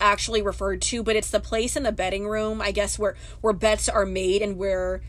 actually 0.00 0.42
referred 0.42 0.82
to, 0.82 1.02
but 1.02 1.16
it's 1.16 1.30
the 1.30 1.40
place 1.40 1.76
in 1.76 1.84
the 1.84 1.92
betting 1.92 2.26
room, 2.26 2.60
I 2.60 2.72
guess, 2.72 2.98
where 2.98 3.16
where 3.40 3.52
bets 3.52 3.88
are 3.88 4.04
made 4.04 4.42
and 4.42 4.56
where 4.56 5.00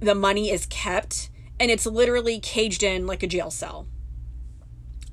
the 0.00 0.14
money 0.14 0.50
is 0.50 0.66
kept, 0.66 1.30
and 1.58 1.70
it's 1.70 1.86
literally 1.86 2.38
caged 2.40 2.82
in 2.82 3.06
like 3.06 3.22
a 3.22 3.26
jail 3.26 3.50
cell. 3.50 3.86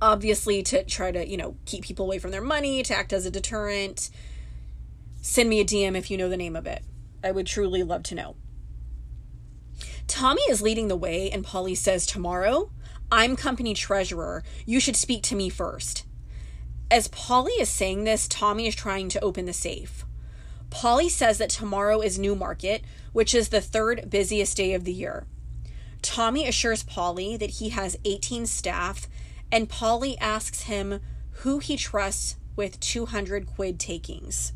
Obviously, 0.02 0.64
to 0.64 0.84
try 0.84 1.12
to 1.12 1.28
you 1.28 1.38
know 1.38 1.56
keep 1.66 1.84
people 1.84 2.06
away 2.06 2.20
from 2.20 2.32
their 2.32 2.42
money, 2.42 2.84
to 2.84 2.96
act 2.96 3.14
as 3.14 3.26
a 3.26 3.32
deterrent. 3.32 4.10
Send 5.26 5.50
me 5.50 5.62
a 5.62 5.66
DM 5.66 5.96
if 5.96 6.12
you 6.12 6.18
know 6.18 6.28
the 6.28 6.36
name 6.36 6.54
of 6.54 6.68
it. 6.68 6.84
I 7.24 7.32
would 7.32 7.48
truly 7.48 7.82
love 7.82 8.04
to 8.04 8.16
know. 8.16 8.36
Tommy 10.06 10.42
is 10.50 10.62
leading 10.62 10.90
the 10.90 10.98
way, 10.98 11.32
and 11.32 11.46
Polly 11.46 11.76
says, 11.76 12.06
Tomorrow, 12.06 12.72
I'm 13.10 13.38
company 13.38 13.74
treasurer. 13.74 14.44
You 14.66 14.82
should 14.82 14.98
speak 14.98 15.24
to 15.24 15.36
me 15.36 15.48
first. 15.48 16.06
As 16.92 17.08
Polly 17.08 17.54
is 17.54 17.70
saying 17.70 18.04
this, 18.04 18.28
Tommy 18.28 18.68
is 18.68 18.76
trying 18.76 19.08
to 19.10 19.22
open 19.22 19.46
the 19.46 19.54
safe. 19.54 20.04
Polly 20.70 21.08
says 21.08 21.38
that 21.38 21.50
tomorrow 21.50 22.02
is 22.02 22.20
Newmarket, 22.20 22.84
which 23.14 23.34
is 23.34 23.48
the 23.48 23.62
third 23.62 24.10
busiest 24.10 24.58
day 24.58 24.74
of 24.74 24.84
the 24.84 24.92
year. 24.92 25.26
Tommy 26.02 26.46
assures 26.46 26.84
Polly 26.84 27.38
that 27.38 27.52
he 27.52 27.70
has 27.70 27.96
18 28.04 28.46
staff, 28.46 29.08
and 29.54 29.70
Polly 29.70 30.18
asks 30.18 30.64
him 30.64 31.00
who 31.44 31.60
he 31.60 31.78
trusts 31.78 32.36
with 32.58 32.82
200 32.82 33.48
quid 33.48 33.80
takings. 33.80 34.52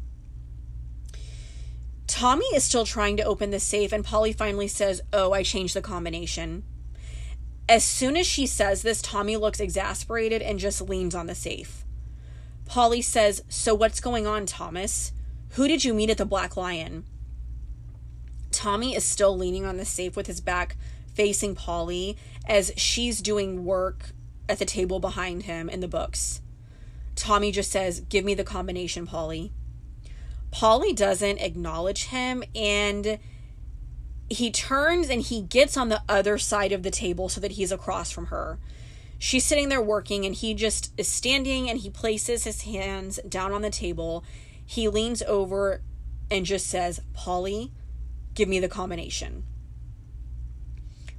Tommy 2.08 2.46
is 2.56 2.64
still 2.64 2.86
trying 2.86 3.18
to 3.18 3.24
open 3.24 3.52
the 3.52 3.60
safe, 3.60 3.92
and 3.92 4.04
Polly 4.04 4.32
finally 4.32 4.68
says, 4.68 5.02
Oh, 5.12 5.34
I 5.34 5.44
changed 5.44 5.76
the 5.76 5.82
combination. 5.82 6.64
As 7.70 7.84
soon 7.84 8.16
as 8.16 8.26
she 8.26 8.48
says 8.48 8.82
this, 8.82 9.02
Tommy 9.02 9.36
looks 9.36 9.60
exasperated 9.60 10.42
and 10.42 10.58
just 10.58 10.82
leans 10.82 11.14
on 11.14 11.28
the 11.28 11.36
safe. 11.36 11.84
Polly 12.66 13.02
says, 13.02 13.44
So 13.50 13.76
what's 13.76 14.00
going 14.00 14.26
on, 14.26 14.46
Thomas? 14.46 15.12
Who 15.52 15.68
did 15.68 15.84
you 15.84 15.94
meet 15.94 16.10
at 16.10 16.18
the 16.18 16.26
Black 16.26 16.56
Lion? 16.56 17.06
Tommy 18.52 18.96
is 18.96 19.04
still 19.04 19.38
leaning 19.38 19.66
on 19.66 19.78
the 19.78 19.86
safe 19.86 20.16
with 20.16 20.28
his 20.28 20.42
back 20.42 20.78
facing 21.14 21.56
Polly 21.56 22.18
as 22.46 22.72
she's 22.78 23.22
doing 23.22 23.66
work 23.66 24.12
at 24.48 24.60
the 24.60 24.66
table 24.66 25.00
behind 25.00 25.44
him 25.44 25.70
in 25.70 25.82
the 25.82 25.88
books. 25.88 26.42
Tommy 27.16 27.52
just 27.52 27.72
says, 27.72 28.00
Give 28.02 28.24
me 28.24 28.34
the 28.34 28.44
combination, 28.44 29.06
Polly. 29.06 29.52
Polly 30.52 30.94
doesn't 30.94 31.40
acknowledge 31.40 32.06
him 32.06 32.44
and 32.56 33.20
he 34.30 34.52
turns 34.52 35.10
and 35.10 35.22
he 35.22 35.42
gets 35.42 35.78
on 35.78 35.90
the 35.90 36.02
other 36.10 36.38
side 36.38 36.72
of 36.72 36.84
the 36.84 36.92
table 36.92 37.30
so 37.30 37.40
that 37.40 37.54
he's 37.54 37.72
across 37.72 38.12
from 38.12 38.28
her. 38.28 38.60
She's 39.20 39.46
sitting 39.46 39.70
there 39.70 39.82
working 39.82 40.26
and 40.26 40.36
he 40.36 40.54
just 40.54 40.94
is 40.98 41.08
standing 41.08 41.70
and 41.70 41.80
he 41.80 41.90
places 41.90 42.44
his 42.44 42.64
hands 42.64 43.20
down 43.28 43.52
on 43.52 43.62
the 43.62 43.70
table. 43.70 44.24
He 44.66 44.88
leans 44.88 45.22
over 45.24 45.82
and 46.30 46.46
just 46.46 46.68
says, 46.68 47.02
Polly, 47.14 47.72
give 48.34 48.50
me 48.50 48.60
the 48.60 48.68
combination. 48.68 49.44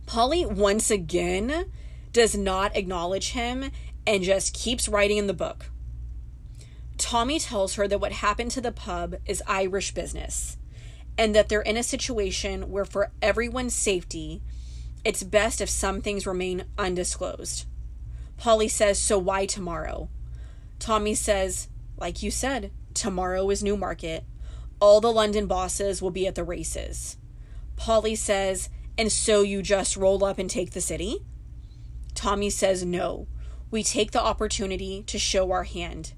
Polly 0.07 0.47
once 0.47 0.91
again 0.91 1.71
does 2.13 2.37
not 2.37 2.77
acknowledge 2.77 3.33
him 3.33 3.71
and 4.07 4.23
just 4.23 4.55
keeps 4.55 4.89
writing 4.89 5.19
in 5.19 5.27
the 5.27 5.35
book. 5.35 5.71
Tommy 6.99 7.39
tells 7.39 7.75
her 7.75 7.87
that 7.87 8.01
what 8.01 8.13
happened 8.13 8.51
to 8.51 8.61
the 8.61 8.73
pub 8.73 9.17
is 9.25 9.43
Irish 9.47 9.95
business 9.95 10.59
and 11.17 11.35
that 11.35 11.49
they're 11.49 11.63
in 11.63 11.77
a 11.77 11.83
situation 11.83 12.71
where, 12.71 12.85
for 12.85 13.13
everyone's 13.23 13.75
safety, 13.75 14.43
it's 15.05 15.23
best 15.23 15.61
if 15.61 15.71
some 15.71 16.01
things 16.01 16.27
remain 16.27 16.65
undisclosed. 16.77 17.67
Polly 18.37 18.69
says, 18.69 18.99
So 18.99 19.19
why 19.19 19.47
tomorrow? 19.47 20.09
Tommy 20.79 21.15
says, 21.15 21.69
Like 21.97 22.23
you 22.23 22.31
said, 22.31 22.73
tomorrow 22.95 23.49
is 23.51 23.63
Newmarket. 23.63 24.25
All 24.81 25.01
the 25.01 25.13
London 25.13 25.47
bosses 25.47 26.03
will 26.03 26.11
be 26.11 26.27
at 26.27 26.35
the 26.35 26.45
races. 26.45 27.17
Polly 27.77 28.15
says, 28.15 28.71
And 28.97 29.11
so 29.11 29.43
you 29.43 29.63
just 29.63 29.97
roll 29.97 30.25
up 30.25 30.39
and 30.39 30.51
take 30.51 30.73
the 30.73 30.81
city? 30.81 31.25
Tommy 32.15 32.51
says, 32.51 32.85
No. 32.85 33.29
We 33.71 33.83
take 33.83 34.13
the 34.13 34.23
opportunity 34.23 35.03
to 35.05 35.19
show 35.19 35.51
our 35.51 35.65
hand. 35.65 36.13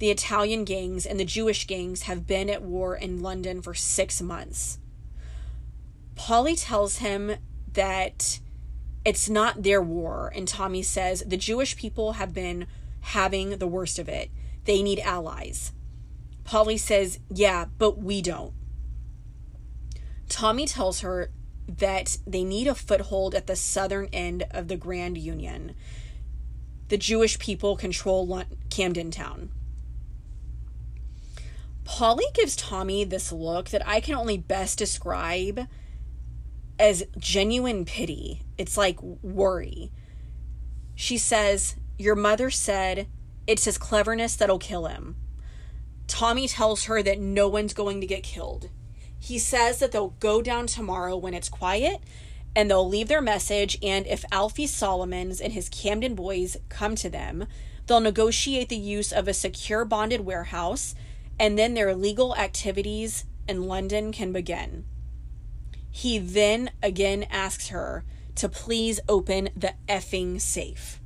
The 0.00 0.10
Italian 0.10 0.64
gangs 0.64 1.04
and 1.04 1.20
the 1.20 1.26
Jewish 1.26 1.66
gangs 1.66 2.02
have 2.02 2.26
been 2.26 2.48
at 2.48 2.62
war 2.62 2.96
in 2.96 3.22
London 3.22 3.60
for 3.60 3.74
six 3.74 4.22
months. 4.22 4.78
Polly 6.16 6.56
tells 6.56 6.98
him 6.98 7.36
that 7.74 8.40
it's 9.04 9.28
not 9.28 9.62
their 9.62 9.82
war, 9.82 10.32
and 10.34 10.48
Tommy 10.48 10.82
says 10.82 11.22
the 11.26 11.36
Jewish 11.36 11.76
people 11.76 12.14
have 12.14 12.32
been 12.32 12.66
having 13.00 13.58
the 13.58 13.66
worst 13.66 13.98
of 13.98 14.08
it. 14.08 14.30
They 14.64 14.82
need 14.82 15.00
allies. 15.00 15.72
Polly 16.44 16.78
says, 16.78 17.18
Yeah, 17.28 17.66
but 17.76 17.98
we 17.98 18.22
don't. 18.22 18.54
Tommy 20.30 20.66
tells 20.66 21.00
her 21.00 21.30
that 21.68 22.16
they 22.26 22.42
need 22.42 22.66
a 22.66 22.74
foothold 22.74 23.34
at 23.34 23.46
the 23.46 23.56
southern 23.56 24.08
end 24.14 24.44
of 24.50 24.68
the 24.68 24.76
Grand 24.76 25.18
Union. 25.18 25.74
The 26.88 26.96
Jewish 26.96 27.38
people 27.38 27.76
control 27.76 28.44
Camden 28.70 29.10
Town. 29.10 29.50
Polly 31.90 32.26
gives 32.34 32.54
Tommy 32.54 33.02
this 33.02 33.32
look 33.32 33.70
that 33.70 33.86
I 33.86 33.98
can 33.98 34.14
only 34.14 34.38
best 34.38 34.78
describe 34.78 35.66
as 36.78 37.02
genuine 37.18 37.84
pity. 37.84 38.42
It's 38.56 38.76
like 38.76 39.02
worry. 39.02 39.90
She 40.94 41.18
says, 41.18 41.74
Your 41.98 42.14
mother 42.14 42.48
said 42.48 43.08
it's 43.44 43.64
his 43.64 43.76
cleverness 43.76 44.36
that'll 44.36 44.60
kill 44.60 44.86
him. 44.86 45.16
Tommy 46.06 46.46
tells 46.46 46.84
her 46.84 47.02
that 47.02 47.18
no 47.18 47.48
one's 47.48 47.74
going 47.74 48.00
to 48.00 48.06
get 48.06 48.22
killed. 48.22 48.70
He 49.18 49.36
says 49.40 49.80
that 49.80 49.90
they'll 49.90 50.14
go 50.20 50.40
down 50.42 50.68
tomorrow 50.68 51.16
when 51.16 51.34
it's 51.34 51.48
quiet 51.48 51.98
and 52.54 52.70
they'll 52.70 52.88
leave 52.88 53.08
their 53.08 53.20
message. 53.20 53.76
And 53.82 54.06
if 54.06 54.24
Alfie 54.30 54.68
Solomons 54.68 55.40
and 55.40 55.52
his 55.52 55.68
Camden 55.68 56.14
boys 56.14 56.56
come 56.68 56.94
to 56.94 57.10
them, 57.10 57.46
they'll 57.88 57.98
negotiate 57.98 58.68
the 58.68 58.76
use 58.76 59.12
of 59.12 59.26
a 59.26 59.34
secure 59.34 59.84
bonded 59.84 60.20
warehouse 60.20 60.94
and 61.40 61.58
then 61.58 61.72
their 61.72 61.94
legal 61.94 62.36
activities 62.36 63.24
in 63.48 63.66
London 63.66 64.12
can 64.12 64.30
begin. 64.30 64.84
He 65.90 66.18
then 66.18 66.70
again 66.82 67.24
asks 67.30 67.68
her 67.68 68.04
to 68.34 68.48
please 68.48 69.00
open 69.08 69.48
the 69.56 69.72
effing 69.88 70.38
safe. 70.38 71.00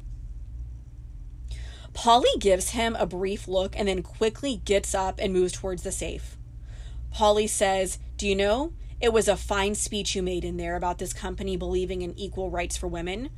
Polly 1.93 2.28
gives 2.41 2.70
him 2.70 2.97
a 2.97 3.07
brief 3.07 3.47
look 3.47 3.78
and 3.78 3.87
then 3.87 4.03
quickly 4.03 4.61
gets 4.64 4.93
up 4.93 5.20
and 5.20 5.32
moves 5.32 5.53
towards 5.53 5.85
the 5.85 5.93
safe. 5.93 6.37
Polly 7.12 7.47
says, 7.47 8.01
Do 8.16 8.26
you 8.26 8.35
know? 8.35 8.72
It 9.01 9.12
was 9.12 9.28
a 9.28 9.37
fine 9.37 9.76
speech 9.76 10.16
you 10.16 10.22
made 10.22 10.45
in 10.45 10.57
there 10.57 10.74
about 10.74 10.99
this 10.99 11.12
company 11.12 11.57
believing 11.57 12.03
in 12.03 12.18
equal 12.18 12.51
rights 12.51 12.76
for 12.76 12.89
women. 12.89 13.30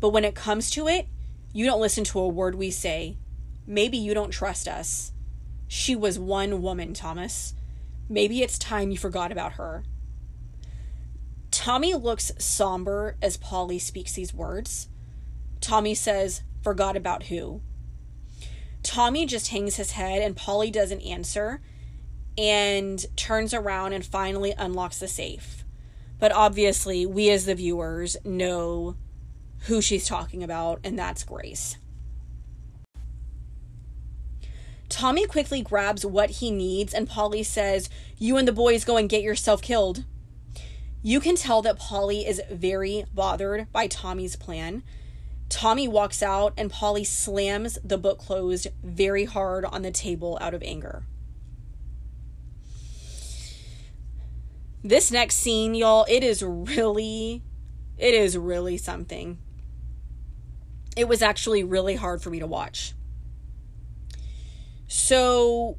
But 0.00 0.10
when 0.10 0.24
it 0.24 0.34
comes 0.34 0.70
to 0.70 0.88
it, 0.88 1.08
you 1.52 1.66
don't 1.66 1.80
listen 1.80 2.04
to 2.04 2.20
a 2.20 2.28
word 2.28 2.54
we 2.54 2.70
say. 2.70 3.18
Maybe 3.66 3.98
you 3.98 4.14
don't 4.14 4.30
trust 4.30 4.66
us. 4.66 5.12
She 5.68 5.94
was 5.94 6.18
one 6.18 6.62
woman, 6.62 6.94
Thomas. 6.94 7.54
Maybe 8.08 8.42
it's 8.42 8.58
time 8.58 8.90
you 8.90 8.96
forgot 8.96 9.30
about 9.30 9.52
her. 9.52 9.84
Tommy 11.50 11.94
looks 11.94 12.32
somber 12.38 13.16
as 13.20 13.36
Polly 13.36 13.78
speaks 13.78 14.14
these 14.14 14.34
words. 14.34 14.88
Tommy 15.60 15.94
says, 15.94 16.42
Forgot 16.62 16.96
about 16.96 17.24
who? 17.24 17.60
Tommy 18.82 19.26
just 19.26 19.48
hangs 19.48 19.76
his 19.76 19.92
head 19.92 20.22
and 20.22 20.36
Polly 20.36 20.70
doesn't 20.70 21.02
answer 21.02 21.60
and 22.36 23.04
turns 23.16 23.52
around 23.52 23.92
and 23.92 24.04
finally 24.04 24.54
unlocks 24.56 24.98
the 24.98 25.08
safe. 25.08 25.64
But 26.18 26.32
obviously, 26.32 27.04
we 27.04 27.30
as 27.30 27.44
the 27.44 27.54
viewers 27.54 28.16
know 28.24 28.96
who 29.62 29.80
she's 29.82 30.06
talking 30.06 30.42
about, 30.42 30.80
and 30.84 30.98
that's 30.98 31.24
Grace. 31.24 31.76
Tommy 34.88 35.26
quickly 35.26 35.60
grabs 35.60 36.04
what 36.04 36.30
he 36.30 36.50
needs, 36.50 36.94
and 36.94 37.08
Polly 37.08 37.42
says, 37.42 37.90
You 38.16 38.36
and 38.36 38.48
the 38.48 38.52
boys 38.52 38.84
go 38.84 38.96
and 38.96 39.08
get 39.08 39.22
yourself 39.22 39.60
killed. 39.60 40.04
You 41.02 41.20
can 41.20 41.36
tell 41.36 41.62
that 41.62 41.78
Polly 41.78 42.26
is 42.26 42.40
very 42.50 43.04
bothered 43.14 43.70
by 43.70 43.86
Tommy's 43.86 44.36
plan. 44.36 44.82
Tommy 45.48 45.86
walks 45.88 46.22
out, 46.22 46.54
and 46.56 46.70
Polly 46.70 47.04
slams 47.04 47.78
the 47.84 47.98
book 47.98 48.18
closed 48.18 48.68
very 48.82 49.24
hard 49.24 49.64
on 49.64 49.82
the 49.82 49.90
table 49.90 50.38
out 50.40 50.54
of 50.54 50.62
anger. 50.62 51.04
This 54.82 55.10
next 55.10 55.36
scene, 55.36 55.74
y'all, 55.74 56.06
it 56.08 56.22
is 56.22 56.42
really, 56.42 57.42
it 57.98 58.14
is 58.14 58.38
really 58.38 58.76
something. 58.76 59.38
It 60.96 61.08
was 61.08 61.20
actually 61.20 61.62
really 61.62 61.96
hard 61.96 62.22
for 62.22 62.30
me 62.30 62.38
to 62.38 62.46
watch. 62.46 62.94
So 64.88 65.78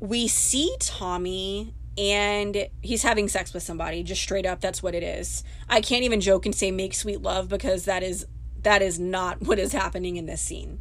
we 0.00 0.28
see 0.28 0.74
Tommy 0.80 1.74
and 1.98 2.68
he's 2.82 3.02
having 3.02 3.28
sex 3.28 3.52
with 3.52 3.62
somebody 3.62 4.02
just 4.02 4.20
straight 4.20 4.44
up 4.44 4.60
that's 4.60 4.82
what 4.82 4.94
it 4.94 5.02
is 5.02 5.42
i 5.66 5.80
can't 5.80 6.04
even 6.04 6.20
joke 6.20 6.44
and 6.44 6.54
say 6.54 6.70
make 6.70 6.92
sweet 6.92 7.22
love 7.22 7.48
because 7.48 7.86
that 7.86 8.02
is 8.02 8.26
that 8.60 8.82
is 8.82 9.00
not 9.00 9.40
what 9.46 9.58
is 9.58 9.72
happening 9.72 10.16
in 10.16 10.26
this 10.26 10.42
scene 10.42 10.78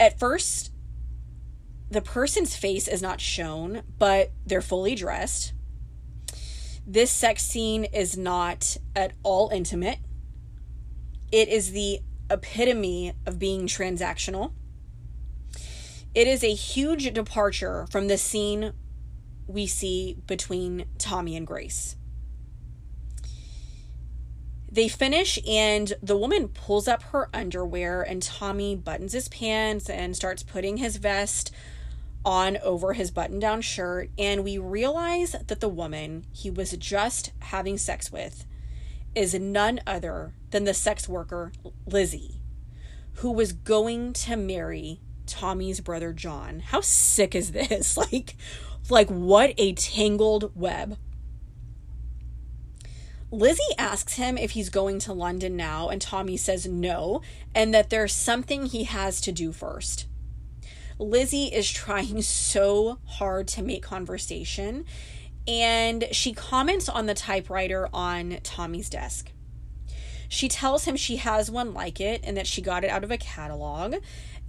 at 0.00 0.18
first 0.18 0.72
the 1.90 2.02
person's 2.02 2.54
face 2.54 2.86
is 2.86 3.00
not 3.00 3.20
shown, 3.20 3.82
but 3.98 4.30
they're 4.46 4.60
fully 4.60 4.94
dressed. 4.94 5.54
This 6.86 7.10
sex 7.10 7.42
scene 7.42 7.84
is 7.84 8.16
not 8.16 8.76
at 8.94 9.12
all 9.22 9.50
intimate. 9.50 9.98
It 11.32 11.48
is 11.48 11.72
the 11.72 12.00
epitome 12.30 13.14
of 13.26 13.38
being 13.38 13.66
transactional. 13.66 14.52
It 16.14 16.26
is 16.26 16.42
a 16.42 16.54
huge 16.54 17.12
departure 17.12 17.86
from 17.90 18.08
the 18.08 18.18
scene 18.18 18.72
we 19.46 19.66
see 19.66 20.16
between 20.26 20.86
Tommy 20.98 21.36
and 21.36 21.46
Grace. 21.46 21.96
They 24.70 24.88
finish, 24.88 25.38
and 25.46 25.94
the 26.02 26.16
woman 26.16 26.48
pulls 26.48 26.88
up 26.88 27.02
her 27.04 27.28
underwear, 27.32 28.02
and 28.02 28.22
Tommy 28.22 28.76
buttons 28.76 29.12
his 29.12 29.28
pants 29.28 29.88
and 29.88 30.14
starts 30.14 30.42
putting 30.42 30.76
his 30.76 30.96
vest 30.96 31.50
on 32.24 32.58
over 32.58 32.92
his 32.92 33.10
button 33.10 33.38
down 33.38 33.62
shirt. 33.62 34.10
And 34.18 34.44
we 34.44 34.58
realize 34.58 35.32
that 35.32 35.60
the 35.60 35.68
woman 35.68 36.26
he 36.32 36.50
was 36.50 36.72
just 36.72 37.32
having 37.40 37.78
sex 37.78 38.12
with 38.12 38.44
is 39.14 39.34
none 39.34 39.80
other 39.86 40.34
than 40.50 40.64
the 40.64 40.74
sex 40.74 41.08
worker, 41.08 41.52
Lizzie, 41.86 42.42
who 43.14 43.32
was 43.32 43.52
going 43.52 44.12
to 44.12 44.36
marry 44.36 45.00
Tommy's 45.28 45.80
brother 45.80 46.12
John. 46.12 46.60
How 46.60 46.80
sick 46.80 47.34
is 47.34 47.52
this? 47.52 47.96
Like, 48.10 48.36
like 48.90 49.08
what 49.08 49.54
a 49.58 49.72
tangled 49.74 50.52
web. 50.56 50.96
Lizzie 53.30 53.74
asks 53.76 54.14
him 54.14 54.38
if 54.38 54.52
he's 54.52 54.70
going 54.70 54.98
to 55.00 55.12
London 55.12 55.56
now, 55.56 55.90
and 55.90 56.00
Tommy 56.00 56.38
says 56.38 56.66
no, 56.66 57.20
and 57.54 57.74
that 57.74 57.90
there's 57.90 58.14
something 58.14 58.66
he 58.66 58.84
has 58.84 59.20
to 59.20 59.32
do 59.32 59.52
first. 59.52 60.06
Lizzie 60.98 61.46
is 61.46 61.70
trying 61.72 62.22
so 62.22 62.98
hard 63.04 63.46
to 63.48 63.62
make 63.62 63.82
conversation, 63.82 64.86
and 65.46 66.08
she 66.12 66.32
comments 66.32 66.88
on 66.88 67.06
the 67.06 67.14
typewriter 67.14 67.88
on 67.92 68.38
Tommy's 68.42 68.88
desk. 68.88 69.32
She 70.28 70.48
tells 70.48 70.84
him 70.84 70.96
she 70.96 71.16
has 71.16 71.50
one 71.50 71.72
like 71.72 72.00
it 72.00 72.20
and 72.22 72.36
that 72.36 72.46
she 72.46 72.60
got 72.60 72.84
it 72.84 72.90
out 72.90 73.04
of 73.04 73.10
a 73.10 73.16
catalog, 73.16 73.96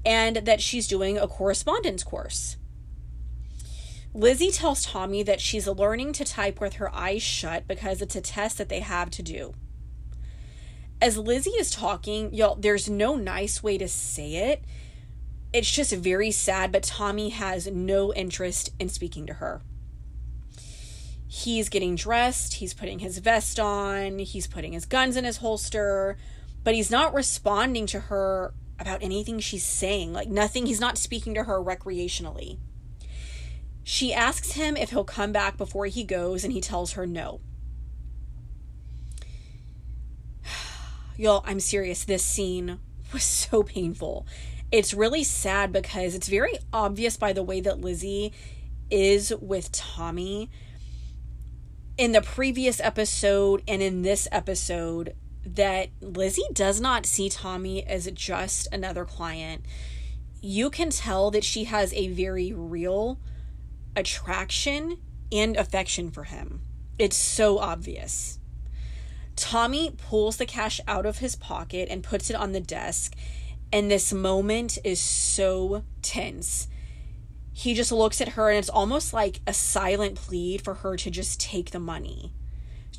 and 0.06 0.38
that 0.38 0.62
she's 0.62 0.88
doing 0.88 1.18
a 1.18 1.28
correspondence 1.28 2.04
course. 2.04 2.58
Lizzie 4.14 4.52
tells 4.52 4.86
Tommy 4.86 5.22
that 5.24 5.40
she's 5.40 5.68
learning 5.68 6.14
to 6.14 6.26
type 6.26 6.60
with 6.60 6.74
her 6.76 6.94
eyes 6.96 7.22
shut 7.22 7.68
because 7.68 8.02
it's 8.02 8.16
a 8.16 8.22
test 8.22 8.58
that 8.58 8.70
they 8.70 8.80
have 8.80 9.12
to 9.12 9.22
do. 9.22 9.54
As 11.02 11.18
Lizzie 11.18 11.52
is 11.52 11.70
talking, 11.70 12.34
y'all, 12.34 12.56
there's 12.56 12.90
no 12.90 13.16
nice 13.16 13.62
way 13.62 13.78
to 13.78 13.88
say 13.88 14.36
it. 14.36 14.64
It's 15.54 15.72
just 15.72 15.94
very 15.94 16.32
sad, 16.32 16.72
but 16.72 16.84
Tommy 16.84 17.30
has 17.30 17.68
no 17.68 18.14
interest 18.14 18.72
in 18.80 18.90
speaking 18.90 19.26
to 19.28 19.36
her. 19.36 19.62
He's 21.28 21.70
getting 21.70 21.96
dressed, 21.96 22.56
he's 22.56 22.74
putting 22.74 23.00
his 23.00 23.20
vest 23.20 23.60
on, 23.60 24.18
he's 24.20 24.48
putting 24.48 24.74
his 24.74 24.86
guns 24.86 25.16
in 25.16 25.24
his 25.24 25.38
holster, 25.38 26.18
but 26.64 26.74
he's 26.74 26.90
not 26.90 27.14
responding 27.14 27.86
to 27.88 28.00
her 28.00 28.54
about 28.80 29.04
anything 29.04 29.40
she's 29.40 29.64
saying. 29.64 30.14
Like 30.14 30.30
nothing, 30.30 30.66
he's 30.66 30.80
not 30.80 30.98
speaking 30.98 31.34
to 31.36 31.44
her 31.44 31.62
recreationally. 31.62 32.58
She 33.84 34.14
asks 34.14 34.52
him 34.52 34.78
if 34.78 34.92
he'll 34.92 35.04
come 35.04 35.32
back 35.32 35.58
before 35.58 35.88
he 35.88 36.04
goes, 36.04 36.44
and 36.44 36.54
he 36.54 36.62
tells 36.62 36.94
her 36.94 37.08
no. 37.08 37.42
Y'all, 41.18 41.44
I'm 41.46 41.60
serious. 41.60 42.04
This 42.04 42.24
scene 42.24 42.80
was 43.12 43.24
so 43.50 43.64
painful. 43.64 44.26
It's 44.72 44.94
really 44.94 45.24
sad 45.24 45.72
because 45.72 46.14
it's 46.14 46.28
very 46.28 46.54
obvious 46.72 47.18
by 47.18 47.34
the 47.34 47.42
way 47.42 47.60
that 47.62 47.82
Lizzie 47.82 48.32
is 48.92 49.34
with 49.42 49.72
Tommy. 49.72 50.50
In 51.98 52.12
the 52.12 52.22
previous 52.22 52.80
episode 52.80 53.64
and 53.68 53.82
in 53.82 54.04
this 54.04 54.28
episode, 54.32 55.16
that 55.56 55.90
Lizzie 56.02 56.42
does 56.54 56.80
not 56.80 57.06
see 57.06 57.30
Tommy 57.30 57.86
as 57.86 58.10
just 58.14 58.68
another 58.72 59.06
client. 59.06 59.66
You 60.42 60.70
can 60.70 60.90
tell 60.90 61.32
that 61.32 61.44
she 61.44 61.66
has 61.66 61.94
a 61.94 62.10
very 62.10 62.54
real 62.54 63.20
attraction 63.96 64.98
and 65.32 65.58
affection 65.58 66.12
for 66.12 66.26
him. 66.26 66.62
It's 66.98 67.18
so 67.18 67.60
obvious. 67.60 68.40
Tommy 69.36 69.92
pulls 69.92 70.38
the 70.38 70.46
cash 70.46 70.82
out 70.88 71.06
of 71.06 71.20
his 71.20 71.36
pocket 71.36 71.88
and 71.90 72.04
puts 72.04 72.30
it 72.30 72.36
on 72.36 72.52
the 72.52 72.60
desk, 72.60 73.16
and 73.72 73.90
this 73.90 74.12
moment 74.12 74.78
is 74.84 75.00
so 75.00 75.84
tense. 76.02 76.68
He 77.54 77.74
just 77.74 77.92
looks 77.92 78.22
at 78.22 78.30
her, 78.30 78.50
and 78.50 78.58
it's 78.58 78.70
almost 78.70 79.14
like 79.14 79.40
a 79.48 79.54
silent 79.54 80.16
plead 80.16 80.62
for 80.62 80.76
her 80.76 80.98
to 80.98 81.10
just 81.10 81.40
take 81.40 81.72
the 81.72 81.80
money 81.80 82.34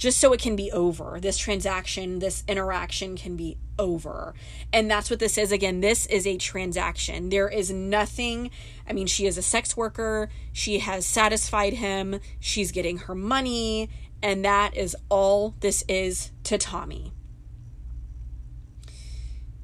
just 0.00 0.18
so 0.18 0.32
it 0.32 0.40
can 0.40 0.56
be 0.56 0.72
over. 0.72 1.18
This 1.20 1.36
transaction, 1.36 2.20
this 2.20 2.42
interaction 2.48 3.18
can 3.18 3.36
be 3.36 3.58
over. 3.78 4.32
And 4.72 4.90
that's 4.90 5.10
what 5.10 5.18
this 5.18 5.36
is. 5.36 5.52
Again, 5.52 5.82
this 5.82 6.06
is 6.06 6.26
a 6.26 6.38
transaction. 6.38 7.28
There 7.28 7.50
is 7.50 7.70
nothing, 7.70 8.50
I 8.88 8.94
mean, 8.94 9.06
she 9.06 9.26
is 9.26 9.36
a 9.36 9.42
sex 9.42 9.76
worker. 9.76 10.30
She 10.54 10.78
has 10.78 11.04
satisfied 11.04 11.74
him. 11.74 12.18
She's 12.40 12.72
getting 12.72 12.96
her 12.96 13.14
money. 13.14 13.90
And 14.22 14.42
that 14.42 14.74
is 14.74 14.96
all 15.10 15.54
this 15.60 15.84
is 15.86 16.32
to 16.44 16.56
Tommy. 16.56 17.12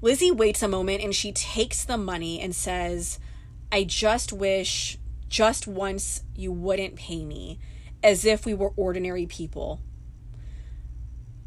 Lizzie 0.02 0.30
waits 0.30 0.62
a 0.62 0.68
moment 0.68 1.02
and 1.02 1.14
she 1.14 1.32
takes 1.32 1.82
the 1.82 1.96
money 1.96 2.42
and 2.42 2.54
says, 2.54 3.18
I 3.72 3.84
just 3.84 4.34
wish 4.34 4.98
just 5.30 5.66
once 5.66 6.24
you 6.34 6.52
wouldn't 6.52 6.96
pay 6.96 7.24
me 7.24 7.58
as 8.02 8.26
if 8.26 8.44
we 8.44 8.52
were 8.52 8.72
ordinary 8.76 9.24
people. 9.24 9.80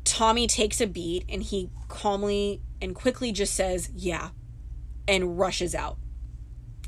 Tommy 0.10 0.48
takes 0.48 0.82
a 0.82 0.88
beat 0.88 1.24
and 1.30 1.44
he 1.44 1.70
calmly 1.88 2.62
and 2.82 2.96
quickly 2.96 3.32
just 3.32 3.54
says, 3.54 3.92
Yeah, 3.94 4.30
and 5.08 5.38
rushes 5.38 5.76
out. 5.76 5.98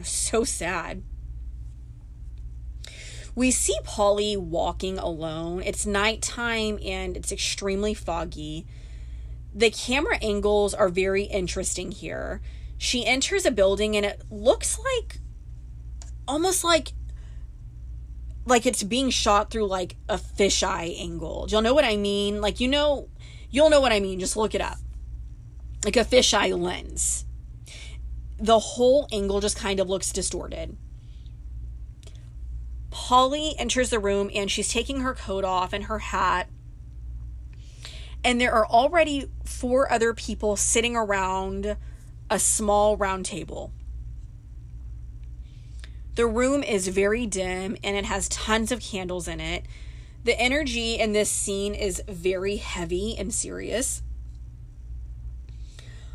So 0.02 0.44
sad. 0.44 1.04
We 3.36 3.52
see 3.52 3.78
Polly 3.84 4.36
walking 4.36 4.98
alone. 4.98 5.62
It's 5.64 5.86
nighttime 5.86 6.80
and 6.84 7.16
it's 7.16 7.32
extremely 7.32 7.94
foggy. 7.94 8.66
The 9.54 9.70
camera 9.70 10.18
angles 10.20 10.74
are 10.74 10.90
very 10.90 11.26
interesting 11.26 11.92
here. 11.92 12.42
She 12.80 13.06
enters 13.06 13.46
a 13.46 13.52
building 13.52 13.96
and 13.96 14.04
it 14.04 14.24
looks 14.32 14.80
like 14.80 15.20
almost 16.28 16.64
like 16.64 16.94
like 18.46 18.66
it's 18.66 18.82
being 18.82 19.12
shot 19.12 19.52
through 19.52 19.68
like 19.68 19.96
a 20.10 20.18
fisheye 20.18 21.00
angle. 21.00 21.46
Do 21.46 21.54
y'all 21.54 21.62
know 21.62 21.76
what 21.76 21.86
I 21.86 21.96
mean? 21.96 22.42
Like 22.42 22.60
you 22.60 22.68
know, 22.68 23.08
you'll 23.52 23.70
know 23.70 23.82
what 23.82 23.92
I 23.92 24.00
mean. 24.00 24.20
Just 24.20 24.38
look 24.38 24.56
it 24.56 24.62
up. 24.62 24.78
Like 25.86 25.98
a 25.98 26.06
fisheye 26.06 26.58
lens. 26.58 27.26
The 28.40 28.60
whole 28.60 29.08
angle 29.12 29.40
just 29.40 29.58
kind 29.58 29.80
of 29.80 29.90
looks 29.90 30.12
distorted. 30.12 30.78
Polly 32.90 33.56
enters 33.58 33.90
the 33.90 34.00
room 34.00 34.30
and 34.34 34.50
she's 34.50 34.72
taking 34.72 35.02
her 35.02 35.14
coat 35.14 35.44
off 35.44 35.74
and 35.74 35.86
her 35.86 36.00
hat. 36.00 36.50
And 38.24 38.40
there 38.40 38.54
are 38.54 38.66
already 38.66 39.30
four 39.46 39.92
other 39.92 40.14
people 40.14 40.56
sitting 40.56 40.96
around 40.96 41.78
a 42.30 42.40
small 42.40 42.98
round 42.98 43.26
table. 43.26 43.72
The 46.16 46.28
room 46.28 46.62
is 46.62 46.88
very 46.88 47.26
dim 47.26 47.78
and 47.84 47.96
it 47.96 48.06
has 48.06 48.28
tons 48.30 48.72
of 48.72 48.82
candles 48.82 49.28
in 49.28 49.40
it. 49.40 49.66
The 50.24 50.40
energy 50.40 51.00
in 51.00 51.14
this 51.14 51.32
scene 51.32 51.74
is 51.74 52.02
very 52.08 52.58
heavy 52.58 53.16
and 53.18 53.34
serious. 53.34 54.04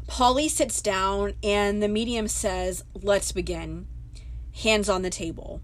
Polly 0.07 0.49
sits 0.49 0.81
down 0.81 1.35
and 1.43 1.83
the 1.83 1.89
medium 1.89 2.29
says, 2.29 2.85
Let's 2.95 3.33
begin. 3.33 3.89
Hands 4.63 4.89
on 4.89 5.03
the 5.03 5.11
table. 5.11 5.61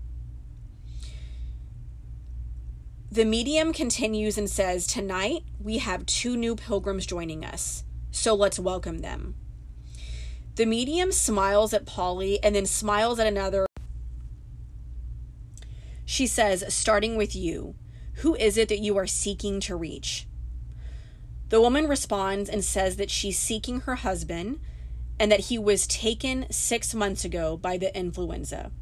The 3.12 3.24
medium 3.24 3.72
continues 3.72 4.36
and 4.36 4.50
says, 4.50 4.86
Tonight 4.86 5.44
we 5.60 5.78
have 5.78 6.06
two 6.06 6.36
new 6.36 6.56
pilgrims 6.56 7.06
joining 7.06 7.44
us, 7.44 7.84
so 8.10 8.34
let's 8.34 8.58
welcome 8.58 8.98
them. 8.98 9.36
The 10.56 10.66
medium 10.66 11.12
smiles 11.12 11.72
at 11.72 11.86
Polly 11.86 12.42
and 12.42 12.56
then 12.56 12.66
smiles 12.66 13.20
at 13.20 13.26
another. 13.26 13.66
She 16.04 16.26
says, 16.26 16.64
starting 16.74 17.16
with 17.16 17.36
you, 17.36 17.74
who 18.16 18.34
is 18.34 18.56
it 18.56 18.68
that 18.68 18.80
you 18.80 18.96
are 18.96 19.06
seeking 19.06 19.60
to 19.60 19.76
reach? 19.76 20.26
The 21.48 21.60
woman 21.60 21.86
responds 21.86 22.48
and 22.48 22.64
says 22.64 22.96
that 22.96 23.10
she's 23.10 23.38
seeking 23.38 23.80
her 23.80 23.96
husband 23.96 24.60
and 25.18 25.30
that 25.30 25.40
he 25.40 25.58
was 25.58 25.86
taken 25.86 26.46
six 26.50 26.94
months 26.94 27.24
ago 27.24 27.56
by 27.56 27.76
the 27.76 27.96
influenza. 27.96 28.72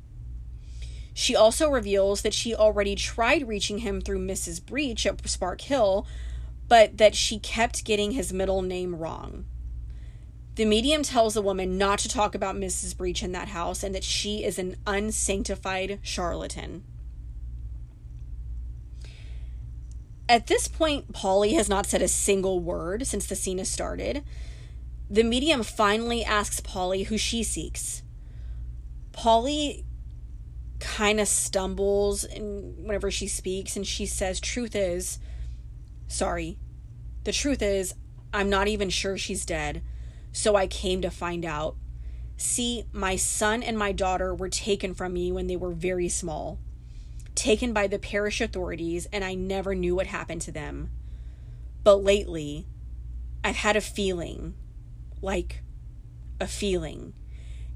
She 1.13 1.35
also 1.35 1.69
reveals 1.69 2.23
that 2.23 2.35
she 2.35 2.55
already 2.55 2.95
tried 2.95 3.49
reaching 3.49 3.79
him 3.79 4.01
through 4.01 4.27
Mrs. 4.27 4.65
Breach 4.65 5.05
at 5.07 5.29
Spark 5.29 5.61
Hill, 5.63 6.07
but 6.69 6.99
that 6.99 7.15
she 7.15 7.39
kept 7.39 7.85
getting 7.85 8.13
his 8.13 8.33
middle 8.33 8.63
name 8.63 8.95
wrong. 8.95 9.45
The 10.55 10.65
medium 10.65 11.03
tells 11.03 11.35
the 11.35 11.43
woman 11.43 11.79
not 11.79 11.99
to 12.01 12.09
talk 12.09 12.35
about 12.35 12.57
Mrs. 12.57 12.97
Breach 12.97 13.23
in 13.23 13.33
that 13.33 13.49
house 13.49 13.83
and 13.83 13.95
that 13.95 14.05
she 14.05 14.45
is 14.45 14.59
an 14.59 14.77
unsanctified 14.87 15.99
charlatan. 16.03 16.85
At 20.31 20.47
this 20.47 20.69
point, 20.69 21.13
Polly 21.13 21.55
has 21.55 21.69
not 21.69 21.87
said 21.87 22.03
a 22.03 22.07
single 22.07 22.61
word 22.61 23.05
since 23.05 23.27
the 23.27 23.35
scene 23.35 23.59
has 23.59 23.69
started. 23.69 24.23
The 25.11 25.25
medium 25.25 25.65
finally 25.65 26.25
asks 26.25 26.61
Polly 26.61 27.03
who 27.03 27.19
she 27.19 27.43
seeks. 27.43 28.05
Polly 29.11 29.85
kind 30.79 31.19
of 31.19 31.27
stumbles 31.27 32.25
whenever 32.33 33.11
she 33.11 33.27
speaks 33.27 33.75
and 33.75 33.85
she 33.85 34.07
says, 34.07 34.39
Truth 34.39 34.77
is, 34.77 35.19
sorry, 36.07 36.61
the 37.25 37.33
truth 37.33 37.61
is, 37.61 37.97
I'm 38.33 38.49
not 38.49 38.69
even 38.69 38.89
sure 38.89 39.19
she's 39.19 39.45
dead, 39.45 39.83
so 40.31 40.55
I 40.55 40.69
came 40.69 41.03
to 41.03 41.11
find 41.11 41.45
out. 41.45 41.75
See, 42.37 42.85
my 42.93 43.17
son 43.17 43.65
and 43.65 43.77
my 43.77 43.91
daughter 43.91 44.33
were 44.33 44.49
taken 44.49 44.95
from 44.95 45.13
me 45.13 45.33
when 45.33 45.49
they 45.49 45.57
were 45.57 45.73
very 45.73 46.09
small 46.09 46.61
taken 47.35 47.73
by 47.73 47.87
the 47.87 47.99
parish 47.99 48.41
authorities, 48.41 49.07
and 49.13 49.25
I 49.25 49.35
never 49.35 49.75
knew 49.75 49.95
what 49.95 50.07
happened 50.07 50.43
to 50.43 50.53
them. 50.53 50.91
But 51.83 52.05
lately, 52.05 52.67
I've 53.43 53.57
had 53.57 53.77
a 53.77 53.81
feeling 53.81 54.55
like 55.23 55.63
a 56.41 56.47
feeling. 56.47 57.15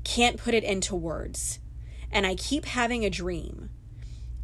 Can't 0.05 0.37
put 0.37 0.55
it 0.55 0.65
into 0.65 0.95
words. 0.95 1.59
And 2.11 2.27
I 2.27 2.35
keep 2.35 2.65
having 2.65 3.05
a 3.05 3.11
dream. 3.11 3.71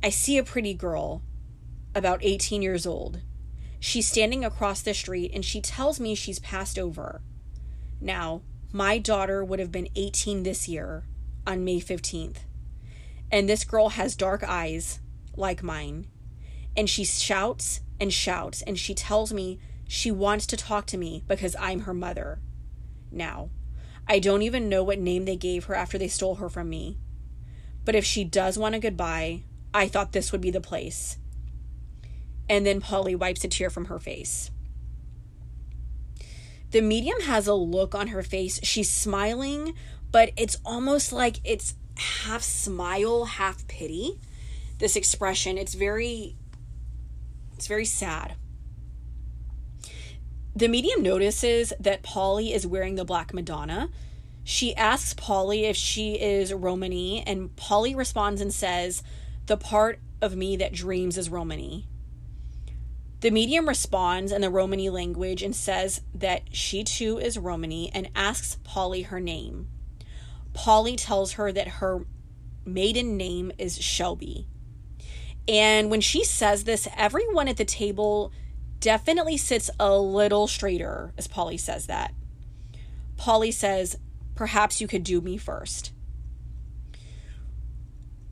I 0.03 0.11
see 0.11 0.39
a 0.39 0.45
pretty 0.45 0.75
girl, 0.75 1.23
about 1.95 2.21
18 2.23 2.63
years 2.63 2.87
old. 2.87 3.21
She's 3.79 4.09
standing 4.09 4.45
across 4.45 4.83
the 4.83 4.95
street 4.95 5.31
and 5.35 5.45
she 5.45 5.61
tells 5.61 6.01
me 6.01 6.15
she's 6.15 6.39
passed 6.39 6.79
over. 6.79 7.23
Now, 8.01 8.43
my 8.73 8.99
daughter 8.99 9.45
would 9.45 9.59
have 9.59 9.73
been 9.73 9.89
18 9.97 10.43
this 10.43 10.69
year 10.69 11.05
on 11.47 11.65
May 11.65 11.81
15th. 11.81 12.39
And 13.31 13.49
this 13.49 13.64
girl 13.64 13.91
has 13.91 14.16
dark 14.16 14.43
eyes 14.43 15.01
like 15.37 15.62
mine. 15.62 16.07
And 16.76 16.89
she 16.89 17.05
shouts 17.05 17.81
and 18.01 18.12
shouts, 18.12 18.62
and 18.62 18.78
she 18.78 18.95
tells 18.95 19.33
me 19.33 19.59
she 19.87 20.11
wants 20.11 20.47
to 20.47 20.57
talk 20.57 20.87
to 20.87 20.97
me 20.97 21.24
because 21.26 21.57
I'm 21.59 21.81
her 21.81 21.95
mother. 21.95 22.41
Now, 23.11 23.51
I 24.09 24.18
don't 24.18 24.43
even 24.43 24.68
know 24.68 24.83
what 24.83 24.99
name 24.99 25.24
they 25.24 25.37
gave 25.37 25.64
her 25.64 25.74
after 25.74 25.99
they 25.99 26.09
stole 26.09 26.37
her 26.37 26.49
from 26.49 26.68
me. 26.70 26.99
But 27.85 27.95
if 27.95 28.05
she 28.05 28.24
does 28.24 28.59
want 28.59 28.74
a 28.74 28.78
goodbye, 28.78 29.43
I 29.72 29.89
thought 29.89 30.12
this 30.12 30.33
would 30.33 30.41
be 30.41 30.51
the 30.51 30.61
place. 30.61 31.18
And 32.49 32.66
then 32.66 32.81
Polly 32.81 33.14
wipes 33.14 33.45
a 33.45 33.49
tear 33.49 33.70
from 33.70 33.87
her 33.87 33.99
face. 33.99 34.51
The 36.70 36.83
medium 36.83 37.20
has 37.22 37.47
a 37.47 37.55
look 37.55 37.95
on 37.95 38.09
her 38.09 38.22
face. 38.22 38.61
She's 38.62 38.91
smiling, 38.91 39.74
but 40.12 40.31
it's 40.37 40.57
almost 40.64 41.12
like 41.12 41.41
it's 41.45 41.74
half 42.01 42.43
smile, 42.43 43.25
half 43.25 43.67
pity. 43.69 44.19
This 44.79 44.97
expression, 44.97 45.59
it's 45.59 45.75
very 45.75 46.37
it's 47.55 47.67
very 47.67 47.85
sad. 47.85 48.37
The 50.57 50.69
medium 50.69 51.03
notices 51.03 51.73
that 51.79 52.03
Polly 52.03 52.53
is 52.53 52.67
wearing 52.67 52.95
the 52.95 53.05
Black 53.05 53.35
Madonna. 53.35 53.91
She 54.43 54.75
asks 54.75 55.15
Polly 55.15 55.67
if 55.67 55.77
she 55.77 56.15
is 56.15 56.53
Romany, 56.53 57.23
and 57.27 57.55
Polly 57.57 57.95
responds 57.95 58.41
and 58.41 58.53
says, 58.53 59.03
The 59.47 59.59
part 59.59 60.01
of 60.23 60.35
me 60.35 60.57
that 60.57 60.73
dreams 60.73 61.19
is 61.19 61.29
Romany. 61.29 61.87
The 63.21 63.31
medium 63.31 63.69
responds 63.69 64.33
in 64.33 64.41
the 64.41 64.49
Romany 64.49 64.89
language 64.89 65.43
and 65.43 65.55
says 65.55 66.01
that 66.15 66.43
she 66.53 66.83
too 66.83 67.19
is 67.19 67.39
Romany 67.39 67.91
and 67.93 68.09
asks 68.17 68.57
Polly 68.65 69.03
her 69.03 69.21
name. 69.21 69.69
Polly 70.53 70.97
tells 70.97 71.33
her 71.33 71.53
that 71.53 71.69
her 71.69 72.05
maiden 72.65 73.17
name 73.17 73.53
is 73.59 73.81
Shelby. 73.81 74.47
And 75.49 75.91
when 75.91 76.01
she 76.01 76.25
says 76.25 76.65
this, 76.65 76.89
everyone 76.97 77.49
at 77.49 77.57
the 77.57 77.65
table 77.65 78.33
definitely 78.79 79.37
sits 79.37 79.71
a 79.79 79.97
little 79.99 80.47
straighter 80.47 81.13
as 81.17 81.27
Polly 81.27 81.57
says 81.57 81.87
that. 81.87 82.15
Polly 83.17 83.51
says, 83.51 83.97
Perhaps 84.35 84.81
you 84.81 84.87
could 84.87 85.05
do 85.05 85.21
me 85.21 85.37
first. 85.37 85.93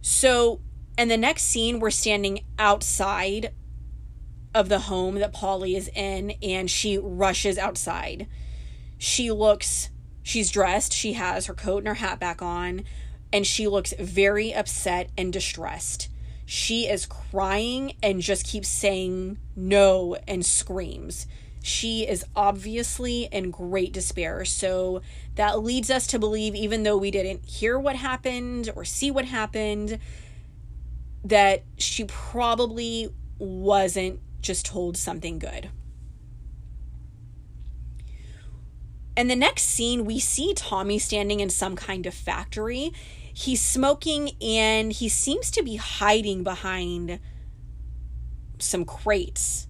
So, 0.00 0.60
in 0.96 1.08
the 1.08 1.18
next 1.18 1.42
scene, 1.42 1.80
we're 1.80 1.90
standing 1.90 2.44
outside 2.58 3.52
of 4.54 4.70
the 4.70 4.78
home 4.78 5.16
that 5.16 5.34
Polly 5.34 5.76
is 5.76 5.88
in, 5.94 6.30
and 6.42 6.70
she 6.70 6.96
rushes 6.96 7.58
outside. 7.58 8.26
She 8.96 9.30
looks, 9.30 9.90
she's 10.28 10.50
dressed, 10.50 10.92
she 10.92 11.14
has 11.14 11.46
her 11.46 11.54
coat 11.54 11.78
and 11.78 11.88
her 11.88 11.94
hat 11.94 12.20
back 12.20 12.42
on, 12.42 12.84
and 13.32 13.46
she 13.46 13.66
looks 13.66 13.94
very 13.98 14.54
upset 14.54 15.10
and 15.16 15.32
distressed 15.32 16.08
she 16.50 16.88
is 16.88 17.04
crying 17.04 17.92
and 18.02 18.22
just 18.22 18.46
keeps 18.46 18.68
saying 18.68 19.36
no 19.54 20.16
and 20.26 20.46
screams. 20.46 21.26
She 21.62 22.08
is 22.08 22.24
obviously 22.34 23.24
in 23.30 23.50
great 23.50 23.92
despair. 23.92 24.46
So 24.46 25.02
that 25.34 25.62
leads 25.62 25.90
us 25.90 26.06
to 26.06 26.18
believe, 26.18 26.54
even 26.54 26.84
though 26.84 26.96
we 26.96 27.10
didn't 27.10 27.44
hear 27.44 27.78
what 27.78 27.96
happened 27.96 28.70
or 28.74 28.86
see 28.86 29.10
what 29.10 29.26
happened, 29.26 29.98
that 31.22 31.64
she 31.76 32.04
probably 32.04 33.10
wasn't 33.38 34.18
just 34.40 34.64
told 34.64 34.96
something 34.96 35.38
good. 35.38 35.68
In 39.18 39.26
the 39.26 39.36
next 39.36 39.64
scene, 39.64 40.04
we 40.04 40.20
see 40.20 40.54
Tommy 40.54 41.00
standing 41.00 41.40
in 41.40 41.50
some 41.50 41.74
kind 41.74 42.06
of 42.06 42.14
factory 42.14 42.92
he's 43.38 43.60
smoking 43.60 44.32
and 44.42 44.92
he 44.92 45.08
seems 45.08 45.50
to 45.52 45.62
be 45.62 45.76
hiding 45.76 46.42
behind 46.42 47.20
some 48.58 48.84
crates. 48.84 49.68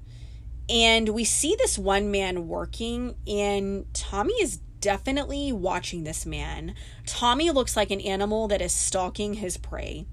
And 0.70 1.10
we 1.10 1.24
see 1.24 1.54
this 1.56 1.78
one 1.78 2.10
man 2.10 2.46
working, 2.46 3.14
and 3.26 3.86
Tommy 3.94 4.34
is 4.34 4.58
definitely 4.80 5.50
watching 5.52 6.04
this 6.04 6.26
man. 6.26 6.74
Tommy 7.06 7.50
looks 7.50 7.74
like 7.74 7.90
an 7.90 8.02
animal 8.02 8.48
that 8.48 8.60
is 8.60 8.72
stalking 8.72 9.34
his 9.34 9.56
prey. 9.56 10.06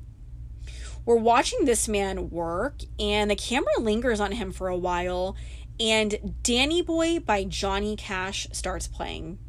We're 1.06 1.18
watching 1.18 1.66
this 1.66 1.88
man 1.88 2.30
work, 2.30 2.82
and 3.00 3.30
the 3.30 3.36
camera 3.36 3.80
lingers 3.80 4.20
on 4.20 4.32
him 4.32 4.52
for 4.52 4.70
a 4.70 4.78
while, 4.78 5.36
and 5.80 6.36
Danny 6.44 6.82
Boy 6.82 7.20
by 7.20 7.44
Johnny 7.44 7.96
Cash 7.96 8.48
starts 8.52 8.88
playing. 8.88 9.40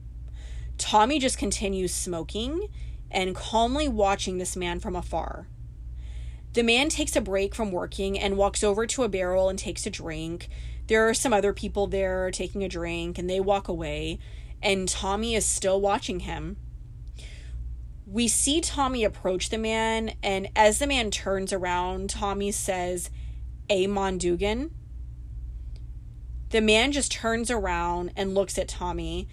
Tommy 0.78 1.18
just 1.18 1.38
continues 1.38 1.94
smoking 1.94 2.68
and 3.10 3.34
calmly 3.34 3.88
watching 3.88 4.38
this 4.38 4.56
man 4.56 4.80
from 4.80 4.96
afar. 4.96 5.46
The 6.52 6.62
man 6.62 6.88
takes 6.88 7.14
a 7.16 7.20
break 7.20 7.54
from 7.54 7.70
working 7.70 8.18
and 8.18 8.36
walks 8.36 8.64
over 8.64 8.86
to 8.86 9.02
a 9.02 9.08
barrel 9.08 9.48
and 9.48 9.58
takes 9.58 9.86
a 9.86 9.90
drink. 9.90 10.48
There 10.86 11.08
are 11.08 11.14
some 11.14 11.32
other 11.32 11.52
people 11.52 11.86
there 11.86 12.30
taking 12.30 12.64
a 12.64 12.68
drink 12.68 13.18
and 13.18 13.28
they 13.28 13.40
walk 13.40 13.68
away, 13.68 14.18
and 14.62 14.88
Tommy 14.88 15.34
is 15.34 15.44
still 15.44 15.80
watching 15.80 16.20
him. 16.20 16.56
We 18.06 18.28
see 18.28 18.60
Tommy 18.60 19.04
approach 19.04 19.50
the 19.50 19.58
man, 19.58 20.14
and 20.22 20.48
as 20.54 20.78
the 20.78 20.86
man 20.86 21.10
turns 21.10 21.52
around, 21.52 22.08
Tommy 22.08 22.52
says, 22.52 23.10
Amon 23.70 24.16
Dugan. 24.16 24.70
The 26.50 26.60
man 26.60 26.92
just 26.92 27.12
turns 27.12 27.50
around 27.50 28.12
and 28.16 28.34
looks 28.34 28.58
at 28.58 28.68
Tommy, 28.68 29.28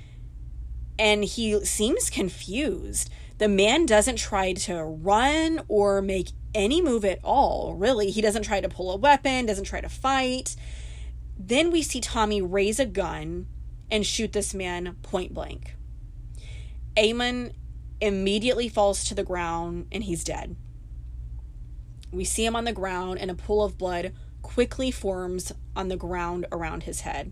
and 0.97 1.23
he 1.23 1.63
seems 1.65 2.09
confused. 2.09 3.09
The 3.37 3.47
man 3.47 3.85
doesn't 3.85 4.17
try 4.17 4.53
to 4.53 4.83
run 4.83 5.61
or 5.67 6.01
make 6.01 6.29
any 6.55 6.81
move 6.81 7.05
at 7.05 7.19
all, 7.23 7.75
really. 7.75 8.11
He 8.11 8.21
doesn't 8.21 8.43
try 8.43 8.61
to 8.61 8.69
pull 8.69 8.91
a 8.91 8.97
weapon, 8.97 9.45
doesn't 9.45 9.65
try 9.65 9.81
to 9.81 9.89
fight. 9.89 10.55
Then 11.37 11.71
we 11.71 11.81
see 11.81 11.99
Tommy 11.99 12.41
raise 12.41 12.79
a 12.79 12.85
gun 12.85 13.47
and 13.89 14.05
shoot 14.05 14.33
this 14.33 14.53
man 14.53 14.97
point 15.01 15.33
blank. 15.33 15.75
Amon 16.97 17.53
immediately 18.01 18.69
falls 18.69 19.03
to 19.05 19.15
the 19.15 19.23
ground 19.23 19.87
and 19.91 20.03
he's 20.03 20.23
dead. 20.23 20.55
We 22.11 22.23
see 22.23 22.45
him 22.45 22.55
on 22.55 22.65
the 22.65 22.73
ground 22.73 23.19
in 23.19 23.29
a 23.29 23.35
pool 23.35 23.63
of 23.63 23.77
blood 23.77 24.13
quickly 24.53 24.91
forms 24.91 25.51
on 25.75 25.87
the 25.87 25.97
ground 25.97 26.45
around 26.51 26.83
his 26.83 27.01
head. 27.01 27.31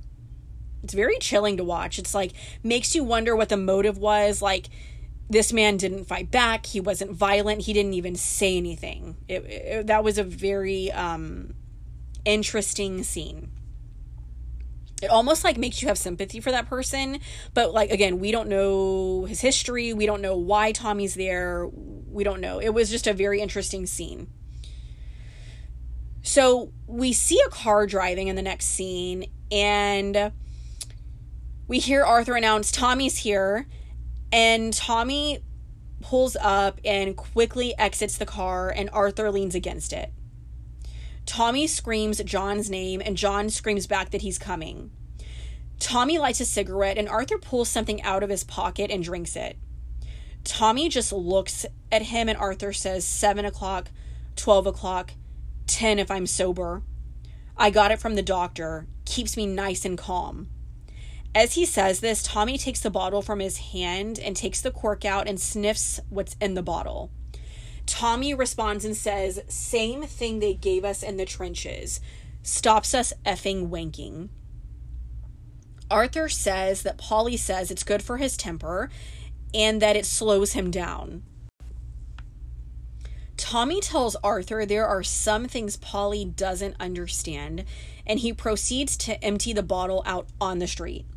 It's 0.83 0.93
very 0.93 1.17
chilling 1.19 1.57
to 1.57 1.63
watch. 1.63 1.99
It's 1.99 2.15
like 2.15 2.33
makes 2.63 2.95
you 2.95 3.03
wonder 3.03 3.35
what 3.35 3.49
the 3.49 3.57
motive 3.57 3.97
was. 3.97 4.41
Like 4.41 4.69
this 5.29 5.53
man 5.53 5.77
didn't 5.77 6.05
fight 6.05 6.31
back. 6.31 6.65
He 6.65 6.79
wasn't 6.79 7.11
violent. 7.11 7.61
He 7.61 7.73
didn't 7.73 7.93
even 7.93 8.15
say 8.15 8.57
anything. 8.57 9.17
It, 9.27 9.45
it, 9.45 9.87
that 9.87 10.03
was 10.03 10.17
a 10.17 10.23
very 10.23 10.91
um, 10.91 11.53
interesting 12.25 13.03
scene. 13.03 13.51
It 15.03 15.09
almost 15.09 15.43
like 15.43 15.57
makes 15.57 15.81
you 15.81 15.87
have 15.87 15.97
sympathy 15.97 16.39
for 16.39 16.51
that 16.51 16.67
person, 16.67 17.19
but 17.53 17.73
like 17.73 17.91
again, 17.91 18.19
we 18.19 18.31
don't 18.31 18.49
know 18.49 19.25
his 19.25 19.41
history. 19.41 19.93
We 19.93 20.05
don't 20.07 20.21
know 20.21 20.37
why 20.37 20.71
Tommy's 20.71 21.15
there. 21.15 21.67
We 21.71 22.23
don't 22.23 22.41
know. 22.41 22.59
It 22.59 22.69
was 22.69 22.89
just 22.89 23.07
a 23.07 23.13
very 23.13 23.41
interesting 23.41 23.85
scene. 23.85 24.27
So 26.21 26.71
we 26.87 27.13
see 27.13 27.41
a 27.45 27.49
car 27.49 27.87
driving 27.87 28.27
in 28.27 28.35
the 28.35 28.41
next 28.41 28.67
scene, 28.67 29.25
and 29.51 30.31
we 31.67 31.79
hear 31.79 32.03
Arthur 32.03 32.35
announce 32.35 32.71
Tommy's 32.71 33.17
here 33.17 33.67
And 34.31 34.73
Tommy 34.73 35.39
pulls 36.01 36.35
up 36.37 36.79
and 36.85 37.15
quickly 37.15 37.77
exits 37.77 38.17
the 38.17 38.25
car, 38.25 38.69
and 38.69 38.89
Arthur 38.91 39.29
leans 39.29 39.55
against 39.55 39.93
it. 39.93 40.11
Tommy 41.25 41.67
screams 41.67 42.19
John's 42.23 42.69
name, 42.69 43.01
and 43.03 43.17
John 43.17 43.49
screams 43.49 43.87
back 43.87 44.11
that 44.11 44.21
he's 44.21 44.39
coming. 44.39 44.91
Tommy 45.79 46.17
lights 46.17 46.39
a 46.39 46.45
cigarette, 46.45 46.97
and 46.97 47.09
Arthur 47.09 47.37
pulls 47.37 47.69
something 47.69 48.01
out 48.03 48.23
of 48.23 48.29
his 48.29 48.43
pocket 48.43 48.89
and 48.89 49.03
drinks 49.03 49.35
it. 49.35 49.57
Tommy 50.43 50.89
just 50.89 51.11
looks 51.11 51.65
at 51.91 52.03
him, 52.03 52.29
and 52.29 52.37
Arthur 52.37 52.73
says, 52.73 53.05
7 53.05 53.45
o'clock, 53.45 53.91
12 54.35 54.67
o'clock, 54.67 55.11
10 55.67 55.99
if 55.99 56.11
I'm 56.11 56.27
sober. 56.27 56.83
I 57.57 57.69
got 57.69 57.91
it 57.91 57.99
from 57.99 58.15
the 58.15 58.21
doctor. 58.21 58.87
Keeps 59.05 59.37
me 59.37 59.45
nice 59.45 59.85
and 59.85 59.97
calm. 59.97 60.49
As 61.33 61.53
he 61.53 61.65
says 61.65 61.99
this, 62.01 62.23
Tommy 62.23 62.57
takes 62.57 62.81
the 62.81 62.89
bottle 62.89 63.21
from 63.21 63.39
his 63.39 63.57
hand 63.57 64.19
and 64.19 64.35
takes 64.35 64.61
the 64.61 64.71
cork 64.71 65.05
out 65.05 65.27
and 65.27 65.39
sniffs 65.39 65.99
what's 66.09 66.35
in 66.41 66.55
the 66.55 66.63
bottle. 66.63 67.11
Tommy 67.85 68.33
responds 68.33 68.83
and 68.83 68.95
says, 68.95 69.41
Same 69.47 70.03
thing 70.03 70.39
they 70.39 70.53
gave 70.53 70.83
us 70.83 71.03
in 71.03 71.17
the 71.17 71.25
trenches. 71.25 72.01
Stops 72.43 72.93
us 72.93 73.13
effing 73.25 73.69
wanking. 73.69 74.29
Arthur 75.89 76.29
says 76.29 76.83
that 76.83 76.97
Polly 76.97 77.37
says 77.37 77.69
it's 77.69 77.83
good 77.83 78.01
for 78.01 78.17
his 78.17 78.37
temper 78.37 78.89
and 79.53 79.81
that 79.81 79.95
it 79.95 80.05
slows 80.05 80.53
him 80.53 80.71
down. 80.71 81.23
Tommy 83.41 83.81
tells 83.81 84.15
Arthur 84.17 84.67
there 84.67 84.85
are 84.85 85.01
some 85.01 85.47
things 85.47 85.75
Polly 85.75 86.23
doesn't 86.23 86.75
understand, 86.79 87.65
and 88.05 88.19
he 88.19 88.31
proceeds 88.31 88.95
to 88.97 89.21
empty 89.23 89.51
the 89.51 89.63
bottle 89.63 90.03
out 90.05 90.27
on 90.39 90.59
the 90.59 90.67
street. 90.67 91.07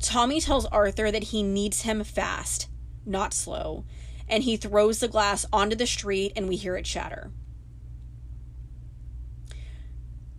Tommy 0.00 0.40
tells 0.40 0.66
Arthur 0.66 1.12
that 1.12 1.22
he 1.22 1.44
needs 1.44 1.82
him 1.82 2.02
fast, 2.02 2.68
not 3.06 3.32
slow, 3.32 3.84
and 4.28 4.42
he 4.42 4.56
throws 4.56 4.98
the 4.98 5.06
glass 5.06 5.46
onto 5.52 5.76
the 5.76 5.86
street 5.86 6.32
and 6.34 6.48
we 6.48 6.56
hear 6.56 6.76
it 6.76 6.88
shatter. 6.88 7.30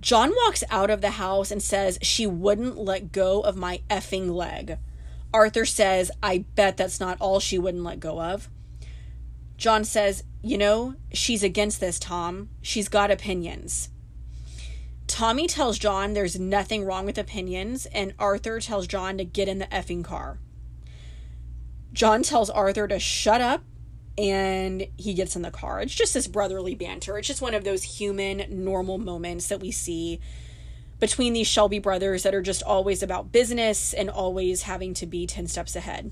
John 0.01 0.31
walks 0.31 0.65
out 0.69 0.89
of 0.89 0.99
the 0.99 1.11
house 1.11 1.49
and 1.49 1.63
says 1.63 1.97
she 2.01 2.27
wouldn't 2.27 2.77
let 2.77 3.13
go 3.13 3.39
of 3.39 3.55
my 3.55 3.79
effing 3.89 4.35
leg. 4.35 4.77
Arthur 5.33 5.65
says, 5.65 6.11
I 6.21 6.39
bet 6.55 6.75
that's 6.75 6.99
not 6.99 7.21
all 7.21 7.39
she 7.39 7.57
wouldn't 7.57 7.85
let 7.85 8.01
go 8.01 8.21
of. 8.21 8.49
John 9.55 9.85
says, 9.85 10.23
You 10.45 10.57
know, 10.57 10.95
she's 11.13 11.41
against 11.41 11.79
this, 11.79 11.97
Tom. 11.97 12.49
She's 12.61 12.89
got 12.89 13.09
opinions. 13.09 13.89
Tommy 15.07 15.47
tells 15.47 15.79
John 15.79 16.13
there's 16.13 16.37
nothing 16.37 16.83
wrong 16.83 17.05
with 17.05 17.17
opinions, 17.17 17.85
and 17.87 18.13
Arthur 18.19 18.59
tells 18.59 18.85
John 18.85 19.17
to 19.17 19.23
get 19.23 19.47
in 19.47 19.59
the 19.59 19.67
effing 19.67 20.03
car. 20.03 20.39
John 21.93 22.23
tells 22.23 22.49
Arthur 22.49 22.89
to 22.89 22.99
shut 22.99 23.39
up, 23.39 23.63
and 24.17 24.85
he 24.97 25.13
gets 25.13 25.37
in 25.37 25.43
the 25.43 25.51
car. 25.51 25.79
It's 25.79 25.95
just 25.95 26.13
this 26.13 26.27
brotherly 26.27 26.75
banter. 26.75 27.17
It's 27.17 27.27
just 27.27 27.41
one 27.41 27.53
of 27.53 27.63
those 27.63 27.83
human, 27.83 28.45
normal 28.49 28.97
moments 28.97 29.47
that 29.47 29.61
we 29.61 29.71
see 29.71 30.19
between 30.99 31.31
these 31.33 31.47
Shelby 31.47 31.79
brothers 31.79 32.23
that 32.23 32.35
are 32.35 32.41
just 32.41 32.63
always 32.63 33.01
about 33.01 33.31
business 33.31 33.93
and 33.93 34.09
always 34.09 34.63
having 34.63 34.93
to 34.95 35.05
be 35.05 35.25
10 35.25 35.47
steps 35.47 35.75
ahead. 35.75 36.11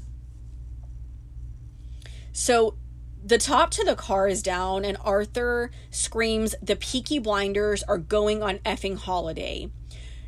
So 2.34 2.76
the 3.24 3.38
top 3.38 3.70
to 3.72 3.84
the 3.84 3.96
car 3.96 4.28
is 4.28 4.42
down, 4.42 4.84
and 4.84 4.98
Arthur 5.02 5.72
screams, 5.92 6.56
The 6.62 6.76
Peaky 6.76 7.20
Blinders 7.20 7.84
are 7.84 7.98
going 7.98 8.42
on 8.42 8.58
effing 8.60 8.98
holiday. 8.98 9.70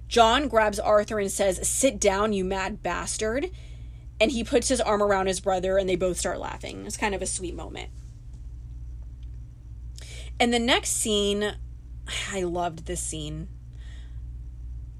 John 0.07 0.47
grabs 0.47 0.79
Arthur 0.79 1.19
and 1.19 1.31
says, 1.31 1.67
Sit 1.67 1.99
down, 1.99 2.33
you 2.33 2.45
mad 2.45 2.83
bastard. 2.83 3.49
And 4.21 4.31
he 4.31 4.43
puts 4.43 4.67
his 4.67 4.79
arm 4.79 5.01
around 5.01 5.25
his 5.25 5.39
brother, 5.39 5.77
and 5.77 5.89
they 5.89 5.95
both 5.95 6.19
start 6.19 6.39
laughing. 6.39 6.85
It's 6.85 6.97
kind 6.97 7.15
of 7.15 7.21
a 7.21 7.25
sweet 7.25 7.55
moment. 7.55 7.89
And 10.39 10.53
the 10.53 10.59
next 10.59 10.91
scene, 10.91 11.55
I 12.31 12.43
loved 12.43 12.85
this 12.85 13.01
scene. 13.01 13.47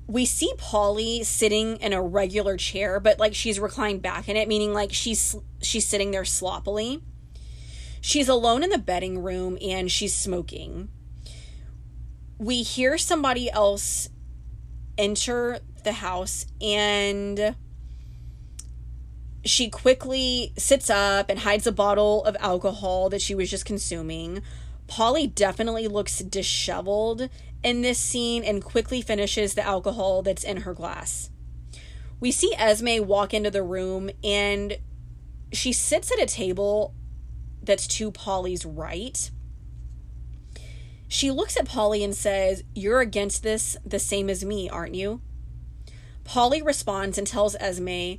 We 0.08 0.26
see 0.26 0.52
Polly 0.58 1.24
sitting 1.24 1.78
in 1.78 1.94
a 1.94 2.02
regular 2.02 2.58
chair, 2.58 3.00
but 3.00 3.20
like 3.20 3.36
she's 3.36 3.60
reclined 3.60 4.02
back 4.02 4.28
in 4.28 4.36
it, 4.36 4.48
meaning 4.48 4.74
like 4.74 4.92
she's 4.92 5.36
she's 5.62 5.88
sitting 5.88 6.12
there 6.12 6.26
sloppily 6.26 7.02
She's 8.06 8.28
alone 8.28 8.64
in 8.64 8.70
the 8.70 8.78
betting 8.78 9.24
room 9.24 9.58
and 9.62 9.90
she's 9.90 10.14
smoking. 10.14 10.90
We 12.38 12.62
hear 12.62 12.98
somebody 12.98 13.50
else 13.50 14.10
enter 14.98 15.60
the 15.86 15.94
house 15.94 16.46
and 16.62 17.56
she 19.46 19.70
quickly 19.70 20.52
sits 20.58 20.90
up 20.90 21.30
and 21.30 21.40
hides 21.40 21.66
a 21.66 21.72
bottle 21.72 22.26
of 22.26 22.36
alcohol 22.42 23.10
that 23.10 23.22
she 23.22 23.36
was 23.36 23.50
just 23.50 23.64
consuming. 23.64 24.42
Polly 24.88 25.26
definitely 25.26 25.88
looks 25.88 26.20
disheveled 26.20 27.30
in 27.64 27.84
this 27.84 28.00
scene 28.00 28.44
and 28.44 28.62
quickly 28.62 29.02
finishes 29.02 29.54
the 29.54 29.66
alcohol 29.66 30.22
that's 30.24 30.44
in 30.44 30.58
her 30.58 30.74
glass. 30.74 31.30
We 32.20 32.32
see 32.32 32.54
Esme 32.58 33.06
walk 33.08 33.34
into 33.34 33.50
the 33.50 33.64
room 33.64 34.10
and 34.26 34.78
she 35.54 35.72
sits 35.72 36.12
at 36.12 36.22
a 36.22 36.26
table 36.26 36.94
that's 37.64 37.88
to 37.88 38.12
Polly's 38.12 38.66
right. 38.66 39.32
She 41.08 41.32
looks 41.32 41.58
at 41.58 41.68
Polly 41.68 42.04
and 42.04 42.16
says, 42.16 42.64
You're 42.74 43.02
against 43.02 43.44
this 43.44 43.78
the 43.86 44.00
same 44.00 44.30
as 44.30 44.44
me, 44.44 44.70
aren't 44.70 44.96
you? 44.96 45.22
Polly 46.24 46.62
responds 46.62 47.18
and 47.18 47.28
tells 47.28 47.56
Esme 47.60 48.14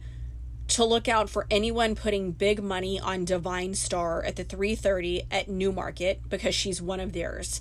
to 0.69 0.85
look 0.85 1.09
out 1.09 1.29
for 1.29 1.47
anyone 1.51 1.95
putting 1.95 2.33
big 2.33 2.63
money 2.63 2.99
on 2.99 3.25
Divine 3.25 3.75
Star 3.75 4.23
at 4.23 4.37
the 4.37 4.45
330 4.45 5.25
at 5.31 5.49
Newmarket 5.49 6.29
because 6.29 6.55
she's 6.55 6.81
one 6.81 7.01
of 7.01 7.13
theirs. 7.13 7.61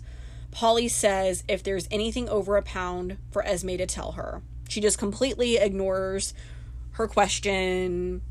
Polly 0.52 0.88
says 0.88 1.44
if 1.48 1.64
there's 1.64 1.88
anything 1.90 2.30
over 2.30 2.56
a 2.56 2.62
pound 2.62 3.18
for 3.32 3.46
Esme 3.46 3.76
to 3.78 3.86
tell 3.86 4.14
her. 4.14 4.42
She 4.70 4.82
just 4.82 4.98
completely 4.98 5.58
ignores 5.58 6.34
her 6.92 7.08
question 7.08 8.22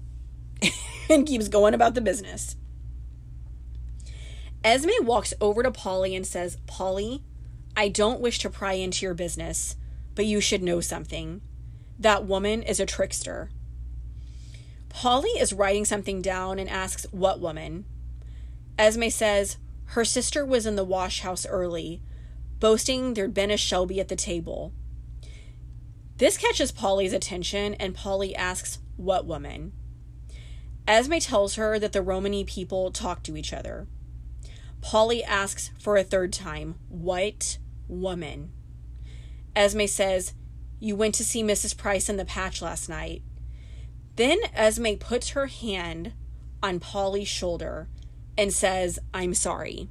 and 1.11 1.27
keeps 1.27 1.49
going 1.49 1.75
about 1.75 1.95
the 1.95 2.01
business. 2.01 2.57
Esme 4.65 4.91
walks 5.03 5.35
over 5.41 5.63
to 5.63 5.71
Polly 5.71 6.15
and 6.15 6.27
says, 6.27 6.59
Polly, 6.67 7.23
I 7.77 7.89
don't 7.89 8.21
wish 8.21 8.39
to 8.41 8.51
pry 8.51 8.75
into 8.75 9.05
your 9.05 9.15
business, 9.15 9.77
but 10.15 10.27
you 10.27 10.41
should 10.41 10.63
know 10.63 10.81
something. 10.81 11.41
That 11.99 12.27
woman 12.27 12.63
is 12.63 12.79
a 12.79 12.87
trickster. 12.87 13.51
Polly 14.89 15.31
is 15.31 15.53
writing 15.53 15.85
something 15.85 16.23
down 16.23 16.59
and 16.59 16.69
asks, 16.69 17.07
What 17.11 17.41
woman? 17.41 17.87
Esme 18.79 19.09
says, 19.09 19.57
Her 19.87 20.05
sister 20.05 20.45
was 20.45 20.67
in 20.67 20.77
the 20.77 20.85
wash 20.85 21.21
house 21.21 21.47
early, 21.47 22.03
boasting 22.61 23.15
there'd 23.15 23.35
been 23.35 23.51
a 23.51 23.57
Shelby 23.57 24.01
at 24.01 24.09
the 24.09 24.17
table. 24.17 24.73
This 26.19 26.37
catches 26.37 26.71
Polly's 26.71 27.13
attention, 27.13 27.75
and 27.75 27.95
Polly 27.95 28.37
asks, 28.37 28.79
What 28.97 29.27
woman? 29.27 29.73
Esme 30.87 31.19
tells 31.19 31.57
her 31.57 31.79
that 31.79 31.93
the 31.93 32.03
Romany 32.03 32.45
people 32.45 32.91
talk 32.93 33.23
to 33.25 33.37
each 33.37 33.53
other. 33.53 33.89
Polly 34.83 35.23
asks 35.25 35.71
for 35.79 35.97
a 35.97 36.05
third 36.05 36.33
time, 36.33 36.75
What 36.89 37.59
woman? 37.89 38.51
Esme 39.57 39.87
says, 39.87 40.35
You 40.81 40.97
went 40.97 41.15
to 41.15 41.25
see 41.25 41.43
Mrs. 41.43 41.77
Price 41.77 42.09
in 42.09 42.17
the 42.19 42.25
patch 42.25 42.61
last 42.61 42.89
night. 42.89 43.23
Then 44.17 44.39
Esme 44.53 44.95
puts 44.99 45.31
her 45.31 45.47
hand 45.47 46.13
on 46.63 46.81
Polly's 46.81 47.29
shoulder 47.29 47.89
and 48.37 48.53
says, 48.53 48.99
I'm 49.15 49.35
sorry. 49.35 49.89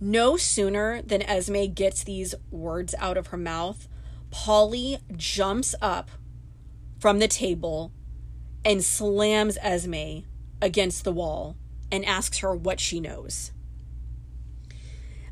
No 0.00 0.36
sooner 0.36 1.02
than 1.02 1.22
Esme 1.22 1.66
gets 1.74 2.04
these 2.04 2.34
words 2.50 2.94
out 2.98 3.16
of 3.16 3.28
her 3.28 3.36
mouth, 3.36 3.86
Polly 4.30 4.98
jumps 5.16 5.74
up 5.80 6.10
from 6.98 7.18
the 7.18 7.28
table 7.28 7.92
and 8.64 8.82
slams 8.82 9.58
Esme 9.60 10.24
against 10.60 11.04
the 11.04 11.12
wall 11.12 11.56
and 11.90 12.04
asks 12.04 12.38
her 12.38 12.54
what 12.54 12.80
she 12.80 13.00
knows. 13.00 13.52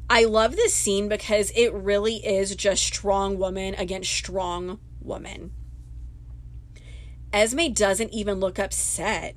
I 0.09 0.25
love 0.25 0.57
this 0.57 0.75
scene 0.75 1.09
because 1.09 1.51
it 1.57 1.73
really 1.73 2.17
is 2.17 2.55
just 2.55 2.83
strong 2.85 3.39
woman 3.39 3.75
against 3.77 4.13
strong 4.13 4.79
woman. 5.01 5.53
Esme 7.33 7.73
doesn't 7.73 8.13
even 8.13 8.39
look 8.39 8.59
upset. 8.59 9.37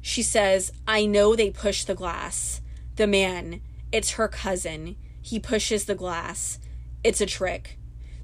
She 0.00 0.22
says, 0.22 0.72
I 0.86 1.06
know 1.06 1.34
they 1.34 1.50
push 1.50 1.84
the 1.84 1.94
glass. 1.94 2.60
The 2.96 3.06
man, 3.06 3.60
it's 3.90 4.12
her 4.12 4.28
cousin. 4.28 4.96
He 5.20 5.40
pushes 5.40 5.86
the 5.86 5.94
glass. 5.94 6.58
It's 7.02 7.20
a 7.20 7.26
trick. 7.26 7.78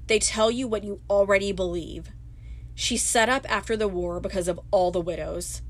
They 0.07 0.19
tell 0.19 0.49
you 0.49 0.67
what 0.67 0.85
you 0.85 1.01
already 1.09 1.51
believe. 1.51 2.11
She's 2.75 3.03
set 3.03 3.27
up 3.27 3.45
after 3.51 3.75
the 3.75 3.87
war 3.87 4.19
because 4.19 4.47
of 4.47 4.59
all 4.71 4.91
the 4.91 5.01
widows. 5.01 5.61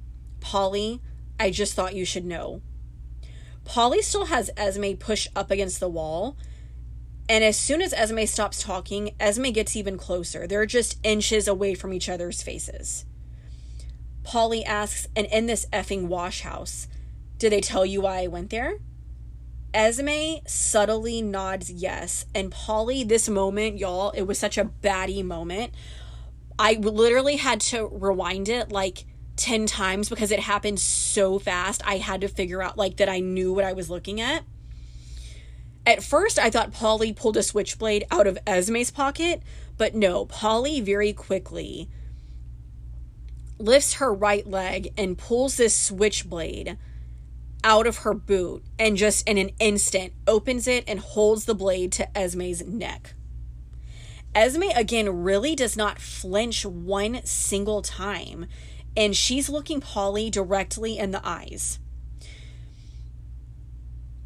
Polly, 0.42 1.02
I 1.40 1.52
just 1.52 1.74
thought 1.74 1.96
you 1.96 2.06
should 2.06 2.26
know. 2.26 2.62
Polly 3.66 4.02
still 4.02 4.26
has 4.26 4.50
Esme 4.56 4.94
pushed 4.94 5.28
up 5.36 5.52
against 5.52 5.80
the 5.80 5.90
wall. 5.90 6.38
And 7.30 7.44
as 7.44 7.58
soon 7.58 7.82
as 7.82 7.94
Esme 7.94 8.26
stops 8.26 8.64
talking, 8.64 9.12
Esme 9.20 9.52
gets 9.52 9.76
even 9.76 9.98
closer. 9.98 10.48
They're 10.48 10.66
just 10.66 10.98
inches 11.04 11.48
away 11.48 11.76
from 11.76 11.94
each 11.94 12.08
other's 12.08 12.42
faces. 12.42 13.06
Polly 14.24 14.64
asks, 14.64 15.08
and 15.16 15.28
in 15.28 15.46
this 15.46 15.66
effing 15.72 16.08
wash 16.08 16.42
house, 16.42 16.88
did 17.38 17.52
they 17.52 17.62
tell 17.62 17.86
you 17.86 18.02
why 18.02 18.24
I 18.24 18.28
went 18.28 18.50
there? 18.50 18.80
Esme 19.74 20.38
subtly 20.48 21.22
nods 21.22 21.70
yes. 21.70 22.26
And 22.34 22.52
Polly, 22.52 23.04
this 23.04 23.30
moment, 23.30 23.78
y'all, 23.78 24.12
it 24.12 24.24
was 24.24 24.40
such 24.40 24.58
a 24.58 24.66
baddie 24.66 25.24
moment. 25.24 25.74
I 26.58 26.74
literally 26.74 27.36
had 27.36 27.60
to 27.62 27.88
rewind 27.88 28.50
it 28.50 28.72
like 28.72 29.06
10 29.38 29.66
times 29.66 30.10
because 30.10 30.32
it 30.32 30.40
happened 30.40 30.80
so 30.80 31.40
fast. 31.40 31.82
I 31.86 31.98
had 31.98 32.22
to 32.22 32.28
figure 32.28 32.62
out 32.62 32.78
like 32.78 32.98
that 32.98 33.10
I 33.10 33.20
knew 33.20 33.54
what 33.54 33.66
I 33.66 33.74
was 33.74 33.90
looking 33.90 34.20
at. 34.20 34.44
At 35.86 36.04
first, 36.04 36.38
I 36.38 36.50
thought 36.50 36.74
Polly 36.74 37.14
pulled 37.14 37.38
a 37.38 37.44
switchblade 37.44 38.06
out 38.12 38.28
of 38.28 38.38
Esme's 38.46 38.92
pocket, 38.92 39.42
but 39.78 39.96
no, 39.96 40.26
Polly 40.26 40.82
very 40.82 41.14
quickly 41.14 41.90
lifts 43.60 43.96
her 43.96 44.14
right 44.14 44.46
leg 44.46 44.94
and 44.98 45.18
pulls 45.18 45.58
this 45.58 45.76
switchblade 45.76 46.78
out 47.64 47.88
of 47.88 48.00
her 48.00 48.14
boot 48.14 48.64
and 48.78 48.98
just 48.98 49.28
in 49.28 49.38
an 49.38 49.50
instant 49.60 50.14
opens 50.28 50.68
it 50.68 50.84
and 50.88 51.00
holds 51.00 51.46
the 51.46 51.56
blade 51.56 51.92
to 51.94 52.18
Esme's 52.18 52.64
neck. 52.66 53.14
Esme 54.36 54.70
again 54.76 55.24
really 55.24 55.56
does 55.56 55.76
not 55.76 56.00
flinch 56.00 56.66
one 56.66 57.22
single 57.26 57.82
time, 57.82 58.46
and 58.98 59.16
she's 59.16 59.48
looking 59.48 59.80
Polly 59.80 60.32
directly 60.32 60.98
in 60.98 61.12
the 61.12 61.22
eyes. 61.24 61.78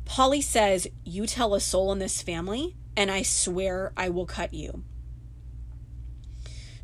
Polly 0.05 0.41
says, 0.41 0.88
You 1.03 1.28
tell 1.28 1.53
a 1.53 1.59
soul 1.59 1.91
in 1.91 1.99
this 1.99 2.22
family, 2.22 2.78
and 2.95 3.11
I 3.11 3.22
swear 3.22 3.91
I 3.97 4.09
will 4.09 4.26
cut 4.26 4.53
you. 4.53 4.84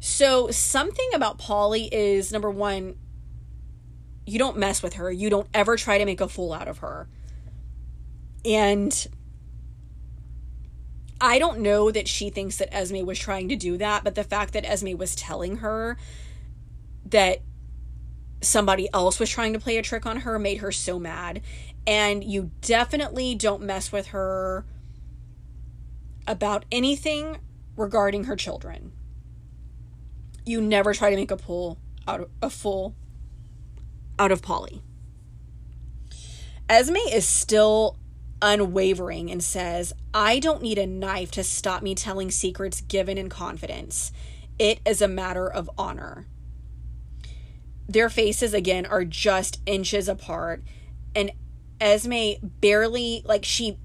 So, 0.02 0.52
something 0.52 1.10
about 1.14 1.38
Polly 1.38 1.90
is 1.92 2.32
number 2.32 2.52
one, 2.52 2.96
you 4.26 4.38
don't 4.38 4.58
mess 4.58 4.84
with 4.84 4.96
her. 4.96 5.10
You 5.10 5.30
don't 5.30 5.48
ever 5.54 5.78
try 5.78 5.98
to 5.98 6.06
make 6.06 6.20
a 6.20 6.28
fool 6.28 6.52
out 6.52 6.68
of 6.68 6.80
her. 6.80 7.08
And 8.44 9.08
I 11.22 11.40
don't 11.40 11.60
know 11.60 11.90
that 11.90 12.10
she 12.10 12.30
thinks 12.30 12.58
that 12.58 12.74
Esme 12.74 13.06
was 13.06 13.18
trying 13.18 13.48
to 13.48 13.56
do 13.56 13.78
that, 13.78 14.04
but 14.04 14.16
the 14.16 14.26
fact 14.26 14.54
that 14.54 14.66
Esme 14.66 14.98
was 14.98 15.16
telling 15.16 15.58
her 15.58 15.98
that 17.06 17.42
somebody 18.42 18.88
else 18.94 19.20
was 19.20 19.30
trying 19.30 19.54
to 19.54 19.60
play 19.60 19.78
a 19.78 19.82
trick 19.82 20.06
on 20.06 20.22
her 20.22 20.38
made 20.38 20.58
her 20.60 20.72
so 20.72 21.00
mad. 21.00 21.42
And 21.86 22.24
you 22.24 22.52
definitely 22.62 23.36
don't 23.36 23.64
mess 23.64 23.92
with 23.92 24.08
her 24.08 24.66
about 26.28 26.66
anything 26.72 27.38
regarding 27.76 28.26
her 28.26 28.36
children. 28.36 28.92
You 30.46 30.62
never 30.62 30.94
try 30.94 31.10
to 31.10 31.16
make 31.16 31.32
a 31.32 31.38
pull 31.38 31.78
out 32.08 32.22
of 32.22 32.30
a 32.42 32.50
fool 32.50 32.96
out 34.20 34.32
of 34.32 34.42
Polly. 34.42 34.82
Esme 36.70 36.96
is 36.96 37.26
still 37.26 37.98
unwavering 38.42 39.32
and 39.32 39.44
says, 39.44 39.94
I 40.14 40.40
don't 40.40 40.62
need 40.62 40.78
a 40.78 40.86
knife 40.86 41.32
to 41.32 41.44
stop 41.44 41.82
me 41.82 41.96
telling 41.96 42.32
secrets 42.32 42.82
given 42.82 43.18
in 43.18 43.30
confidence. 43.30 44.12
It 44.60 44.80
is 44.86 45.02
a 45.02 45.08
matter 45.08 45.48
of 45.48 45.70
honor. 45.78 46.28
Their 47.90 48.10
faces, 48.10 48.54
again, 48.54 48.86
are 48.86 49.06
just 49.06 49.62
inches 49.66 50.10
apart, 50.10 50.64
and 51.16 51.32
Esme 51.80 52.34
barely, 52.44 53.22
like, 53.26 53.46
she 53.46 53.78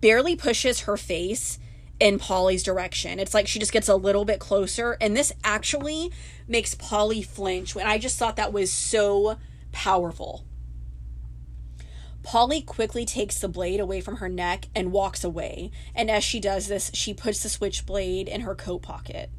barely 0.00 0.36
pushes 0.36 0.80
her 0.80 0.96
face 0.96 1.58
in 2.00 2.18
Polly's 2.18 2.62
direction. 2.62 3.18
It's 3.18 3.34
like 3.34 3.48
she 3.48 3.58
just 3.58 3.72
gets 3.72 3.88
a 3.88 3.96
little 3.96 4.24
bit 4.24 4.38
closer, 4.38 4.96
and 5.00 5.16
this 5.16 5.32
actually 5.42 6.12
makes 6.46 6.74
Polly 6.74 7.22
flinch. 7.22 7.74
When 7.74 7.86
I 7.86 7.98
just 7.98 8.18
thought 8.18 8.36
that 8.36 8.52
was 8.52 8.72
so 8.72 9.38
powerful. 9.72 10.44
Polly 12.22 12.60
quickly 12.60 13.06
takes 13.06 13.38
the 13.38 13.48
blade 13.48 13.80
away 13.80 14.00
from 14.00 14.16
her 14.16 14.28
neck 14.28 14.66
and 14.74 14.92
walks 14.92 15.24
away. 15.24 15.70
And 15.94 16.10
as 16.10 16.22
she 16.22 16.40
does 16.40 16.68
this, 16.68 16.90
she 16.92 17.14
puts 17.14 17.42
the 17.42 17.48
switchblade 17.48 18.28
in 18.28 18.42
her 18.42 18.54
coat 18.54 18.82
pocket. 18.82 19.30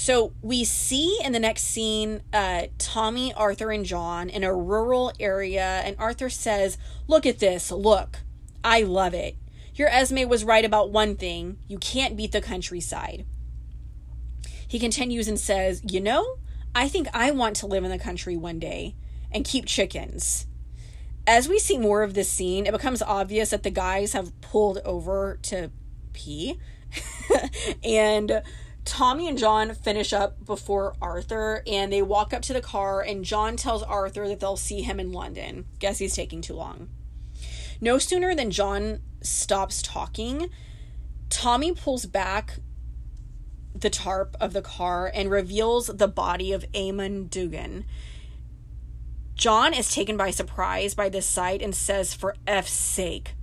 So 0.00 0.32
we 0.42 0.62
see 0.62 1.18
in 1.24 1.32
the 1.32 1.40
next 1.40 1.64
scene 1.64 2.22
uh, 2.32 2.66
Tommy, 2.78 3.34
Arthur, 3.34 3.72
and 3.72 3.84
John 3.84 4.30
in 4.30 4.44
a 4.44 4.54
rural 4.54 5.12
area, 5.18 5.82
and 5.84 5.96
Arthur 5.98 6.30
says, 6.30 6.78
Look 7.08 7.26
at 7.26 7.40
this, 7.40 7.72
look. 7.72 8.20
I 8.62 8.82
love 8.82 9.12
it. 9.12 9.36
Your 9.74 9.88
Esme 9.88 10.28
was 10.28 10.44
right 10.44 10.64
about 10.64 10.92
one 10.92 11.16
thing 11.16 11.58
you 11.66 11.78
can't 11.78 12.16
beat 12.16 12.30
the 12.30 12.40
countryside. 12.40 13.26
He 14.68 14.78
continues 14.78 15.26
and 15.26 15.38
says, 15.38 15.82
You 15.84 16.00
know, 16.00 16.36
I 16.76 16.88
think 16.88 17.08
I 17.12 17.32
want 17.32 17.56
to 17.56 17.66
live 17.66 17.82
in 17.82 17.90
the 17.90 17.98
country 17.98 18.36
one 18.36 18.60
day 18.60 18.94
and 19.32 19.44
keep 19.44 19.66
chickens. 19.66 20.46
As 21.26 21.48
we 21.48 21.58
see 21.58 21.76
more 21.76 22.04
of 22.04 22.14
this 22.14 22.30
scene, 22.30 22.66
it 22.66 22.72
becomes 22.72 23.02
obvious 23.02 23.50
that 23.50 23.64
the 23.64 23.70
guys 23.70 24.12
have 24.12 24.40
pulled 24.42 24.78
over 24.84 25.40
to 25.42 25.72
pee. 26.12 26.60
and 27.82 28.42
Tommy 28.88 29.28
and 29.28 29.36
John 29.36 29.74
finish 29.74 30.14
up 30.14 30.46
before 30.46 30.96
Arthur 31.02 31.62
and 31.66 31.92
they 31.92 32.00
walk 32.00 32.32
up 32.32 32.40
to 32.42 32.54
the 32.54 32.62
car 32.62 33.02
and 33.02 33.22
John 33.22 33.54
tells 33.54 33.82
Arthur 33.82 34.26
that 34.26 34.40
they'll 34.40 34.56
see 34.56 34.80
him 34.80 34.98
in 34.98 35.12
London. 35.12 35.66
Guess 35.78 35.98
he's 35.98 36.16
taking 36.16 36.40
too 36.40 36.54
long. 36.54 36.88
No 37.82 37.98
sooner 37.98 38.34
than 38.34 38.50
John 38.50 39.00
stops 39.20 39.82
talking, 39.82 40.48
Tommy 41.28 41.72
pulls 41.72 42.06
back 42.06 42.60
the 43.74 43.90
tarp 43.90 44.34
of 44.40 44.54
the 44.54 44.62
car 44.62 45.12
and 45.14 45.30
reveals 45.30 45.88
the 45.88 46.08
body 46.08 46.50
of 46.52 46.64
Eamon 46.72 47.28
Dugan. 47.28 47.84
John 49.34 49.74
is 49.74 49.94
taken 49.94 50.16
by 50.16 50.30
surprise 50.30 50.94
by 50.94 51.10
this 51.10 51.26
sight 51.26 51.60
and 51.60 51.74
says, 51.74 52.14
For 52.14 52.34
F's 52.46 52.72
sake. 52.72 53.34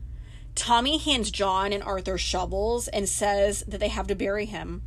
Tommy 0.56 0.98
hands 0.98 1.30
John 1.30 1.72
and 1.72 1.84
Arthur 1.84 2.18
shovels 2.18 2.88
and 2.88 3.08
says 3.08 3.64
that 3.68 3.80
they 3.80 3.90
have 3.90 4.08
to 4.08 4.16
bury 4.16 4.46
him. 4.46 4.82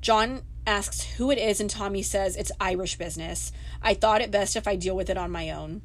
John 0.00 0.42
asks 0.66 1.02
who 1.02 1.30
it 1.30 1.38
is, 1.38 1.60
and 1.60 1.70
Tommy 1.70 2.02
says, 2.02 2.36
It's 2.36 2.52
Irish 2.60 2.96
business. 2.96 3.52
I 3.82 3.94
thought 3.94 4.20
it 4.20 4.30
best 4.30 4.56
if 4.56 4.68
I 4.68 4.76
deal 4.76 4.96
with 4.96 5.10
it 5.10 5.18
on 5.18 5.30
my 5.30 5.50
own. 5.50 5.82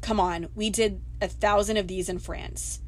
Come 0.00 0.20
on, 0.20 0.48
we 0.54 0.70
did 0.70 1.00
a 1.20 1.28
thousand 1.28 1.76
of 1.76 1.88
these 1.88 2.08
in 2.08 2.18
France. 2.18 2.80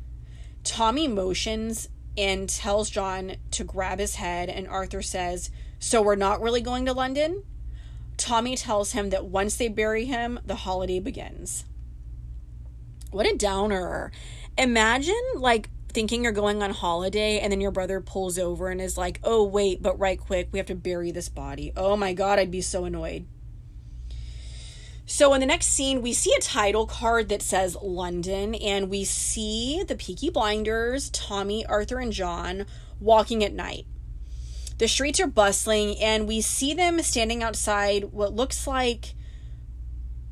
Tommy 0.62 1.08
motions 1.08 1.88
and 2.16 2.48
tells 2.48 2.90
John 2.90 3.36
to 3.52 3.64
grab 3.64 3.98
his 3.98 4.16
head, 4.16 4.48
and 4.48 4.68
Arthur 4.68 5.02
says, 5.02 5.50
So 5.78 6.02
we're 6.02 6.16
not 6.16 6.40
really 6.40 6.60
going 6.60 6.86
to 6.86 6.92
London? 6.92 7.44
Tommy 8.16 8.56
tells 8.56 8.92
him 8.92 9.10
that 9.10 9.24
once 9.24 9.56
they 9.56 9.68
bury 9.68 10.04
him, 10.04 10.38
the 10.44 10.56
holiday 10.56 11.00
begins. 11.00 11.64
What 13.10 13.26
a 13.26 13.36
downer. 13.36 14.12
Imagine, 14.58 15.20
like, 15.36 15.70
thinking 15.90 16.24
you're 16.24 16.32
going 16.32 16.62
on 16.62 16.70
holiday 16.70 17.38
and 17.38 17.52
then 17.52 17.60
your 17.60 17.70
brother 17.70 18.00
pulls 18.00 18.38
over 18.38 18.68
and 18.68 18.80
is 18.80 18.96
like, 18.96 19.20
oh, 19.22 19.44
wait, 19.44 19.82
but 19.82 19.98
right 19.98 20.18
quick, 20.18 20.48
we 20.52 20.58
have 20.58 20.66
to 20.66 20.74
bury 20.74 21.10
this 21.10 21.28
body. 21.28 21.72
Oh 21.76 21.96
my 21.96 22.12
God, 22.12 22.38
I'd 22.38 22.50
be 22.50 22.60
so 22.60 22.84
annoyed. 22.84 23.26
So 25.06 25.34
in 25.34 25.40
the 25.40 25.46
next 25.46 25.66
scene, 25.66 26.02
we 26.02 26.12
see 26.12 26.32
a 26.38 26.40
title 26.40 26.86
card 26.86 27.28
that 27.30 27.42
says 27.42 27.76
London, 27.82 28.54
and 28.54 28.88
we 28.88 29.02
see 29.02 29.82
the 29.82 29.96
Peaky 29.96 30.30
Blinders, 30.30 31.10
Tommy, 31.10 31.66
Arthur, 31.66 31.98
and 31.98 32.12
John 32.12 32.64
walking 33.00 33.42
at 33.42 33.52
night. 33.52 33.86
The 34.78 34.86
streets 34.86 35.18
are 35.18 35.26
bustling, 35.26 35.98
and 35.98 36.28
we 36.28 36.40
see 36.40 36.74
them 36.74 37.02
standing 37.02 37.42
outside 37.42 38.12
what 38.12 38.34
looks 38.34 38.68
like 38.68 39.14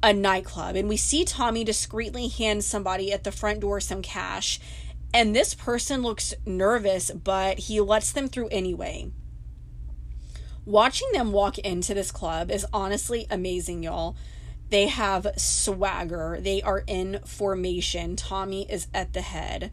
a 0.03 0.13
nightclub. 0.13 0.77
And 0.77 0.89
we 0.89 0.97
see 0.97 1.25
Tommy 1.25 1.65
discreetly 1.65 2.29
hand 2.29 2.65
somebody 2.65 3.13
at 3.13 3.25
the 3.25 3.33
front 3.33 3.61
door 3.61 3.81
some 3.81 4.01
cash. 4.01 4.61
And 5.13 5.35
this 5.35 5.55
person 5.55 6.03
looks 6.03 6.35
nervous, 6.45 7.11
but 7.11 7.61
he 7.61 7.81
lets 7.81 8.13
them 8.13 8.29
through 8.29 8.49
anyway. 8.49 9.11
Watching 10.65 11.09
them 11.13 11.33
walk 11.33 11.59
into 11.59 11.95
this 11.95 12.11
club 12.11 12.51
is 12.51 12.67
honestly 12.73 13.27
amazing, 13.31 13.83
y'all. 13.83 14.17
They 14.69 14.89
have 14.89 15.27
swagger. 15.37 16.39
They 16.41 16.61
are 16.61 16.85
in 16.87 17.21
formation. 17.25 18.17
Tommy 18.17 18.71
is 18.71 18.87
at 18.93 19.15
the 19.15 19.23
head. 19.23 19.71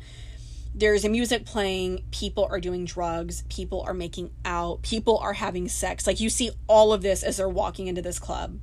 There's 0.73 1.03
a 1.03 1.09
music 1.09 1.45
playing. 1.45 2.03
People 2.11 2.47
are 2.49 2.59
doing 2.59 2.85
drugs. 2.85 3.43
People 3.49 3.83
are 3.87 3.93
making 3.93 4.31
out. 4.45 4.83
People 4.83 5.17
are 5.17 5.33
having 5.33 5.67
sex. 5.67 6.07
Like 6.07 6.19
you 6.19 6.29
see 6.29 6.51
all 6.67 6.93
of 6.93 7.01
this 7.01 7.23
as 7.23 7.37
they're 7.37 7.49
walking 7.49 7.87
into 7.87 8.01
this 8.01 8.19
club. 8.19 8.59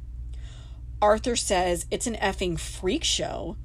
Arthur 1.02 1.36
says 1.36 1.86
it's 1.90 2.06
an 2.06 2.16
effing 2.16 2.58
freak 2.58 3.04
show. 3.04 3.56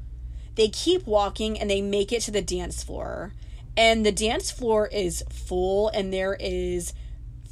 They 0.57 0.67
keep 0.67 1.05
walking 1.07 1.57
and 1.59 1.69
they 1.69 1.81
make 1.81 2.11
it 2.11 2.21
to 2.23 2.31
the 2.31 2.41
dance 2.41 2.83
floor. 2.83 3.33
And 3.77 4.05
the 4.05 4.11
dance 4.11 4.51
floor 4.51 4.87
is 4.87 5.23
full 5.29 5.89
and 5.89 6.11
there 6.11 6.35
is 6.39 6.93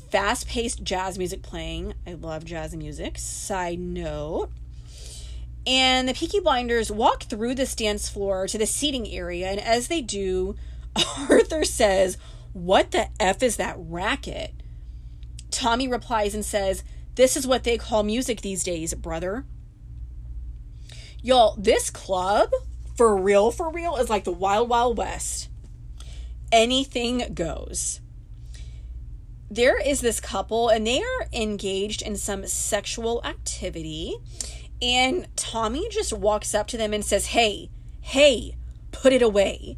fast 0.09 0.47
paced 0.47 0.83
jazz 0.83 1.17
music 1.17 1.43
playing. 1.43 1.93
I 2.05 2.13
love 2.13 2.43
jazz 2.43 2.75
music. 2.75 3.17
Side 3.19 3.79
note. 3.79 4.49
And 5.67 6.07
the 6.07 6.13
Peaky 6.13 6.39
Blinders 6.39 6.91
walk 6.91 7.23
through 7.23 7.55
this 7.55 7.75
dance 7.75 8.09
floor 8.09 8.47
to 8.47 8.57
the 8.57 8.67
seating 8.67 9.07
area, 9.07 9.47
and 9.47 9.59
as 9.59 9.87
they 9.87 10.01
do, 10.01 10.55
Arthur 11.29 11.63
says, 11.63 12.17
What 12.53 12.91
the 12.91 13.07
F 13.19 13.41
is 13.41 13.57
that 13.57 13.75
racket? 13.77 14.53
Tommy 15.49 15.87
replies 15.87 16.35
and 16.35 16.45
says, 16.45 16.83
This 17.15 17.35
is 17.35 17.47
what 17.47 17.63
they 17.63 17.77
call 17.79 18.03
music 18.03 18.41
these 18.41 18.63
days, 18.63 18.93
brother. 18.93 19.45
Y'all, 21.23 21.55
this 21.57 21.89
club, 21.89 22.51
for 22.95 23.15
real, 23.15 23.51
for 23.51 23.69
real, 23.71 23.97
is 23.97 24.09
like 24.09 24.23
the 24.23 24.31
Wild 24.31 24.69
Wild 24.69 24.97
West. 24.97 25.49
Anything 26.51 27.33
goes. 27.33 27.99
There 29.49 29.79
is 29.79 30.01
this 30.01 30.19
couple, 30.19 30.69
and 30.69 30.87
they 30.87 31.01
are 31.01 31.27
engaged 31.33 32.01
in 32.01 32.15
some 32.17 32.47
sexual 32.47 33.21
activity. 33.23 34.15
And 34.81 35.27
Tommy 35.35 35.87
just 35.89 36.13
walks 36.13 36.53
up 36.53 36.67
to 36.67 36.77
them 36.77 36.93
and 36.93 37.05
says, 37.05 37.27
Hey, 37.27 37.69
hey, 38.01 38.55
put 38.91 39.13
it 39.13 39.21
away. 39.21 39.77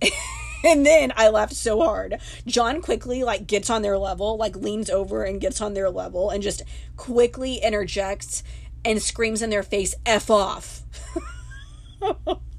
and 0.64 0.84
then 0.84 1.12
I 1.16 1.28
laughed 1.28 1.54
so 1.54 1.80
hard. 1.80 2.18
John 2.46 2.82
quickly 2.82 3.22
like 3.22 3.46
gets 3.46 3.70
on 3.70 3.82
their 3.82 3.98
level, 3.98 4.36
like 4.36 4.56
leans 4.56 4.90
over 4.90 5.24
and 5.24 5.40
gets 5.40 5.60
on 5.60 5.74
their 5.74 5.90
level 5.90 6.30
and 6.30 6.42
just 6.42 6.62
quickly 6.96 7.56
interjects 7.56 8.42
and 8.84 9.00
screams 9.02 9.42
in 9.42 9.50
their 9.50 9.62
face, 9.62 9.94
F 10.04 10.30
off. 10.30 10.82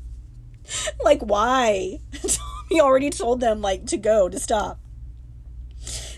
like 1.04 1.22
why? 1.22 2.00
he 2.70 2.82
already 2.82 3.10
told 3.10 3.40
them 3.40 3.62
like 3.62 3.86
to 3.88 3.98
go, 3.98 4.30
to 4.30 4.40
stop. 4.40 4.80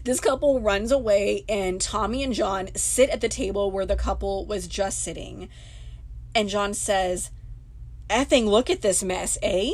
This 0.04 0.20
couple 0.20 0.62
runs 0.62 0.92
away 0.92 1.44
and 1.50 1.80
Tommy 1.80 2.24
and 2.24 2.34
John 2.34 2.70
sit 2.76 3.10
at 3.10 3.22
the 3.22 3.30
table 3.30 3.70
where 3.70 3.86
the 3.86 3.96
couple 3.96 4.46
was 4.46 4.68
just 4.68 5.02
sitting. 5.02 5.50
And 6.34 6.50
John 6.50 6.74
says, 6.74 7.32
Effing 8.10 8.46
look 8.46 8.70
at 8.70 8.82
this 8.82 9.04
mess, 9.04 9.38
eh? 9.44 9.74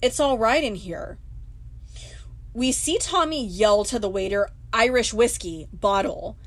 It's 0.00 0.20
all 0.20 0.38
right 0.38 0.62
in 0.62 0.76
here. 0.76 1.18
We 2.54 2.72
see 2.72 2.98
Tommy 2.98 3.44
yell 3.44 3.84
to 3.84 3.98
the 3.98 4.08
waiter, 4.08 4.48
Irish 4.72 5.12
whiskey, 5.12 5.68
bottle. 5.72 6.38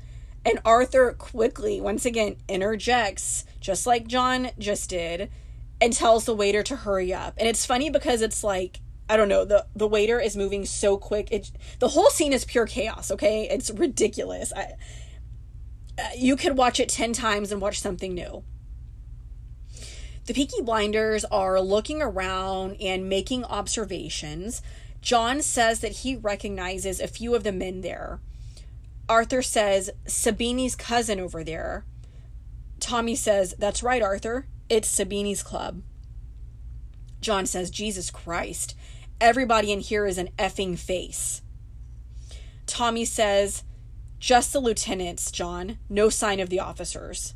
And 0.44 0.58
Arthur 0.64 1.12
quickly, 1.12 1.80
once 1.80 2.04
again, 2.06 2.36
interjects, 2.48 3.44
just 3.60 3.86
like 3.86 4.08
John 4.08 4.50
just 4.58 4.90
did, 4.90 5.30
and 5.80 5.92
tells 5.92 6.24
the 6.24 6.34
waiter 6.34 6.62
to 6.64 6.76
hurry 6.76 7.12
up. 7.12 7.34
And 7.38 7.48
it's 7.48 7.66
funny 7.66 7.90
because 7.90 8.22
it's 8.22 8.44
like, 8.44 8.80
I 9.08 9.16
don't 9.16 9.28
know, 9.28 9.44
the, 9.44 9.66
the 9.74 9.88
waiter 9.88 10.20
is 10.20 10.36
moving 10.36 10.64
so 10.64 10.96
quick. 10.96 11.30
It, 11.30 11.50
the 11.78 11.88
whole 11.88 12.10
scene 12.10 12.32
is 12.32 12.44
pure 12.44 12.66
chaos, 12.66 13.10
okay? 13.10 13.48
It's 13.50 13.70
ridiculous. 13.70 14.52
I, 14.54 14.74
uh, 15.98 16.08
you 16.16 16.36
could 16.36 16.56
watch 16.56 16.80
it 16.80 16.88
10 16.88 17.12
times 17.12 17.50
and 17.50 17.60
watch 17.60 17.80
something 17.80 18.14
new. 18.14 18.44
The 20.26 20.34
Peaky 20.34 20.62
Blinders 20.62 21.24
are 21.24 21.60
looking 21.60 22.02
around 22.02 22.76
and 22.80 23.08
making 23.08 23.44
observations 23.44 24.62
John 25.00 25.40
says 25.40 25.80
that 25.80 25.92
he 25.92 26.16
recognizes 26.16 27.00
a 27.00 27.08
few 27.08 27.34
of 27.34 27.42
the 27.42 27.52
men 27.52 27.80
there. 27.80 28.20
Arthur 29.08 29.42
says, 29.42 29.90
Sabini's 30.06 30.76
cousin 30.76 31.18
over 31.18 31.42
there. 31.42 31.84
Tommy 32.78 33.14
says, 33.14 33.54
That's 33.58 33.82
right, 33.82 34.02
Arthur. 34.02 34.46
It's 34.70 34.88
Sabini's 34.88 35.42
club. 35.42 35.82
John 37.20 37.44
says, 37.44 37.70
Jesus 37.70 38.10
Christ. 38.10 38.76
Everybody 39.20 39.72
in 39.72 39.80
here 39.80 40.06
is 40.06 40.16
an 40.16 40.30
effing 40.38 40.78
face. 40.78 41.42
Tommy 42.66 43.04
says, 43.04 43.64
Just 44.20 44.52
the 44.52 44.60
lieutenants, 44.60 45.32
John. 45.32 45.78
No 45.88 46.08
sign 46.08 46.38
of 46.38 46.48
the 46.48 46.60
officers. 46.60 47.34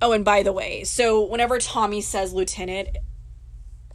Oh, 0.00 0.12
and 0.12 0.24
by 0.24 0.44
the 0.44 0.52
way, 0.52 0.84
so 0.84 1.24
whenever 1.24 1.58
Tommy 1.58 2.00
says 2.00 2.32
lieutenant, 2.32 2.96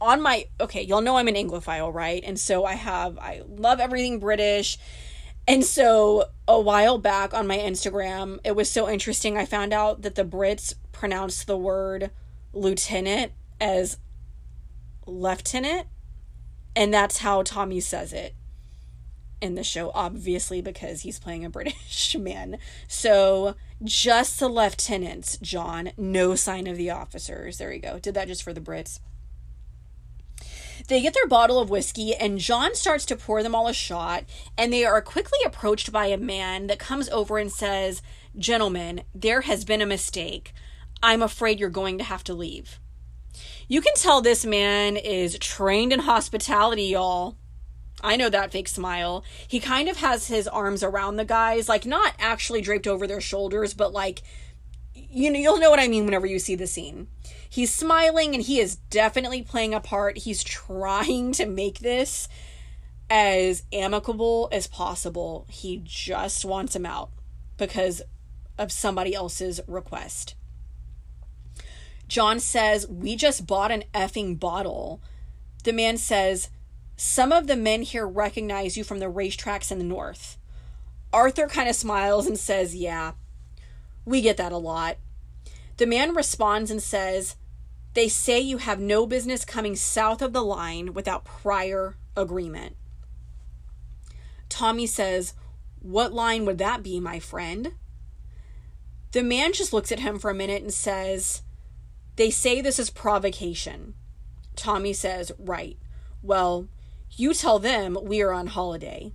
on 0.02 0.20
my 0.20 0.46
okay, 0.60 0.82
y'all 0.82 1.00
know 1.00 1.16
I'm 1.16 1.28
an 1.28 1.34
Anglophile, 1.34 1.94
right? 1.94 2.22
And 2.22 2.38
so 2.38 2.66
I 2.66 2.74
have 2.74 3.18
I 3.18 3.42
love 3.48 3.80
everything 3.80 4.18
British. 4.18 4.76
And 5.48 5.64
so 5.64 6.26
a 6.46 6.60
while 6.60 6.98
back 6.98 7.32
on 7.32 7.46
my 7.46 7.56
Instagram, 7.56 8.38
it 8.44 8.54
was 8.54 8.70
so 8.70 8.88
interesting. 8.88 9.38
I 9.38 9.46
found 9.46 9.72
out 9.72 10.02
that 10.02 10.14
the 10.14 10.24
Brits 10.24 10.74
pronounce 10.94 11.44
the 11.44 11.56
word 11.56 12.10
lieutenant 12.52 13.32
as 13.60 13.98
lieutenant, 15.06 15.86
and 16.74 16.94
that's 16.94 17.18
how 17.18 17.42
Tommy 17.42 17.80
says 17.80 18.12
it 18.12 18.34
in 19.40 19.54
the 19.54 19.64
show, 19.64 19.90
obviously, 19.94 20.62
because 20.62 21.02
he's 21.02 21.18
playing 21.18 21.44
a 21.44 21.50
British 21.58 22.16
man. 22.16 22.58
So 22.88 23.54
just 23.82 24.40
the 24.40 24.48
lieutenants, 24.48 25.36
John, 25.38 25.90
no 25.96 26.34
sign 26.34 26.66
of 26.66 26.76
the 26.76 26.90
officers. 26.90 27.58
There 27.58 27.72
you 27.72 27.80
go. 27.80 27.98
Did 27.98 28.14
that 28.14 28.28
just 28.28 28.42
for 28.42 28.52
the 28.52 28.60
Brits. 28.60 29.00
They 30.88 31.00
get 31.00 31.14
their 31.14 31.26
bottle 31.26 31.58
of 31.58 31.70
whiskey, 31.70 32.14
and 32.14 32.38
John 32.38 32.74
starts 32.74 33.06
to 33.06 33.16
pour 33.16 33.42
them 33.42 33.54
all 33.54 33.68
a 33.68 33.72
shot, 33.72 34.24
and 34.58 34.72
they 34.72 34.84
are 34.84 35.00
quickly 35.00 35.38
approached 35.46 35.92
by 35.92 36.06
a 36.06 36.18
man 36.18 36.66
that 36.66 36.78
comes 36.78 37.08
over 37.08 37.38
and 37.38 37.50
says, 37.50 38.02
Gentlemen, 38.36 39.02
there 39.14 39.42
has 39.42 39.64
been 39.64 39.80
a 39.80 39.86
mistake. 39.86 40.52
I'm 41.04 41.22
afraid 41.22 41.60
you're 41.60 41.68
going 41.68 41.98
to 41.98 42.04
have 42.04 42.24
to 42.24 42.32
leave. 42.32 42.80
You 43.68 43.82
can 43.82 43.92
tell 43.94 44.22
this 44.22 44.46
man 44.46 44.96
is 44.96 45.38
trained 45.38 45.92
in 45.92 46.00
hospitality, 46.00 46.84
y'all. 46.84 47.36
I 48.02 48.16
know 48.16 48.30
that 48.30 48.52
fake 48.52 48.68
smile. 48.68 49.22
He 49.46 49.60
kind 49.60 49.90
of 49.90 49.98
has 49.98 50.28
his 50.28 50.48
arms 50.48 50.82
around 50.82 51.16
the 51.16 51.26
guys, 51.26 51.68
like 51.68 51.84
not 51.84 52.14
actually 52.18 52.62
draped 52.62 52.86
over 52.86 53.06
their 53.06 53.20
shoulders, 53.20 53.74
but 53.74 53.92
like 53.92 54.22
you 54.94 55.30
know, 55.30 55.38
you'll 55.38 55.58
know 55.58 55.70
what 55.70 55.78
I 55.78 55.88
mean 55.88 56.06
whenever 56.06 56.26
you 56.26 56.38
see 56.38 56.54
the 56.54 56.66
scene. 56.66 57.08
He's 57.50 57.72
smiling 57.72 58.34
and 58.34 58.42
he 58.42 58.58
is 58.58 58.76
definitely 58.76 59.42
playing 59.42 59.74
a 59.74 59.80
part. 59.80 60.18
He's 60.18 60.42
trying 60.42 61.32
to 61.32 61.44
make 61.44 61.80
this 61.80 62.28
as 63.10 63.62
amicable 63.74 64.48
as 64.52 64.66
possible. 64.66 65.46
He 65.50 65.82
just 65.84 66.46
wants 66.46 66.74
him 66.74 66.86
out 66.86 67.10
because 67.58 68.00
of 68.56 68.72
somebody 68.72 69.14
else's 69.14 69.60
request. 69.66 70.34
John 72.14 72.38
says, 72.38 72.86
We 72.86 73.16
just 73.16 73.44
bought 73.44 73.72
an 73.72 73.82
effing 73.92 74.38
bottle. 74.38 75.02
The 75.64 75.72
man 75.72 75.96
says, 75.96 76.48
Some 76.96 77.32
of 77.32 77.48
the 77.48 77.56
men 77.56 77.82
here 77.82 78.06
recognize 78.06 78.76
you 78.76 78.84
from 78.84 79.00
the 79.00 79.10
racetracks 79.10 79.72
in 79.72 79.78
the 79.78 79.84
north. 79.84 80.38
Arthur 81.12 81.48
kind 81.48 81.68
of 81.68 81.74
smiles 81.74 82.28
and 82.28 82.38
says, 82.38 82.72
Yeah, 82.72 83.14
we 84.04 84.20
get 84.20 84.36
that 84.36 84.52
a 84.52 84.58
lot. 84.58 84.98
The 85.76 85.86
man 85.86 86.14
responds 86.14 86.70
and 86.70 86.80
says, 86.80 87.34
they 87.94 88.06
say 88.06 88.38
you 88.38 88.58
have 88.58 88.78
no 88.78 89.06
business 89.06 89.44
coming 89.44 89.74
south 89.74 90.22
of 90.22 90.32
the 90.32 90.44
line 90.44 90.94
without 90.94 91.24
prior 91.24 91.96
agreement. 92.16 92.76
Tommy 94.48 94.86
says, 94.86 95.34
What 95.80 96.12
line 96.12 96.44
would 96.46 96.58
that 96.58 96.84
be, 96.84 97.00
my 97.00 97.18
friend? 97.18 97.72
The 99.10 99.24
man 99.24 99.52
just 99.52 99.72
looks 99.72 99.90
at 99.90 99.98
him 99.98 100.20
for 100.20 100.30
a 100.30 100.34
minute 100.34 100.62
and 100.62 100.72
says, 100.72 101.42
They 102.16 102.30
say 102.30 102.60
this 102.60 102.78
is 102.78 102.90
provocation. 102.90 103.94
Tommy 104.56 104.92
says, 104.92 105.32
Right. 105.38 105.78
Well, 106.22 106.68
you 107.10 107.34
tell 107.34 107.58
them 107.58 107.98
we 108.02 108.22
are 108.22 108.32
on 108.32 108.48
holiday. 108.48 109.12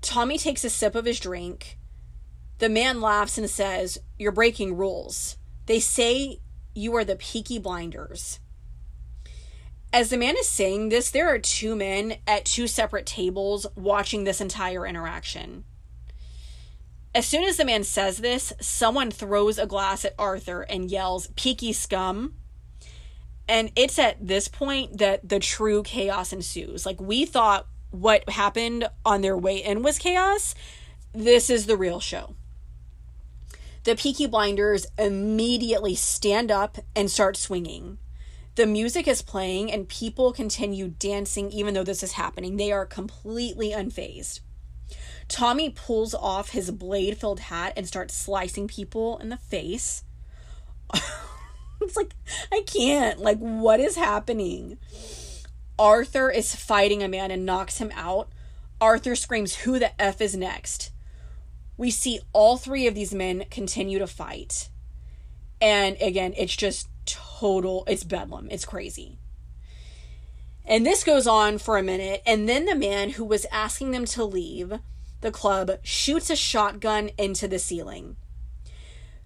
Tommy 0.00 0.38
takes 0.38 0.64
a 0.64 0.70
sip 0.70 0.94
of 0.94 1.04
his 1.04 1.20
drink. 1.20 1.78
The 2.58 2.68
man 2.68 3.00
laughs 3.00 3.36
and 3.36 3.50
says, 3.50 3.98
You're 4.18 4.32
breaking 4.32 4.76
rules. 4.76 5.36
They 5.66 5.80
say 5.80 6.40
you 6.74 6.94
are 6.94 7.04
the 7.04 7.16
Peaky 7.16 7.58
Blinders. 7.58 8.38
As 9.92 10.10
the 10.10 10.16
man 10.16 10.36
is 10.36 10.48
saying 10.48 10.90
this, 10.90 11.10
there 11.10 11.28
are 11.28 11.38
two 11.38 11.74
men 11.74 12.18
at 12.26 12.44
two 12.44 12.66
separate 12.66 13.06
tables 13.06 13.66
watching 13.74 14.24
this 14.24 14.40
entire 14.40 14.86
interaction. 14.86 15.64
As 17.16 17.24
soon 17.26 17.44
as 17.44 17.56
the 17.56 17.64
man 17.64 17.82
says 17.82 18.18
this, 18.18 18.52
someone 18.60 19.10
throws 19.10 19.58
a 19.58 19.64
glass 19.64 20.04
at 20.04 20.12
Arthur 20.18 20.60
and 20.60 20.90
yells, 20.90 21.28
Peaky 21.28 21.72
scum. 21.72 22.34
And 23.48 23.72
it's 23.74 23.98
at 23.98 24.26
this 24.26 24.48
point 24.48 24.98
that 24.98 25.26
the 25.26 25.38
true 25.38 25.82
chaos 25.82 26.34
ensues. 26.34 26.84
Like, 26.84 27.00
we 27.00 27.24
thought 27.24 27.68
what 27.90 28.28
happened 28.28 28.90
on 29.02 29.22
their 29.22 29.34
way 29.34 29.64
in 29.64 29.82
was 29.82 29.98
chaos. 29.98 30.54
This 31.14 31.48
is 31.48 31.64
the 31.64 31.78
real 31.78 32.00
show 32.00 32.34
the 33.84 33.96
Peaky 33.96 34.26
Blinders 34.26 34.84
immediately 34.98 35.94
stand 35.94 36.50
up 36.50 36.76
and 36.94 37.10
start 37.10 37.38
swinging. 37.38 37.96
The 38.56 38.66
music 38.66 39.08
is 39.08 39.22
playing 39.22 39.72
and 39.72 39.88
people 39.88 40.34
continue 40.34 40.88
dancing 40.88 41.50
even 41.50 41.72
though 41.72 41.84
this 41.84 42.02
is 42.02 42.12
happening. 42.12 42.56
They 42.56 42.72
are 42.72 42.84
completely 42.84 43.70
unfazed. 43.70 44.40
Tommy 45.28 45.70
pulls 45.70 46.14
off 46.14 46.50
his 46.50 46.70
blade 46.70 47.18
filled 47.18 47.40
hat 47.40 47.72
and 47.76 47.86
starts 47.86 48.14
slicing 48.14 48.68
people 48.68 49.18
in 49.18 49.28
the 49.28 49.36
face. 49.36 50.04
it's 51.80 51.96
like, 51.96 52.14
I 52.52 52.62
can't. 52.66 53.18
Like, 53.18 53.38
what 53.38 53.80
is 53.80 53.96
happening? 53.96 54.78
Arthur 55.78 56.30
is 56.30 56.54
fighting 56.54 57.02
a 57.02 57.08
man 57.08 57.30
and 57.30 57.44
knocks 57.44 57.78
him 57.78 57.90
out. 57.94 58.28
Arthur 58.80 59.16
screams, 59.16 59.56
Who 59.56 59.78
the 59.78 60.00
F 60.00 60.20
is 60.20 60.36
next? 60.36 60.92
we 61.76 61.90
see 61.90 62.20
all 62.32 62.56
three 62.56 62.86
of 62.86 62.94
these 62.94 63.14
men 63.14 63.44
continue 63.50 63.98
to 63.98 64.06
fight. 64.06 64.70
And 65.60 65.96
again, 66.00 66.34
it's 66.36 66.56
just 66.56 66.88
total, 67.04 67.84
it's 67.86 68.04
bedlam. 68.04 68.48
It's 68.50 68.64
crazy. 68.64 69.18
And 70.64 70.84
this 70.84 71.04
goes 71.04 71.26
on 71.26 71.58
for 71.58 71.78
a 71.78 71.82
minute. 71.82 72.22
And 72.26 72.48
then 72.48 72.64
the 72.64 72.74
man 72.74 73.10
who 73.10 73.24
was 73.24 73.46
asking 73.52 73.90
them 73.90 74.04
to 74.06 74.24
leave, 74.24 74.78
the 75.26 75.32
club 75.32 75.72
shoots 75.82 76.30
a 76.30 76.36
shotgun 76.36 77.10
into 77.18 77.48
the 77.48 77.58
ceiling. 77.58 78.14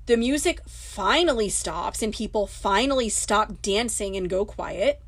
The 0.06 0.16
music 0.16 0.62
finally 0.66 1.50
stops 1.50 2.02
and 2.02 2.10
people 2.12 2.46
finally 2.46 3.10
stop 3.10 3.60
dancing 3.60 4.16
and 4.16 4.30
go 4.30 4.46
quiet. 4.46 5.02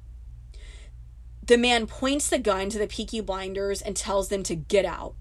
The 1.47 1.57
man 1.57 1.87
points 1.87 2.29
the 2.29 2.39
gun 2.39 2.69
to 2.69 2.79
the 2.79 2.87
Peaky 2.87 3.21
Blinders 3.23 3.81
and 3.81 3.97
tells 3.97 4.29
them 4.29 4.43
to 4.43 4.55
get 4.55 4.85
out. 4.85 5.15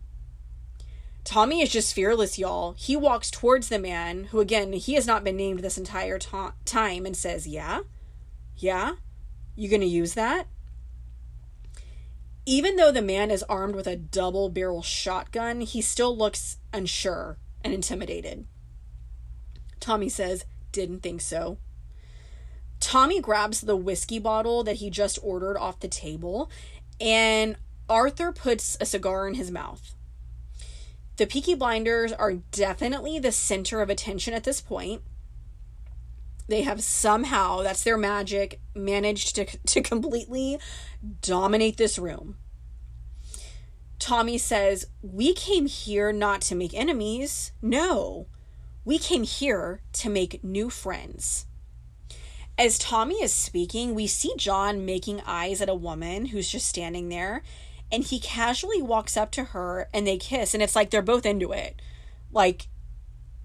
Tommy 1.23 1.61
is 1.61 1.71
just 1.71 1.93
fearless, 1.93 2.37
y'all. 2.37 2.73
He 2.73 2.97
walks 2.97 3.31
towards 3.31 3.69
the 3.69 3.79
man, 3.79 4.25
who 4.25 4.41
again, 4.41 4.73
he 4.73 4.95
has 4.95 5.07
not 5.07 5.23
been 5.23 5.37
named 5.37 5.59
this 5.59 5.77
entire 5.77 6.19
ta- 6.19 6.53
time, 6.65 7.05
and 7.05 7.15
says, 7.15 7.47
Yeah? 7.47 7.81
Yeah? 8.57 8.95
You 9.55 9.69
gonna 9.69 9.85
use 9.85 10.15
that? 10.15 10.47
Even 12.45 12.75
though 12.75 12.91
the 12.91 13.01
man 13.01 13.29
is 13.29 13.43
armed 13.43 13.75
with 13.75 13.87
a 13.87 13.95
double 13.95 14.49
barrel 14.49 14.81
shotgun, 14.81 15.61
he 15.61 15.81
still 15.81 16.15
looks 16.15 16.57
unsure 16.73 17.37
and 17.63 17.73
intimidated. 17.73 18.45
Tommy 19.79 20.09
says, 20.09 20.45
Didn't 20.71 21.01
think 21.01 21.21
so. 21.21 21.57
Tommy 22.79 23.21
grabs 23.21 23.61
the 23.61 23.75
whiskey 23.75 24.17
bottle 24.17 24.63
that 24.63 24.77
he 24.77 24.89
just 24.89 25.19
ordered 25.21 25.57
off 25.57 25.79
the 25.79 25.87
table, 25.87 26.49
and 26.99 27.55
Arthur 27.87 28.31
puts 28.31 28.75
a 28.81 28.85
cigar 28.85 29.27
in 29.27 29.35
his 29.35 29.51
mouth. 29.51 29.93
The 31.17 31.27
Peaky 31.27 31.53
Blinders 31.53 32.11
are 32.11 32.33
definitely 32.33 33.19
the 33.19 33.31
center 33.31 33.81
of 33.81 33.89
attention 33.91 34.33
at 34.33 34.43
this 34.43 34.61
point. 34.61 35.03
They 36.51 36.63
have 36.63 36.83
somehow, 36.83 37.61
that's 37.61 37.85
their 37.85 37.95
magic, 37.95 38.59
managed 38.75 39.37
to, 39.37 39.45
to 39.45 39.81
completely 39.81 40.59
dominate 41.21 41.77
this 41.77 41.97
room. 41.97 42.35
Tommy 43.99 44.37
says, 44.37 44.87
We 45.01 45.33
came 45.33 45.65
here 45.65 46.11
not 46.11 46.41
to 46.41 46.55
make 46.55 46.73
enemies. 46.73 47.53
No, 47.61 48.27
we 48.83 48.99
came 48.99 49.23
here 49.23 49.79
to 49.93 50.09
make 50.09 50.43
new 50.43 50.69
friends. 50.69 51.45
As 52.57 52.77
Tommy 52.77 53.23
is 53.23 53.33
speaking, 53.33 53.95
we 53.95 54.05
see 54.05 54.33
John 54.35 54.85
making 54.85 55.21
eyes 55.25 55.61
at 55.61 55.69
a 55.69 55.73
woman 55.73 56.25
who's 56.25 56.49
just 56.49 56.67
standing 56.67 57.07
there, 57.07 57.43
and 57.89 58.03
he 58.03 58.19
casually 58.19 58.81
walks 58.81 59.15
up 59.15 59.31
to 59.31 59.45
her 59.45 59.87
and 59.93 60.05
they 60.05 60.17
kiss, 60.17 60.53
and 60.53 60.61
it's 60.61 60.75
like 60.75 60.89
they're 60.89 61.01
both 61.01 61.25
into 61.25 61.53
it. 61.53 61.81
Like, 62.29 62.67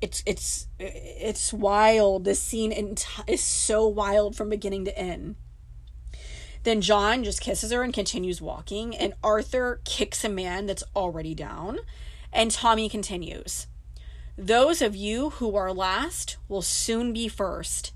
it's 0.01 0.23
it's 0.27 0.69
it's 0.79 1.53
wild. 1.53 2.25
This 2.25 2.41
scene 2.41 2.97
is 3.27 3.43
so 3.43 3.87
wild 3.87 4.37
from 4.37 4.51
beginning 4.51 4.85
to 4.85 4.99
end. 4.99 5.37
Then 6.65 6.81
John 6.81 7.23
just 7.23 7.41
kisses 7.41 7.71
her 7.71 7.83
and 7.83 7.95
continues 7.95 8.43
walking, 8.43 8.95
and 8.97 9.15
Arthur 9.23 9.81
kicks 9.85 10.25
a 10.25 10.29
man 10.29 10.67
that's 10.67 10.83
already 10.97 11.35
down, 11.35 11.79
and 12.33 12.51
Tommy 12.51 12.89
continues. 12.89 13.69
Those 14.37 14.83
of 14.83 14.97
you 14.97 15.31
who 15.31 15.55
are 15.57 15.73
last 15.73 16.37
will 16.49 16.63
soon 16.63 17.13
be 17.13 17.29
first, 17.29 17.93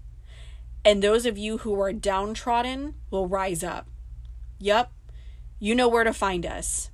and 0.84 1.02
those 1.02 1.26
of 1.26 1.36
you 1.36 1.58
who 1.58 1.78
are 1.80 1.92
downtrodden 1.92 2.94
will 3.10 3.26
rise 3.26 3.64
up. 3.64 3.88
Yup, 4.58 4.92
you 5.58 5.74
know 5.74 5.88
where 5.88 6.04
to 6.04 6.12
find 6.12 6.46
us. 6.46 6.90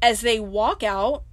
As 0.00 0.20
they 0.20 0.38
walk 0.38 0.82
out, 0.82 1.24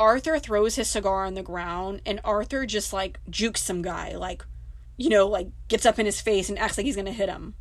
Arthur 0.00 0.38
throws 0.38 0.76
his 0.76 0.88
cigar 0.88 1.26
on 1.26 1.34
the 1.34 1.42
ground, 1.42 2.00
and 2.06 2.20
Arthur 2.24 2.64
just 2.64 2.90
like 2.90 3.20
jukes 3.28 3.60
some 3.60 3.82
guy, 3.82 4.16
like, 4.16 4.44
you 4.96 5.10
know, 5.10 5.26
like 5.28 5.48
gets 5.68 5.84
up 5.84 5.98
in 5.98 6.06
his 6.06 6.22
face 6.22 6.48
and 6.48 6.58
acts 6.58 6.78
like 6.78 6.86
he's 6.86 6.96
gonna 6.96 7.12
hit 7.12 7.28
him. 7.28 7.54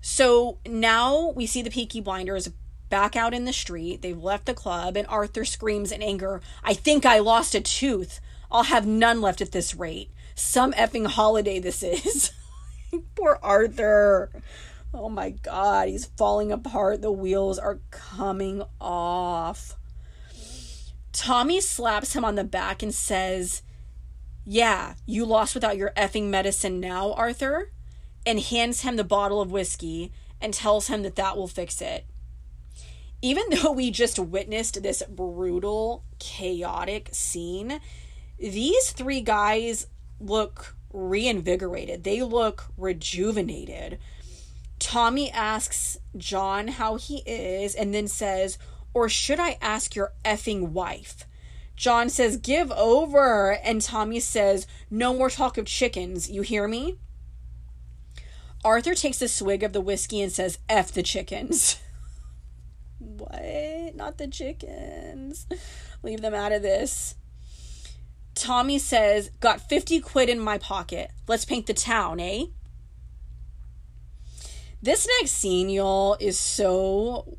So 0.00 0.58
now 0.66 1.32
we 1.36 1.46
see 1.46 1.60
the 1.60 1.70
Peaky 1.70 2.00
Blinders 2.00 2.48
back 2.88 3.14
out 3.14 3.34
in 3.34 3.44
the 3.44 3.52
street. 3.52 4.00
They've 4.00 4.16
left 4.16 4.46
the 4.46 4.54
club, 4.54 4.96
and 4.96 5.06
Arthur 5.08 5.44
screams 5.44 5.92
in 5.92 6.02
anger, 6.02 6.40
I 6.64 6.72
think 6.72 7.04
I 7.04 7.18
lost 7.18 7.54
a 7.54 7.60
tooth. 7.60 8.20
I'll 8.50 8.62
have 8.64 8.86
none 8.86 9.20
left 9.20 9.42
at 9.42 9.52
this 9.52 9.74
rate. 9.74 10.10
Some 10.34 10.72
effing 10.72 11.08
holiday 11.08 11.58
this 11.58 11.82
is. 11.82 12.32
Poor 13.16 13.38
Arthur. 13.42 14.30
Oh 14.94 15.10
my 15.10 15.30
god, 15.30 15.88
he's 15.88 16.06
falling 16.06 16.52
apart. 16.52 17.02
The 17.02 17.12
wheels 17.12 17.58
are 17.58 17.80
coming 17.90 18.62
off. 18.80 19.76
Tommy 21.16 21.62
slaps 21.62 22.12
him 22.12 22.26
on 22.26 22.34
the 22.34 22.44
back 22.44 22.82
and 22.82 22.94
says, 22.94 23.62
Yeah, 24.44 24.94
you 25.06 25.24
lost 25.24 25.54
without 25.54 25.78
your 25.78 25.92
effing 25.96 26.28
medicine 26.28 26.78
now, 26.78 27.14
Arthur? 27.14 27.72
And 28.26 28.38
hands 28.38 28.82
him 28.82 28.96
the 28.96 29.04
bottle 29.04 29.40
of 29.40 29.50
whiskey 29.50 30.12
and 30.42 30.52
tells 30.52 30.88
him 30.88 31.02
that 31.02 31.16
that 31.16 31.36
will 31.36 31.48
fix 31.48 31.80
it. 31.80 32.04
Even 33.22 33.44
though 33.50 33.72
we 33.72 33.90
just 33.90 34.18
witnessed 34.18 34.82
this 34.82 35.02
brutal, 35.08 36.04
chaotic 36.18 37.08
scene, 37.12 37.80
these 38.38 38.90
three 38.90 39.22
guys 39.22 39.86
look 40.20 40.76
reinvigorated. 40.92 42.04
They 42.04 42.22
look 42.22 42.66
rejuvenated. 42.76 43.98
Tommy 44.78 45.30
asks 45.30 45.96
John 46.18 46.68
how 46.68 46.96
he 46.96 47.22
is 47.24 47.74
and 47.74 47.94
then 47.94 48.06
says, 48.06 48.58
Or 48.96 49.10
should 49.10 49.38
I 49.38 49.58
ask 49.60 49.94
your 49.94 50.14
effing 50.24 50.70
wife? 50.70 51.26
John 51.76 52.08
says, 52.08 52.38
Give 52.38 52.72
over. 52.72 53.58
And 53.62 53.82
Tommy 53.82 54.20
says, 54.20 54.66
No 54.90 55.12
more 55.12 55.28
talk 55.28 55.58
of 55.58 55.66
chickens. 55.66 56.30
You 56.30 56.40
hear 56.40 56.66
me? 56.66 56.96
Arthur 58.64 58.94
takes 58.94 59.20
a 59.20 59.28
swig 59.28 59.62
of 59.62 59.74
the 59.74 59.82
whiskey 59.82 60.22
and 60.22 60.32
says, 60.32 60.60
F 60.66 60.92
the 60.92 61.02
chickens. 61.02 61.78
what? 62.98 63.94
Not 63.94 64.16
the 64.16 64.28
chickens. 64.28 65.46
Leave 66.02 66.22
them 66.22 66.32
out 66.32 66.52
of 66.52 66.62
this. 66.62 67.16
Tommy 68.34 68.78
says, 68.78 69.28
Got 69.40 69.60
50 69.60 70.00
quid 70.00 70.30
in 70.30 70.40
my 70.40 70.56
pocket. 70.56 71.10
Let's 71.28 71.44
paint 71.44 71.66
the 71.66 71.74
town, 71.74 72.18
eh? 72.18 72.46
This 74.80 75.06
next 75.20 75.32
scene, 75.32 75.68
y'all, 75.68 76.16
is 76.18 76.38
so. 76.38 77.36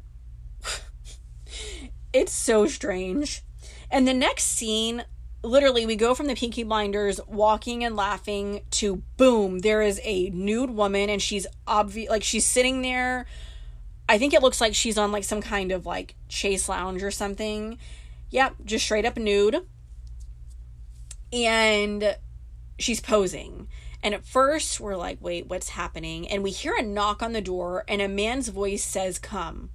It's 2.18 2.32
so 2.32 2.68
strange. 2.68 3.44
And 3.92 4.08
the 4.08 4.14
next 4.14 4.46
scene, 4.46 5.06
literally, 5.44 5.86
we 5.86 5.96
go 5.96 6.14
from 6.14 6.28
the 6.28 6.36
Peaky 6.36 6.64
Blinders 6.64 7.20
walking 7.28 7.84
and 7.84 7.96
laughing 7.96 8.62
to 8.72 9.04
boom, 9.18 9.60
there 9.60 9.82
is 9.82 10.02
a 10.04 10.30
nude 10.32 10.72
woman, 10.72 11.10
and 11.10 11.22
she's 11.22 11.48
obvious, 11.68 12.10
like, 12.10 12.24
she's 12.24 12.46
sitting 12.46 12.82
there. 12.82 13.26
I 14.10 14.18
think 14.18 14.34
it 14.34 14.42
looks 14.42 14.62
like 14.62 14.74
she's 14.74 14.98
on, 14.98 15.12
like, 15.12 15.24
some 15.24 15.42
kind 15.42 15.72
of, 15.72 15.86
like, 15.86 16.16
chase 16.28 16.68
lounge 16.68 17.04
or 17.04 17.12
something. 17.12 17.78
Yep, 18.30 18.56
just 18.66 18.86
straight 18.86 19.06
up 19.06 19.18
nude 19.18 19.66
and 21.32 22.18
she's 22.80 23.02
posing. 23.02 23.68
And 24.04 24.14
at 24.14 24.26
first, 24.26 24.80
we're 24.80 24.96
like, 24.96 25.18
wait, 25.22 25.48
what's 25.48 25.70
happening? 25.70 26.28
And 26.28 26.44
we 26.44 26.52
hear 26.52 26.76
a 26.78 26.84
knock 26.84 27.22
on 27.22 27.34
the 27.34 27.42
door, 27.42 27.84
and 27.88 28.02
a 28.02 28.08
man's 28.08 28.50
voice 28.50 28.84
says, 28.84 29.20
Come. 29.20 29.72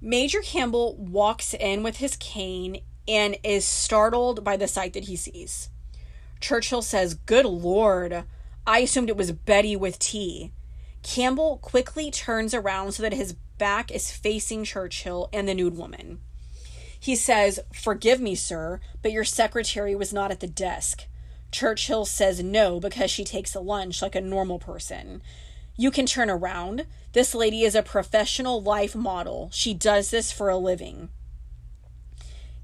Major 0.00 0.40
Campbell 0.40 0.96
walks 0.96 1.54
in 1.54 1.82
with 1.82 1.96
his 1.96 2.16
cane 2.16 2.82
and 3.08 3.36
is 3.42 3.64
startled 3.64 4.44
by 4.44 4.56
the 4.56 4.68
sight 4.68 4.92
that 4.92 5.04
he 5.04 5.16
sees. 5.16 5.70
Churchill 6.40 6.82
says, 6.82 7.14
Good 7.14 7.46
Lord, 7.46 8.24
I 8.66 8.80
assumed 8.80 9.08
it 9.08 9.16
was 9.16 9.32
Betty 9.32 9.74
with 9.74 9.98
tea. 9.98 10.52
Campbell 11.02 11.58
quickly 11.58 12.10
turns 12.10 12.54
around 12.54 12.92
so 12.92 13.02
that 13.02 13.12
his 13.12 13.32
back 13.32 13.90
is 13.90 14.12
facing 14.12 14.64
Churchill 14.64 15.28
and 15.32 15.48
the 15.48 15.54
nude 15.54 15.76
woman. 15.76 16.20
He 17.00 17.16
says, 17.16 17.60
Forgive 17.72 18.20
me, 18.20 18.34
sir, 18.34 18.80
but 19.02 19.12
your 19.12 19.24
secretary 19.24 19.96
was 19.96 20.12
not 20.12 20.30
at 20.30 20.40
the 20.40 20.46
desk. 20.46 21.06
Churchill 21.50 22.04
says 22.04 22.42
no 22.42 22.78
because 22.78 23.10
she 23.10 23.24
takes 23.24 23.54
a 23.54 23.60
lunch 23.60 24.02
like 24.02 24.14
a 24.14 24.20
normal 24.20 24.58
person. 24.58 25.22
You 25.80 25.92
can 25.92 26.06
turn 26.06 26.28
around. 26.28 26.86
This 27.12 27.36
lady 27.36 27.62
is 27.62 27.76
a 27.76 27.84
professional 27.84 28.60
life 28.60 28.96
model. 28.96 29.48
She 29.52 29.74
does 29.74 30.10
this 30.10 30.32
for 30.32 30.48
a 30.48 30.56
living. 30.56 31.08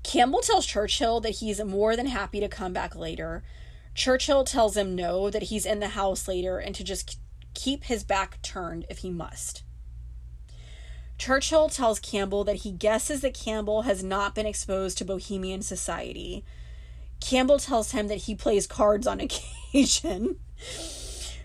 Campbell 0.02 0.40
tells 0.40 0.66
Churchill 0.66 1.20
that 1.20 1.36
he's 1.36 1.62
more 1.62 1.94
than 1.94 2.06
happy 2.06 2.40
to 2.40 2.48
come 2.48 2.72
back 2.72 2.96
later. 2.96 3.44
Churchill 3.94 4.42
tells 4.42 4.76
him 4.76 4.96
no, 4.96 5.30
that 5.30 5.44
he's 5.44 5.64
in 5.64 5.78
the 5.78 5.90
house 5.90 6.26
later 6.26 6.58
and 6.58 6.74
to 6.74 6.82
just 6.82 7.20
keep 7.54 7.84
his 7.84 8.02
back 8.02 8.42
turned 8.42 8.84
if 8.90 8.98
he 8.98 9.10
must. 9.10 9.62
Churchill 11.16 11.68
tells 11.68 12.00
Campbell 12.00 12.42
that 12.42 12.56
he 12.56 12.72
guesses 12.72 13.20
that 13.20 13.32
Campbell 13.32 13.82
has 13.82 14.02
not 14.02 14.34
been 14.34 14.44
exposed 14.44 14.98
to 14.98 15.04
bohemian 15.04 15.62
society. 15.62 16.44
Campbell 17.20 17.60
tells 17.60 17.92
him 17.92 18.08
that 18.08 18.22
he 18.22 18.34
plays 18.34 18.66
cards 18.66 19.06
on 19.06 19.20
occasion. 19.72 20.40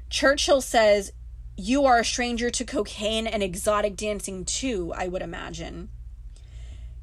Churchill 0.09 0.61
says, 0.61 1.11
You 1.61 1.83
are 1.83 1.99
a 1.99 2.05
stranger 2.05 2.49
to 2.51 2.63
cocaine 2.63 3.27
and 3.27 3.43
exotic 3.43 3.97
dancing 3.97 4.45
too, 4.45 4.93
I 4.95 5.09
would 5.09 5.21
imagine. 5.21 5.89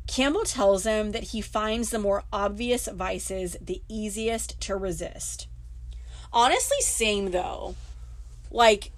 Campbell 0.06 0.44
tells 0.44 0.84
him 0.84 1.12
that 1.12 1.24
he 1.24 1.42
finds 1.42 1.90
the 1.90 1.98
more 1.98 2.24
obvious 2.32 2.88
vices 2.88 3.58
the 3.60 3.82
easiest 3.86 4.58
to 4.62 4.74
resist. 4.74 5.46
Honestly, 6.32 6.80
same 6.80 7.32
though. 7.32 7.74
Like, 8.50 8.92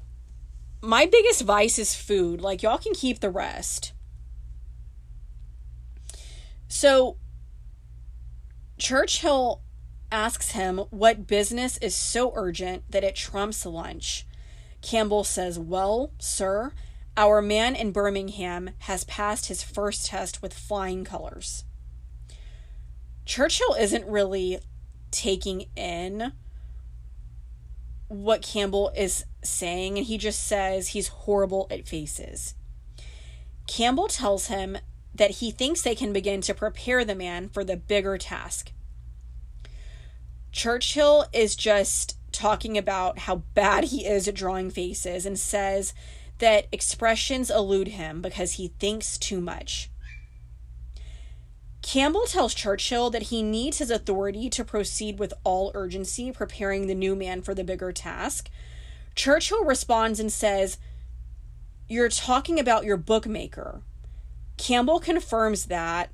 my 0.80 1.06
biggest 1.06 1.43
vice 1.43 1.76
is 1.76 1.93
food. 1.93 2.40
Like, 2.40 2.62
y'all 2.62 2.78
can 2.78 2.94
keep 2.94 3.18
the 3.18 3.28
rest. 3.28 3.93
So 6.68 7.16
Churchill 8.78 9.60
asks 10.12 10.52
him 10.52 10.78
what 10.90 11.26
business 11.26 11.78
is 11.78 11.97
so 11.97 12.32
urgent 12.36 12.85
that 12.93 13.02
it 13.02 13.16
trumps 13.16 13.66
lunch. 13.66 14.24
Campbell 14.89 15.23
says, 15.23 15.59
Well, 15.59 16.12
sir, 16.19 16.73
our 17.15 17.43
man 17.43 17.77
in 17.77 17.93
Birmingham 17.93 18.70
has 18.78 19.05
passed 19.05 19.48
his 19.48 19.62
first 19.62 20.06
test 20.06 20.40
with 20.40 20.55
flying 20.55 21.05
colors. 21.05 21.65
Churchill 23.27 23.74
isn't 23.78 24.06
really 24.06 24.60
taking 25.10 25.66
in 25.77 26.32
what 28.06 28.40
Campbell 28.40 28.90
is 28.97 29.27
saying, 29.44 29.98
and 29.98 30.06
he 30.06 30.16
just 30.16 30.47
says 30.47 30.89
he's 30.89 31.09
horrible 31.09 31.66
at 31.70 31.86
faces. 31.86 32.55
Campbell 33.66 34.09
tells 34.09 34.47
him 34.47 34.78
that 35.15 35.32
he 35.32 35.51
thinks 35.51 35.82
they 35.82 35.94
can 35.94 36.15
begin 36.15 36.40
to 36.40 36.55
prepare 36.55 37.05
the 37.05 37.15
man 37.15 37.51
for 37.51 37.62
the 37.62 37.77
bigger 37.77 38.16
task. 38.16 38.73
Churchill 40.51 41.27
is 41.35 41.55
just 41.55 42.18
talking 42.39 42.78
about 42.78 43.20
how 43.20 43.43
bad 43.55 43.85
he 43.85 44.06
is 44.06 44.28
at 44.28 44.35
drawing 44.35 44.70
faces 44.70 45.27
and 45.27 45.39
says 45.39 45.93
that 46.39 46.69
expressions 46.70 47.51
elude 47.51 47.89
him 47.89 48.23
because 48.23 48.52
he 48.52 48.69
thinks 48.78 49.19
too 49.19 49.40
much. 49.40 49.90
Campbell 51.82 52.27
tells 52.27 52.55
Churchill 52.55 53.10
that 53.10 53.24
he 53.24 53.43
needs 53.43 53.78
his 53.78 53.90
authority 53.90 54.48
to 54.51 54.65
proceed 54.65 55.19
with 55.19 55.32
all 55.43 55.73
urgency, 55.74 56.31
preparing 56.31 56.86
the 56.86 56.94
new 56.94 57.16
man 57.16 57.43
for 57.43 57.55
the 57.55 57.65
bigger 57.65 57.93
task. 57.93 58.51
Churchill 59.15 59.65
responds 59.65 60.20
and 60.20 60.31
says, 60.31 60.78
You're 61.89 62.09
talking 62.09 62.60
about 62.60 62.85
your 62.85 62.97
bookmaker. 62.97 63.82
Campbell 64.56 65.01
confirms 65.01 65.66
that 65.66 66.10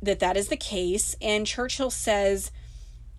that 0.00 0.20
that 0.20 0.36
is 0.36 0.48
the 0.48 0.56
case 0.56 1.16
and 1.20 1.46
Churchill 1.46 1.90
says, 1.90 2.52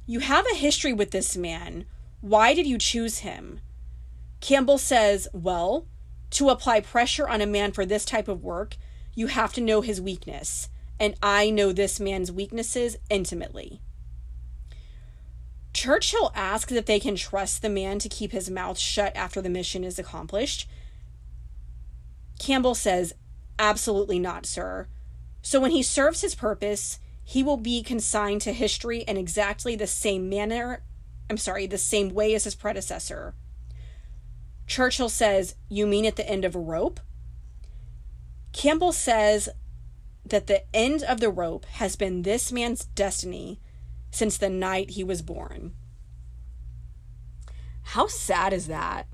"You 0.06 0.20
have 0.20 0.46
a 0.50 0.56
history 0.56 0.94
with 0.94 1.12
this 1.12 1.36
man. 1.36 1.86
Why 2.22 2.54
did 2.54 2.68
you 2.68 2.78
choose 2.78 3.20
him?" 3.20 3.62
Campbell 4.42 4.78
says, 4.78 5.28
"Well, 5.34 5.88
to 6.32 6.50
apply 6.50 6.82
pressure 6.82 7.28
on 7.28 7.42
a 7.42 7.46
man 7.46 7.72
for 7.72 7.86
this 7.86 8.06
type 8.06 8.28
of 8.28 8.44
work, 8.44 8.78
you 9.16 9.28
have 9.28 9.54
to 9.54 9.62
know 9.62 9.82
his 9.82 10.02
weakness, 10.02 10.70
and 11.00 11.16
I 11.22 11.50
know 11.50 11.72
this 11.72 12.00
man's 12.00 12.32
weaknesses 12.32 12.98
intimately." 13.10 13.82
Churchill 15.74 16.32
asks 16.36 16.72
if 16.72 16.86
they 16.86 17.00
can 17.00 17.16
trust 17.16 17.62
the 17.62 17.70
man 17.70 18.00
to 18.00 18.10
keep 18.10 18.32
his 18.32 18.50
mouth 18.50 18.78
shut 18.78 19.16
after 19.16 19.42
the 19.42 19.50
mission 19.50 19.84
is 19.84 20.00
accomplished. 20.00 20.68
Campbell 22.40 22.76
says, 22.76 23.14
Absolutely 23.60 24.20
not, 24.20 24.46
sir. 24.46 24.88
So 25.42 25.60
when 25.60 25.72
he 25.72 25.84
serves 25.84 26.22
his 26.22 26.34
purpose, 26.34 27.00
he 27.24 27.44
will 27.44 27.58
be 27.58 27.84
consigned 27.84 28.42
to 28.42 28.54
history 28.54 29.00
in 29.00 29.18
exactly 29.18 29.76
the 29.76 29.88
same 29.88 30.30
manner, 30.30 30.82
I'm 31.30 31.38
sorry, 31.38 31.68
the 31.68 31.78
same 31.78 32.10
way 32.10 32.34
as 32.34 32.46
his 32.46 32.56
predecessor. 32.56 33.36
Churchill 34.68 35.10
says, 35.10 35.56
You 35.70 35.86
mean 35.86 36.06
at 36.06 36.16
the 36.16 36.28
end 36.30 36.46
of 36.46 36.56
a 36.56 36.60
rope? 36.60 37.00
Campbell 38.52 38.92
says 38.92 39.50
that 40.26 40.48
the 40.48 40.64
end 40.76 41.04
of 41.04 41.20
the 41.20 41.30
rope 41.30 41.66
has 41.66 41.96
been 41.96 42.22
this 42.24 42.52
man's 42.52 42.86
destiny 42.86 43.60
since 44.12 44.38
the 44.38 44.50
night 44.50 44.92
he 44.92 45.04
was 45.04 45.22
born. 45.22 45.74
How 47.82 48.08
sad 48.08 48.54
is 48.54 48.68
that? 48.68 49.08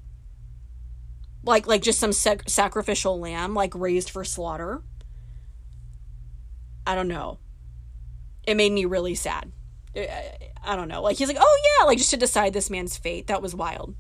like 1.46 1.68
like 1.68 1.82
just 1.82 2.00
some 2.00 2.12
sac- 2.12 2.50
sacrificial 2.50 3.20
lamb 3.20 3.54
like 3.54 3.74
raised 3.76 4.10
for 4.10 4.24
slaughter 4.24 4.82
i 6.86 6.96
don't 6.96 7.08
know 7.08 7.38
it 8.46 8.58
made 8.58 8.72
me 8.72 8.86
really 8.86 9.16
sad 9.16 9.52
I, 9.96 10.76
don't 10.76 10.88
know 10.88 11.02
like 11.02 11.18
he's 11.18 11.28
like 11.28 11.38
oh 11.40 11.62
yeah 11.80 11.86
like 11.86 11.98
just 11.98 12.12
to 12.12 12.18
decide 12.18 12.54
this 12.54 12.70
man's 12.70 12.98
fate 12.98 13.28
that 13.28 13.42
was 13.42 13.56
wild 13.56 13.96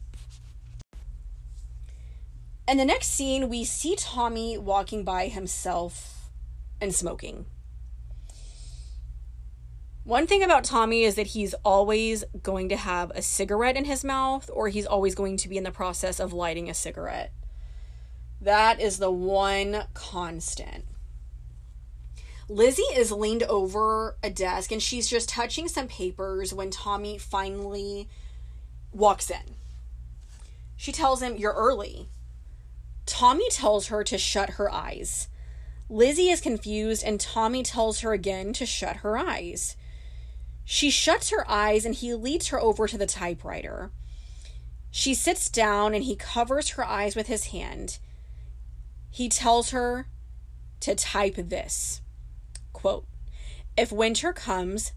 and 2.68 2.80
the 2.80 2.86
next 2.86 3.08
scene 3.08 3.50
we 3.50 3.64
see 3.64 3.96
tommy 3.96 4.58
walking 4.58 5.04
by 5.04 5.28
himself 5.28 6.30
and 6.82 6.94
smoking 6.94 7.46
one 10.06 10.28
thing 10.28 10.44
about 10.44 10.64
Tommy 10.64 11.04
is 11.04 11.16
that 11.16 11.26
he's 11.26 11.56
always 11.66 12.24
going 12.44 12.70
to 12.70 12.76
have 12.76 13.12
a 13.16 13.24
cigarette 13.24 13.76
in 13.76 13.86
his 13.86 14.04
mouth 14.04 14.48
or 14.54 14.70
he's 14.70 14.86
always 14.86 15.16
going 15.16 15.36
to 15.38 15.50
be 15.50 15.58
in 15.58 15.64
the 15.64 15.72
process 15.72 16.20
of 16.20 16.32
lighting 16.32 16.70
a 16.70 16.76
cigarette. 16.76 17.34
That 18.40 18.80
is 18.80 19.00
the 19.00 19.10
one 19.10 19.86
constant. 19.96 20.86
Lizzie 22.48 22.84
is 22.84 23.12
leaned 23.12 23.42
over 23.44 24.18
a 24.22 24.30
desk 24.30 24.72
and 24.72 24.82
she's 24.82 25.10
just 25.10 25.30
touching 25.30 25.68
some 25.68 25.88
papers 25.88 26.54
when 26.54 26.70
Tommy 26.70 27.18
finally 27.18 28.08
walks 28.92 29.32
in. 29.32 29.56
She 30.78 30.92
tells 30.92 31.24
him, 31.24 31.38
You're 31.38 31.54
early. 31.54 32.08
Tommy 33.08 33.50
tells 33.50 33.88
her 33.88 34.04
to 34.04 34.18
shut 34.18 34.52
her 34.52 34.72
eyes. 34.72 35.28
Lizzie 35.90 36.30
is 36.30 36.42
confused 36.42 37.04
and 37.04 37.20
Tommy 37.20 37.64
tells 37.64 38.02
her 38.02 38.14
again 38.14 38.54
to 38.54 38.66
shut 38.66 38.98
her 38.98 39.18
eyes. 39.18 39.76
She 40.64 40.92
shuts 40.92 41.32
her 41.32 41.50
eyes 41.50 41.84
and 41.84 41.96
he 41.96 42.14
leads 42.14 42.48
her 42.48 42.60
over 42.60 42.88
to 42.88 42.98
the 42.98 43.06
typewriter. 43.08 43.92
She 44.92 45.16
sits 45.16 45.50
down 45.50 45.96
and 45.96 46.04
he 46.04 46.16
covers 46.16 46.70
her 46.72 46.86
eyes 46.86 47.16
with 47.16 47.28
his 47.28 47.46
hand. 47.46 47.98
He 49.10 49.30
tells 49.30 49.72
her 49.72 50.08
to 50.82 50.96
type 50.96 51.36
this 51.36 52.02
quote, 52.86 53.08
If 53.76 53.92
winter 53.92 54.32
comes, 54.32 54.92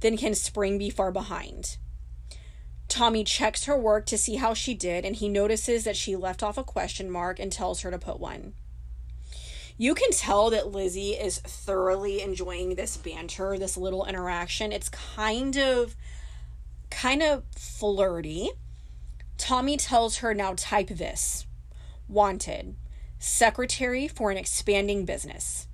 then 0.00 0.18
can 0.18 0.34
spring 0.34 0.76
be 0.76 0.90
far 0.90 1.10
behind? 1.10 1.78
Tommy 2.88 3.24
checks 3.24 3.64
her 3.64 3.76
work 3.78 4.04
to 4.06 4.18
see 4.18 4.36
how 4.36 4.52
she 4.52 4.74
did, 4.74 5.06
and 5.06 5.16
he 5.16 5.30
notices 5.30 5.84
that 5.84 5.96
she 5.96 6.14
left 6.14 6.42
off 6.42 6.58
a 6.58 6.62
question 6.62 7.10
mark 7.10 7.38
and 7.40 7.50
tells 7.50 7.80
her 7.80 7.90
to 7.90 7.98
put 7.98 8.20
one 8.20 8.52
you 9.78 9.94
can 9.94 10.10
tell 10.12 10.50
that 10.50 10.70
Lizzie 10.70 11.12
is 11.12 11.38
thoroughly 11.38 12.20
enjoying 12.20 12.74
this 12.74 12.96
banter, 12.96 13.58
this 13.58 13.76
little 13.76 14.04
interaction. 14.04 14.70
It's 14.70 14.88
kind 14.88 15.56
of 15.56 15.96
kind 16.90 17.22
of 17.22 17.42
flirty. 17.56 18.50
Tommy 19.38 19.76
tells 19.76 20.18
her 20.18 20.34
now 20.34 20.54
type 20.56 20.88
this. 20.88 21.46
Wanted. 22.06 22.76
Secretary 23.18 24.06
for 24.06 24.30
an 24.30 24.36
expanding 24.36 25.04
business. 25.04 25.66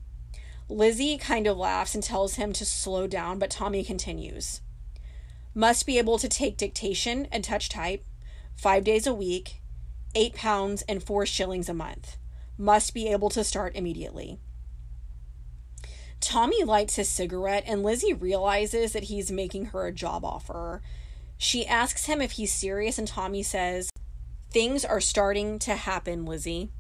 Lizzie 0.69 1.19
kind 1.19 1.47
of 1.47 1.57
laughs 1.57 1.95
and 1.95 2.05
tells 2.05 2.35
him 2.35 2.53
to 2.53 2.65
slow 2.65 3.07
down, 3.07 3.39
but 3.39 3.51
Tommy 3.51 3.83
continues. 3.83 4.61
Must 5.55 5.87
be 5.87 5.99
able 5.99 6.19
to 6.19 6.29
take 6.29 6.57
dictation 6.57 7.27
and 7.33 7.43
touch 7.43 7.69
type, 7.69 8.05
five 8.55 8.85
days 8.85 9.07
a 9.07 9.15
week, 9.15 9.63
eight 10.15 10.35
pounds 10.35 10.83
and 10.83 11.03
four 11.03 11.25
shillings 11.25 11.69
a 11.69 11.75
month 11.75 12.19
must 12.59 12.93
be 12.93 13.09
able 13.09 13.31
to 13.31 13.45
start 13.45 13.77
immediately. 13.77 14.39
Tommy 16.21 16.65
lights 16.65 16.97
his 16.97 17.09
cigarette, 17.09 17.63
and 17.67 17.85
Lizzie 17.85 18.13
realizes 18.13 18.93
that 18.93 19.05
he's 19.05 19.31
making 19.31 19.67
her 19.67 19.87
a 19.87 19.93
job 19.93 20.25
offer. 20.25 20.83
She 21.39 21.65
asks 21.65 22.07
him 22.07 22.21
if 22.21 22.33
he's 22.33 22.53
serious, 22.53 22.99
and 22.99 23.07
Tommy 23.07 23.45
says, 23.45 23.91
Things 24.51 24.85
are 24.85 25.01
starting 25.01 25.61
to 25.61 25.77
happen, 25.77 26.25
Lizzie. 26.25 26.71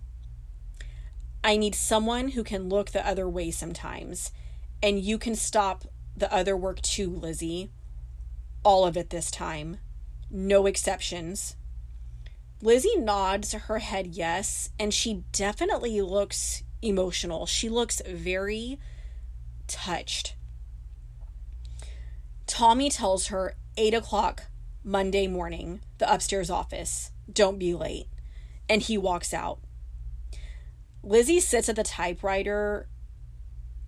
I 1.42 1.56
need 1.56 1.74
someone 1.74 2.30
who 2.30 2.42
can 2.42 2.68
look 2.68 2.90
the 2.90 3.06
other 3.06 3.28
way 3.28 3.50
sometimes, 3.50 4.32
and 4.82 5.00
you 5.00 5.18
can 5.18 5.34
stop 5.34 5.84
the 6.16 6.32
other 6.32 6.56
work 6.56 6.80
too, 6.82 7.10
Lizzie. 7.10 7.70
All 8.64 8.84
of 8.84 8.96
it 8.96 9.10
this 9.10 9.30
time. 9.30 9.78
No 10.30 10.66
exceptions. 10.66 11.56
Lizzie 12.60 12.96
nods 12.96 13.52
her 13.52 13.78
head 13.78 14.08
yes, 14.08 14.70
and 14.80 14.92
she 14.92 15.22
definitely 15.32 16.00
looks 16.02 16.64
emotional. 16.82 17.46
She 17.46 17.68
looks 17.68 18.02
very 18.06 18.78
touched. 19.68 20.34
Tommy 22.46 22.90
tells 22.90 23.28
her 23.28 23.54
8 23.76 23.94
o'clock 23.94 24.44
Monday 24.82 25.28
morning, 25.28 25.80
the 25.98 26.12
upstairs 26.12 26.50
office. 26.50 27.12
Don't 27.32 27.58
be 27.58 27.74
late. 27.74 28.08
And 28.68 28.82
he 28.82 28.98
walks 28.98 29.32
out. 29.32 29.60
Lizzie 31.02 31.40
sits 31.40 31.68
at 31.68 31.76
the 31.76 31.82
typewriter 31.82 32.88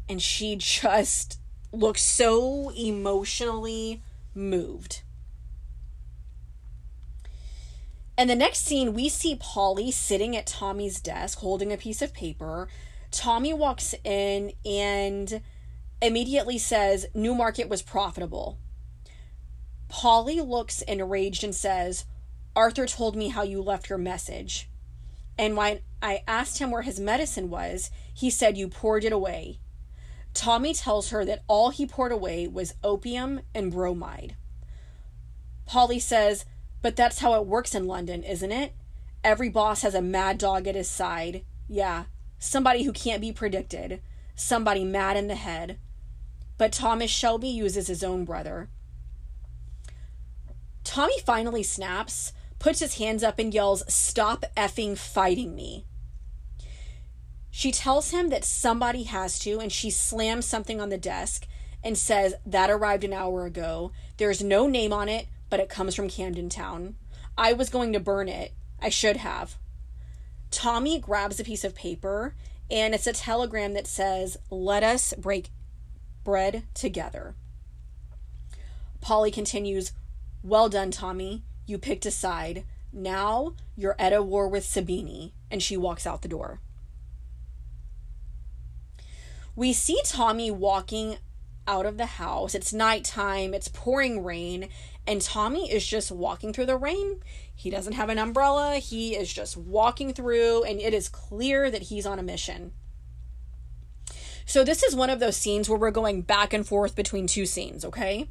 and 0.09 0.21
she 0.21 0.57
just 0.57 1.39
looks 1.73 2.03
so 2.03 2.71
emotionally 2.71 4.03
moved. 4.35 5.03
And 8.19 8.29
the 8.29 8.37
next 8.37 8.67
scene, 8.67 8.93
we 8.93 9.09
see 9.09 9.37
Polly 9.37 9.91
sitting 9.91 10.37
at 10.37 10.47
Tommy's 10.47 11.01
desk 11.01 11.39
holding 11.39 11.73
a 11.73 11.79
piece 11.79 12.03
of 12.03 12.13
paper. 12.13 12.69
Tommy 13.11 13.55
walks 13.55 13.95
in 14.05 14.53
and 14.65 15.41
immediately 16.03 16.59
says, 16.59 17.07
Newmarket 17.15 17.69
was 17.69 17.83
profitable. 17.83 18.59
Polly 19.89 20.41
looks 20.41 20.83
enraged 20.83 21.45
and 21.45 21.55
says, 21.55 22.05
Arthur 22.55 22.87
told 22.87 23.17
me 23.17 23.29
how 23.29 23.43
you 23.43 23.63
left 23.63 23.89
your 23.89 23.99
message. 23.99 24.70
And 25.41 25.57
when 25.57 25.81
I 26.03 26.23
asked 26.29 26.59
him 26.59 26.71
where 26.71 26.83
his 26.83 27.01
medicine 27.01 27.49
was, 27.49 27.91
he 28.13 28.29
said 28.29 28.59
you 28.59 28.69
poured 28.69 29.05
it 29.05 29.13
away. 29.13 29.59
Tommy 30.35 30.75
tells 30.75 31.09
her 31.09 31.25
that 31.25 31.45
all 31.49 31.71
he 31.71 31.87
poured 31.87 32.13
away 32.13 32.47
was 32.47 32.75
opium 32.85 33.41
and 33.55 33.73
bromide. 33.73 34.37
Polly 35.65 35.99
says, 35.99 36.45
But 36.83 36.95
that's 36.95 37.21
how 37.21 37.41
it 37.41 37.47
works 37.47 37.75
in 37.75 37.87
London, 37.87 38.23
isn't 38.23 38.53
it? 38.53 38.75
Every 39.25 39.49
boss 39.49 39.81
has 39.81 39.95
a 39.95 40.03
mad 40.03 40.37
dog 40.37 40.69
at 40.69 40.75
his 40.75 40.91
side. 40.91 41.43
Yeah, 41.67 42.05
somebody 42.39 42.83
who 42.83 42.93
can't 42.93 43.23
be 43.23 43.33
predicted, 43.33 44.03
somebody 44.35 44.85
mad 44.85 45.17
in 45.17 45.29
the 45.29 45.37
head. 45.37 45.79
But 46.59 46.71
Thomas 46.71 47.11
Shelby 47.11 47.49
uses 47.49 47.87
his 47.87 48.05
own 48.05 48.27
brother. 48.27 48.69
Tommy 50.85 51.19
finally 51.25 51.63
snaps, 51.63 52.35
puts 52.61 52.79
his 52.79 52.99
hands 52.99 53.25
up, 53.25 53.41
and 53.41 53.53
yells, 53.53 53.83
Stop 53.93 54.45
effing 54.57 54.97
fighting 54.97 55.57
me. 55.57 55.87
She 57.51 57.73
tells 57.73 58.13
him 58.13 58.29
that 58.29 58.45
somebody 58.45 59.03
has 59.05 59.41
to, 59.41 59.59
and 59.59 59.73
she 59.73 59.91
slams 59.91 60.47
something 60.47 60.81
on 60.81 60.91
the 60.91 60.97
desk 60.97 61.49
and 61.83 61.99
says, 61.99 62.35
That 62.47 62.71
arrived 62.71 63.03
an 63.03 63.13
hour 63.13 63.45
ago. 63.45 63.91
There's 64.19 64.45
no 64.45 64.69
name 64.69 64.93
on 64.93 65.09
it, 65.09 65.27
but 65.49 65.59
it 65.59 65.69
comes 65.69 65.97
from 65.97 66.09
Camden 66.09 66.49
Town. 66.49 66.95
I 67.37 67.53
was 67.53 67.69
going 67.69 67.93
to 67.95 68.01
burn 68.01 68.29
it. 68.29 68.53
I 68.81 68.91
should 68.91 69.17
have. 69.17 69.57
Tommy 70.51 70.99
grabs 71.01 71.41
a 71.41 71.45
piece 71.45 71.65
of 71.65 71.75
paper, 71.75 72.35
and 72.71 72.95
it's 72.95 73.07
a 73.07 73.13
telegram 73.13 73.75
that 73.75 73.87
says, 73.87 74.37
Let 74.51 74.83
us 74.83 75.15
break 75.19 75.51
bread 76.23 76.65
together. 76.75 77.35
Polly 79.01 79.31
continues, 79.31 79.93
Well 80.43 80.69
done, 80.69 80.91
Tommy. 80.91 81.43
You 81.71 81.79
picked 81.79 82.05
a 82.05 82.11
side. 82.11 82.65
Now 82.93 83.55
you're 83.77 83.95
at 83.97 84.13
a 84.13 84.25
war 84.25 84.49
with 84.49 84.65
Sabini. 84.65 85.31
And 85.53 85.63
she 85.63 85.77
walks 85.77 86.05
out 86.05 86.23
the 86.23 86.29
door. 86.29 86.59
We 89.55 89.73
see 89.73 90.01
Tommy 90.05 90.51
walking 90.51 91.19
out 91.69 91.87
of 91.87 91.97
the 91.97 92.07
house. 92.07 92.57
It's 92.57 92.73
nighttime, 92.73 93.55
it's 93.55 93.69
pouring 93.69 94.25
rain, 94.25 94.69
and 95.07 95.21
Tommy 95.21 95.71
is 95.71 95.87
just 95.87 96.11
walking 96.11 96.53
through 96.53 96.67
the 96.67 96.77
rain. 96.77 97.21
He 97.55 97.71
doesn't 97.71 97.93
have 97.93 98.09
an 98.09 98.19
umbrella, 98.19 98.77
he 98.77 99.15
is 99.15 99.33
just 99.33 99.57
walking 99.57 100.13
through, 100.13 100.65
and 100.65 100.81
it 100.81 100.93
is 100.93 101.09
clear 101.09 101.71
that 101.71 101.83
he's 101.83 102.07
on 102.07 102.19
a 102.19 102.25
mission. 102.25 102.73
So, 104.45 104.65
this 104.65 104.83
is 104.83 104.97
one 104.97 105.11
of 105.11 105.21
those 105.21 105.37
scenes 105.37 105.69
where 105.69 105.79
we're 105.79 105.93
going 105.93 106.23
back 106.23 106.53
and 106.53 106.67
forth 106.67 106.97
between 106.97 107.29
two 107.29 107.47
scenes, 107.47 107.85
okay? 107.85 108.29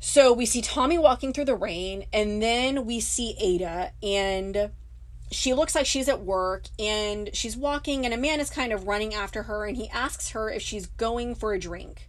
So, 0.00 0.32
we 0.32 0.46
see 0.46 0.62
Tommy 0.62 0.96
walking 0.96 1.32
through 1.32 1.46
the 1.46 1.56
rain, 1.56 2.06
and 2.12 2.40
then 2.40 2.86
we 2.86 3.00
see 3.00 3.36
Ada, 3.38 3.92
and 4.02 4.70
she 5.30 5.52
looks 5.52 5.74
like 5.74 5.86
she's 5.86 6.08
at 6.08 6.22
work 6.22 6.64
and 6.78 7.30
she's 7.34 7.56
walking 7.56 8.04
and 8.04 8.14
a 8.14 8.18
man 8.18 8.40
is 8.40 8.50
kind 8.50 8.72
of 8.72 8.86
running 8.86 9.14
after 9.14 9.44
her 9.44 9.66
and 9.66 9.76
he 9.76 9.88
asks 9.90 10.30
her 10.30 10.50
if 10.50 10.62
she's 10.62 10.86
going 10.86 11.34
for 11.34 11.52
a 11.52 11.58
drink. 11.58 12.08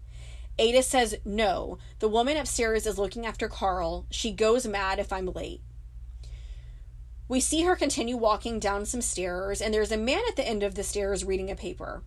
Ada 0.58 0.84
says 0.84 1.16
no. 1.26 1.78
The 2.00 2.08
woman 2.08 2.38
upstairs 2.38 2.86
is 2.86 2.98
looking 2.98 3.26
after 3.26 3.48
Carl. 3.48 4.06
She 4.10 4.32
goes 4.32 4.68
mad 4.68 5.00
if 5.00 5.12
I'm 5.12 5.28
late. 5.28 5.62
We 7.28 7.40
see 7.40 7.64
her 7.64 7.76
continue 7.76 8.18
walking 8.18 8.60
down 8.60 8.86
some 8.86 9.02
stairs 9.02 9.62
and 9.62 9.74
there's 9.74 9.92
a 9.92 9.98
man 9.98 10.22
at 10.28 10.36
the 10.36 10.48
end 10.48 10.64
of 10.64 10.76
the 10.76 10.84
stairs 10.84 11.26
reading 11.26 11.52
a 11.52 11.56
paper. 11.56 12.04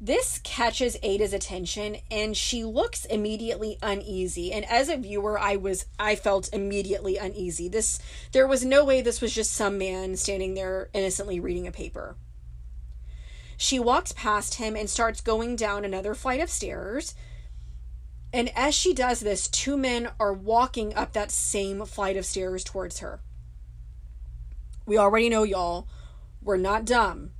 This 0.00 0.40
catches 0.44 0.98
Ada's 1.02 1.32
attention 1.32 1.96
and 2.10 2.36
she 2.36 2.64
looks 2.64 3.06
immediately 3.06 3.78
uneasy. 3.82 4.52
And 4.52 4.64
as 4.66 4.90
a 4.90 4.96
viewer, 4.98 5.38
I 5.38 5.56
was 5.56 5.86
I 5.98 6.16
felt 6.16 6.52
immediately 6.52 7.16
uneasy. 7.16 7.68
This 7.68 7.98
there 8.32 8.46
was 8.46 8.64
no 8.64 8.84
way 8.84 9.00
this 9.00 9.22
was 9.22 9.34
just 9.34 9.52
some 9.52 9.78
man 9.78 10.16
standing 10.16 10.52
there 10.52 10.90
innocently 10.92 11.40
reading 11.40 11.66
a 11.66 11.72
paper. 11.72 12.16
She 13.56 13.78
walks 13.78 14.12
past 14.12 14.56
him 14.56 14.76
and 14.76 14.90
starts 14.90 15.22
going 15.22 15.56
down 15.56 15.82
another 15.82 16.14
flight 16.14 16.40
of 16.40 16.50
stairs. 16.50 17.14
And 18.34 18.50
as 18.54 18.74
she 18.74 18.92
does 18.92 19.20
this, 19.20 19.48
two 19.48 19.78
men 19.78 20.10
are 20.20 20.32
walking 20.34 20.94
up 20.94 21.14
that 21.14 21.30
same 21.30 21.86
flight 21.86 22.18
of 22.18 22.26
stairs 22.26 22.62
towards 22.62 22.98
her. 22.98 23.20
We 24.84 24.98
already 24.98 25.30
know, 25.30 25.42
y'all, 25.42 25.88
we're 26.42 26.58
not 26.58 26.84
dumb 26.84 27.30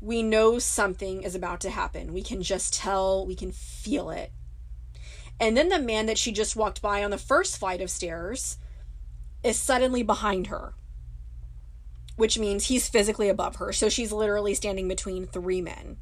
we 0.00 0.22
know 0.22 0.58
something 0.58 1.22
is 1.22 1.34
about 1.34 1.60
to 1.60 1.70
happen. 1.70 2.12
We 2.12 2.22
can 2.22 2.42
just 2.42 2.74
tell, 2.74 3.26
we 3.26 3.34
can 3.34 3.52
feel 3.52 4.10
it. 4.10 4.32
And 5.38 5.56
then 5.56 5.68
the 5.68 5.78
man 5.78 6.06
that 6.06 6.18
she 6.18 6.32
just 6.32 6.56
walked 6.56 6.82
by 6.82 7.02
on 7.02 7.10
the 7.10 7.18
first 7.18 7.58
flight 7.58 7.80
of 7.80 7.90
stairs 7.90 8.58
is 9.42 9.58
suddenly 9.58 10.02
behind 10.02 10.48
her, 10.48 10.74
which 12.16 12.38
means 12.38 12.66
he's 12.66 12.88
physically 12.88 13.28
above 13.28 13.56
her. 13.56 13.72
So 13.72 13.88
she's 13.88 14.12
literally 14.12 14.54
standing 14.54 14.88
between 14.88 15.26
three 15.26 15.62
men. 15.62 15.98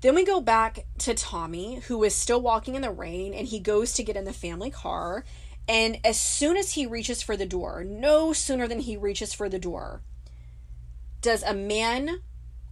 Then 0.00 0.14
we 0.14 0.24
go 0.24 0.40
back 0.40 0.86
to 0.98 1.14
Tommy, 1.14 1.76
who 1.86 2.04
is 2.04 2.14
still 2.14 2.40
walking 2.40 2.76
in 2.76 2.82
the 2.82 2.90
rain, 2.90 3.34
and 3.34 3.48
he 3.48 3.58
goes 3.58 3.94
to 3.94 4.04
get 4.04 4.16
in 4.16 4.24
the 4.24 4.32
family 4.32 4.70
car. 4.70 5.24
And 5.68 5.98
as 6.04 6.18
soon 6.18 6.56
as 6.56 6.72
he 6.72 6.86
reaches 6.86 7.20
for 7.20 7.36
the 7.36 7.46
door, 7.46 7.84
no 7.84 8.32
sooner 8.32 8.68
than 8.68 8.80
he 8.80 8.96
reaches 8.96 9.34
for 9.34 9.48
the 9.48 9.58
door, 9.58 10.02
does 11.20 11.42
a 11.42 11.52
man 11.52 12.22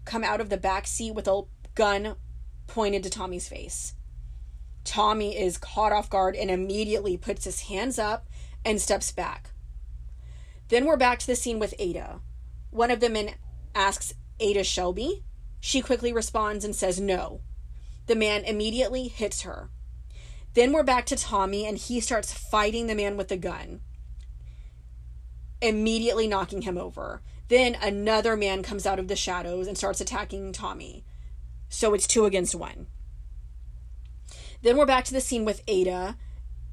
come 0.07 0.25
out 0.25 0.41
of 0.41 0.49
the 0.49 0.57
back 0.57 0.87
seat 0.87 1.15
with 1.15 1.29
a 1.29 1.43
gun 1.75 2.17
pointed 2.67 3.03
to 3.03 3.11
Tommy's 3.11 3.49
face. 3.49 3.93
Tommy 4.85 5.37
is 5.37 5.59
caught 5.59 5.93
off 5.93 6.09
guard 6.09 6.35
and 6.35 6.51
immediately 6.51 7.17
puts 7.19 7.45
his 7.45 7.63
hands 7.63 7.99
up 7.99 8.27
and 8.65 8.81
steps 8.81 9.13
back. 9.13 9.51
Then 10.69 10.87
we're 10.87 10.97
back 10.97 11.19
to 11.19 11.27
the 11.27 11.37
scene 11.37 11.59
with 11.59 11.75
Ada. 11.79 12.21
One 12.71 12.91
of 12.91 13.01
the 13.01 13.11
men 13.11 13.31
asks 13.75 14.15
Ada 14.41 14.65
Shelby. 14.65 15.25
She 15.61 15.81
quickly 15.81 16.13
responds 16.13 16.65
and 16.65 16.75
says 16.75 17.01
no. 17.01 17.41
The 18.07 18.17
man 18.17 18.45
immediately 18.45 19.09
hits 19.09 19.43
her. 19.43 19.71
Then 20.55 20.73
we're 20.73 20.85
back 20.85 21.05
to 21.07 21.17
Tommy 21.17 21.67
and 21.67 21.77
he 21.77 22.01
starts 22.01 22.33
fighting 22.33 22.87
the 22.87 22.95
man 22.95 23.17
with 23.17 23.29
the 23.29 23.37
gun, 23.37 23.81
immediately 25.61 26.27
knocking 26.27 26.63
him 26.63 26.79
over. 26.79 27.21
Then 27.49 27.77
another 27.77 28.37
man 28.37 28.63
comes 28.63 28.87
out 28.87 28.99
of 28.99 29.09
the 29.09 29.17
shadows 29.17 29.67
and 29.67 29.79
starts 29.79 30.01
attacking 30.01 30.53
Tommy. 30.53 31.05
So 31.69 31.95
it's 31.95 32.07
two 32.07 32.25
against 32.25 32.55
one. 32.55 32.87
Then 34.63 34.77
we're 34.77 34.87
back 34.87 35.05
to 35.07 35.13
the 35.13 35.21
scene 35.21 35.45
with 35.45 35.63
Ada, 35.69 36.17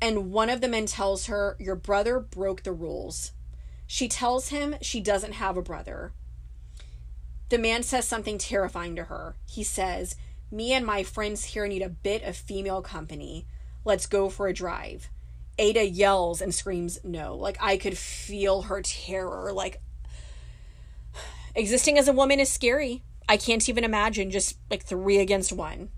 and 0.01 0.31
one 0.31 0.49
of 0.49 0.61
the 0.61 0.67
men 0.67 0.85
tells 0.85 1.27
her, 1.27 1.55
Your 1.59 1.75
brother 1.75 2.19
broke 2.19 2.63
the 2.63 2.71
rules. 2.71 3.33
She 3.85 4.07
tells 4.07 4.49
him 4.49 4.75
she 4.81 4.99
doesn't 4.99 5.33
have 5.33 5.57
a 5.57 5.61
brother. 5.61 6.13
The 7.49 7.59
man 7.59 7.83
says 7.83 8.07
something 8.07 8.37
terrifying 8.37 8.95
to 8.95 9.03
her. 9.03 9.35
He 9.45 9.63
says, 9.63 10.15
Me 10.49 10.73
and 10.73 10.85
my 10.85 11.03
friends 11.03 11.45
here 11.45 11.67
need 11.67 11.83
a 11.83 11.89
bit 11.89 12.23
of 12.23 12.35
female 12.35 12.81
company. 12.81 13.45
Let's 13.85 14.07
go 14.07 14.29
for 14.29 14.47
a 14.47 14.53
drive. 14.53 15.09
Ada 15.59 15.85
yells 15.85 16.41
and 16.41 16.53
screams 16.53 16.99
no. 17.03 17.35
Like 17.35 17.57
I 17.61 17.77
could 17.77 17.97
feel 17.97 18.63
her 18.63 18.81
terror. 18.81 19.53
Like 19.53 19.81
existing 21.55 21.97
as 21.97 22.07
a 22.07 22.13
woman 22.13 22.39
is 22.39 22.51
scary. 22.51 23.03
I 23.27 23.37
can't 23.37 23.67
even 23.69 23.83
imagine 23.83 24.31
just 24.31 24.57
like 24.69 24.83
three 24.83 25.19
against 25.19 25.51
one. 25.51 25.89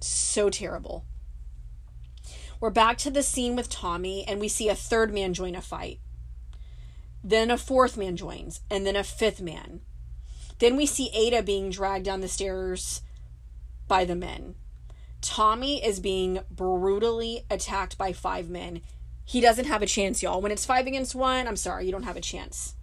So 0.00 0.50
terrible. 0.50 1.04
We're 2.60 2.70
back 2.70 2.98
to 2.98 3.10
the 3.10 3.22
scene 3.22 3.56
with 3.56 3.70
Tommy, 3.70 4.24
and 4.28 4.38
we 4.38 4.48
see 4.48 4.68
a 4.68 4.74
third 4.74 5.12
man 5.12 5.32
join 5.32 5.54
a 5.54 5.62
fight. 5.62 6.00
Then 7.24 7.50
a 7.50 7.56
fourth 7.56 7.96
man 7.96 8.16
joins, 8.16 8.60
and 8.70 8.86
then 8.86 8.96
a 8.96 9.04
fifth 9.04 9.40
man. 9.40 9.80
Then 10.58 10.76
we 10.76 10.84
see 10.84 11.10
Ada 11.14 11.42
being 11.42 11.70
dragged 11.70 12.04
down 12.04 12.20
the 12.20 12.28
stairs 12.28 13.02
by 13.88 14.04
the 14.04 14.14
men. 14.14 14.56
Tommy 15.22 15.84
is 15.84 16.00
being 16.00 16.40
brutally 16.50 17.44
attacked 17.50 17.96
by 17.98 18.12
five 18.12 18.48
men. 18.48 18.82
He 19.24 19.40
doesn't 19.40 19.66
have 19.66 19.82
a 19.82 19.86
chance, 19.86 20.22
y'all. 20.22 20.40
When 20.40 20.52
it's 20.52 20.66
five 20.66 20.86
against 20.86 21.14
one, 21.14 21.46
I'm 21.46 21.56
sorry, 21.56 21.86
you 21.86 21.92
don't 21.92 22.02
have 22.02 22.16
a 22.16 22.20
chance. 22.20 22.74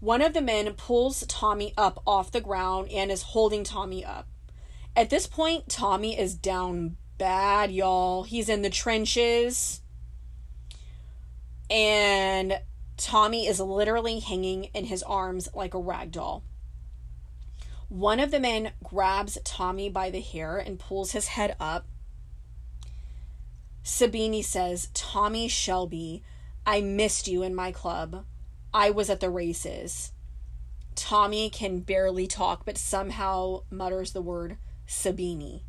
One 0.00 0.22
of 0.22 0.32
the 0.32 0.40
men 0.40 0.72
pulls 0.72 1.26
Tommy 1.26 1.74
up 1.76 2.02
off 2.06 2.32
the 2.32 2.40
ground 2.40 2.90
and 2.90 3.10
is 3.10 3.22
holding 3.22 3.64
Tommy 3.64 4.02
up. 4.02 4.26
At 4.96 5.10
this 5.10 5.26
point, 5.26 5.68
Tommy 5.68 6.18
is 6.18 6.34
down 6.34 6.96
bad, 7.18 7.70
y'all. 7.70 8.22
He's 8.22 8.48
in 8.48 8.62
the 8.62 8.70
trenches. 8.70 9.82
And 11.68 12.60
Tommy 12.96 13.46
is 13.46 13.60
literally 13.60 14.20
hanging 14.20 14.64
in 14.74 14.86
his 14.86 15.02
arms 15.02 15.50
like 15.54 15.74
a 15.74 15.78
rag 15.78 16.12
doll. 16.12 16.42
One 17.90 18.20
of 18.20 18.30
the 18.30 18.40
men 18.40 18.72
grabs 18.82 19.36
Tommy 19.44 19.90
by 19.90 20.10
the 20.10 20.20
hair 20.20 20.56
and 20.56 20.78
pulls 20.78 21.12
his 21.12 21.28
head 21.28 21.56
up. 21.60 21.86
Sabini 23.84 24.44
says, 24.44 24.88
Tommy 24.94 25.46
Shelby, 25.46 26.22
I 26.64 26.80
missed 26.80 27.28
you 27.28 27.42
in 27.42 27.54
my 27.54 27.70
club. 27.70 28.24
I 28.72 28.90
was 28.90 29.10
at 29.10 29.20
the 29.20 29.30
races. 29.30 30.12
Tommy 30.94 31.50
can 31.50 31.80
barely 31.80 32.26
talk, 32.26 32.64
but 32.64 32.78
somehow 32.78 33.62
mutters 33.70 34.12
the 34.12 34.22
word 34.22 34.58
Sabini. 34.86 35.62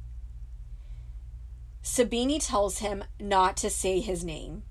Sabini 1.84 2.40
tells 2.40 2.80
him 2.80 3.04
not 3.20 3.58
to 3.58 3.70
say 3.70 4.00
his 4.00 4.24
name. 4.24 4.64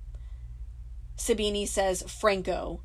Sabini 1.16 1.66
says, 1.66 2.02
Franco, 2.02 2.82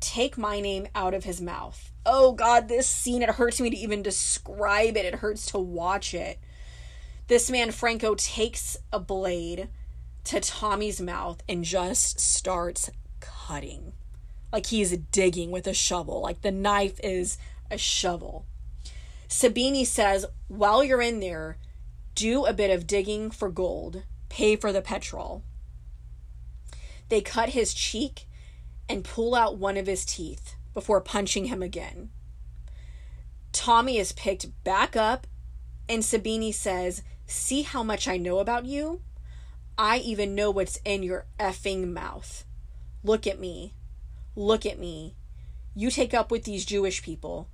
take 0.00 0.36
my 0.36 0.60
name 0.60 0.88
out 0.94 1.14
of 1.14 1.24
his 1.24 1.40
mouth. 1.40 1.92
Oh 2.04 2.32
God, 2.32 2.68
this 2.68 2.86
scene, 2.86 3.22
it 3.22 3.30
hurts 3.30 3.60
me 3.60 3.70
to 3.70 3.76
even 3.76 4.02
describe 4.02 4.96
it. 4.96 5.04
It 5.04 5.16
hurts 5.16 5.46
to 5.46 5.58
watch 5.58 6.14
it. 6.14 6.38
This 7.28 7.50
man, 7.50 7.70
Franco, 7.70 8.14
takes 8.14 8.76
a 8.92 8.98
blade 8.98 9.68
to 10.24 10.40
Tommy's 10.40 11.00
mouth 11.00 11.42
and 11.48 11.64
just 11.64 12.18
starts 12.18 12.90
cutting. 13.20 13.92
Like 14.52 14.66
he's 14.66 14.96
digging 14.96 15.50
with 15.50 15.66
a 15.66 15.74
shovel. 15.74 16.20
Like 16.20 16.42
the 16.42 16.50
knife 16.50 16.98
is 17.02 17.38
a 17.70 17.78
shovel. 17.78 18.46
Sabini 19.28 19.86
says, 19.86 20.24
while 20.48 20.82
you're 20.82 21.02
in 21.02 21.20
there, 21.20 21.58
do 22.14 22.46
a 22.46 22.52
bit 22.52 22.70
of 22.70 22.86
digging 22.86 23.30
for 23.30 23.50
gold, 23.50 24.02
pay 24.28 24.56
for 24.56 24.72
the 24.72 24.80
petrol. 24.80 25.44
They 27.08 27.20
cut 27.20 27.50
his 27.50 27.74
cheek 27.74 28.26
and 28.88 29.04
pull 29.04 29.34
out 29.34 29.58
one 29.58 29.76
of 29.76 29.86
his 29.86 30.04
teeth 30.04 30.54
before 30.74 31.00
punching 31.00 31.46
him 31.46 31.62
again. 31.62 32.10
Tommy 33.52 33.98
is 33.98 34.12
picked 34.12 34.64
back 34.64 34.96
up, 34.96 35.26
and 35.88 36.02
Sabini 36.02 36.52
says, 36.52 37.02
See 37.26 37.62
how 37.62 37.82
much 37.82 38.08
I 38.08 38.16
know 38.16 38.38
about 38.38 38.64
you? 38.64 39.02
I 39.76 39.98
even 39.98 40.34
know 40.34 40.50
what's 40.50 40.80
in 40.84 41.02
your 41.02 41.26
effing 41.38 41.92
mouth. 41.92 42.44
Look 43.04 43.26
at 43.26 43.38
me. 43.38 43.74
Look 44.38 44.64
at 44.64 44.78
me. 44.78 45.16
You 45.74 45.90
take 45.90 46.14
up 46.14 46.30
with 46.30 46.44
these 46.44 46.64
Jewish 46.64 47.02
people. 47.02 47.48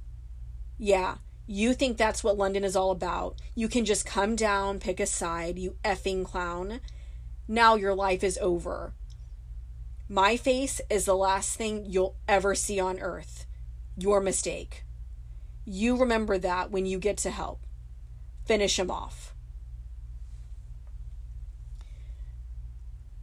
Yeah, 0.77 1.17
you 1.47 1.73
think 1.73 1.97
that's 1.97 2.23
what 2.23 2.37
London 2.37 2.63
is 2.63 2.77
all 2.77 2.91
about. 2.91 3.41
You 3.55 3.69
can 3.69 3.87
just 3.87 4.05
come 4.05 4.37
down, 4.37 4.81
pick 4.81 5.01
a 5.01 5.07
side, 5.07 5.59
you 5.59 5.77
effing 5.83 6.27
clown. 6.27 6.81
Now 7.49 7.75
your 7.75 7.95
life 7.95 8.23
is 8.23 8.37
over. 8.37 8.93
My 10.11 10.37
face 10.37 10.83
is 10.91 11.07
the 11.07 11.17
last 11.17 11.57
thing 11.57 11.87
you'll 11.89 12.17
ever 12.29 12.55
see 12.55 12.79
on 12.79 13.01
earth. 13.01 13.47
Your 13.97 14.21
mistake. 14.21 14.85
You 15.65 15.97
remember 15.97 16.37
that 16.37 16.71
when 16.71 16.85
you 16.85 16.99
get 16.99 17.17
to 17.19 17.31
help. 17.31 17.65
Finish 18.45 18.79
him 18.79 18.91
off. 18.91 19.35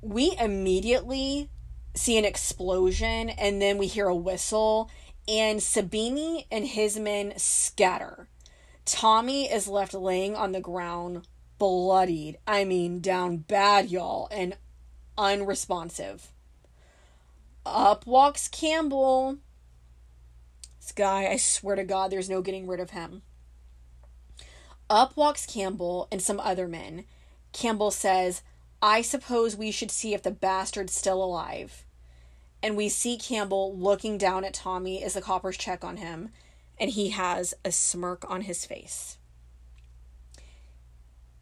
We 0.01 0.35
immediately 0.39 1.50
see 1.93 2.17
an 2.17 2.25
explosion 2.25 3.29
and 3.29 3.61
then 3.61 3.77
we 3.77 3.87
hear 3.87 4.07
a 4.07 4.15
whistle 4.15 4.89
and 5.27 5.59
Sabini 5.59 6.45
and 6.51 6.65
his 6.65 6.97
men 6.97 7.33
scatter. 7.37 8.27
Tommy 8.85 9.51
is 9.51 9.67
left 9.67 9.93
laying 9.93 10.35
on 10.35 10.51
the 10.51 10.61
ground, 10.61 11.27
bloodied. 11.57 12.37
I 12.47 12.63
mean, 12.65 12.99
down 12.99 13.37
bad, 13.37 13.91
y'all, 13.91 14.27
and 14.31 14.57
unresponsive. 15.17 16.31
Up 17.65 18.07
walks 18.07 18.47
Campbell. 18.47 19.37
This 20.79 20.91
guy, 20.91 21.27
I 21.27 21.37
swear 21.37 21.75
to 21.75 21.83
God, 21.83 22.11
there's 22.11 22.29
no 22.29 22.41
getting 22.41 22.65
rid 22.65 22.79
of 22.79 22.89
him. 22.89 23.21
Up 24.89 25.15
walks 25.15 25.45
Campbell 25.45 26.07
and 26.11 26.21
some 26.21 26.39
other 26.39 26.67
men. 26.67 27.05
Campbell 27.53 27.91
says, 27.91 28.41
I 28.81 29.01
suppose 29.01 29.55
we 29.55 29.71
should 29.71 29.91
see 29.91 30.13
if 30.13 30.23
the 30.23 30.31
bastard's 30.31 30.93
still 30.93 31.23
alive. 31.23 31.85
And 32.63 32.75
we 32.75 32.89
see 32.89 33.17
Campbell 33.17 33.75
looking 33.75 34.17
down 34.17 34.43
at 34.43 34.53
Tommy 34.53 35.03
as 35.03 35.13
the 35.13 35.21
coppers 35.21 35.57
check 35.57 35.83
on 35.83 35.97
him, 35.97 36.29
and 36.79 36.89
he 36.89 37.09
has 37.09 37.53
a 37.63 37.71
smirk 37.71 38.29
on 38.29 38.41
his 38.41 38.65
face. 38.65 39.17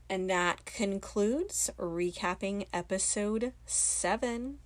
And 0.09 0.29
that 0.29 0.65
concludes 0.65 1.69
recapping 1.77 2.65
episode 2.73 3.53
7. 3.65 4.57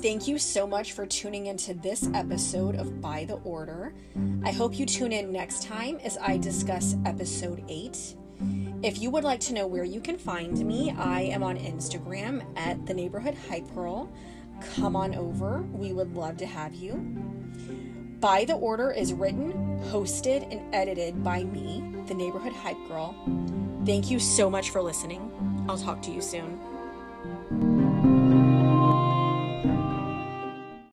Thank 0.00 0.28
you 0.28 0.38
so 0.38 0.64
much 0.64 0.92
for 0.92 1.06
tuning 1.06 1.46
into 1.46 1.74
this 1.74 2.08
episode 2.14 2.76
of 2.76 3.00
By 3.00 3.24
the 3.24 3.34
Order. 3.34 3.92
I 4.44 4.52
hope 4.52 4.78
you 4.78 4.86
tune 4.86 5.10
in 5.10 5.32
next 5.32 5.64
time 5.64 5.98
as 6.04 6.16
I 6.18 6.36
discuss 6.36 6.94
episode 7.04 7.64
8. 7.68 8.14
If 8.84 9.02
you 9.02 9.10
would 9.10 9.24
like 9.24 9.40
to 9.40 9.54
know 9.54 9.66
where 9.66 9.82
you 9.82 10.00
can 10.00 10.16
find 10.16 10.56
me, 10.64 10.92
I 10.96 11.22
am 11.22 11.42
on 11.42 11.58
Instagram 11.58 12.44
at 12.56 12.86
the 12.86 12.94
neighborhood 12.94 13.36
hype 13.48 13.74
girl. 13.74 14.08
Come 14.76 14.94
on 14.94 15.16
over, 15.16 15.62
we 15.72 15.92
would 15.92 16.14
love 16.14 16.36
to 16.36 16.46
have 16.46 16.76
you. 16.76 16.94
By 18.20 18.44
the 18.44 18.54
Order 18.54 18.92
is 18.92 19.12
written, 19.12 19.80
hosted, 19.90 20.48
and 20.52 20.72
edited 20.72 21.24
by 21.24 21.42
me, 21.42 21.82
the 22.06 22.14
neighborhood 22.14 22.52
hype 22.52 22.78
girl. 22.86 23.16
Thank 23.84 24.12
you 24.12 24.20
so 24.20 24.48
much 24.48 24.70
for 24.70 24.80
listening. 24.80 25.32
I'll 25.68 25.76
talk 25.76 26.02
to 26.02 26.12
you 26.12 26.20
soon. 26.20 26.67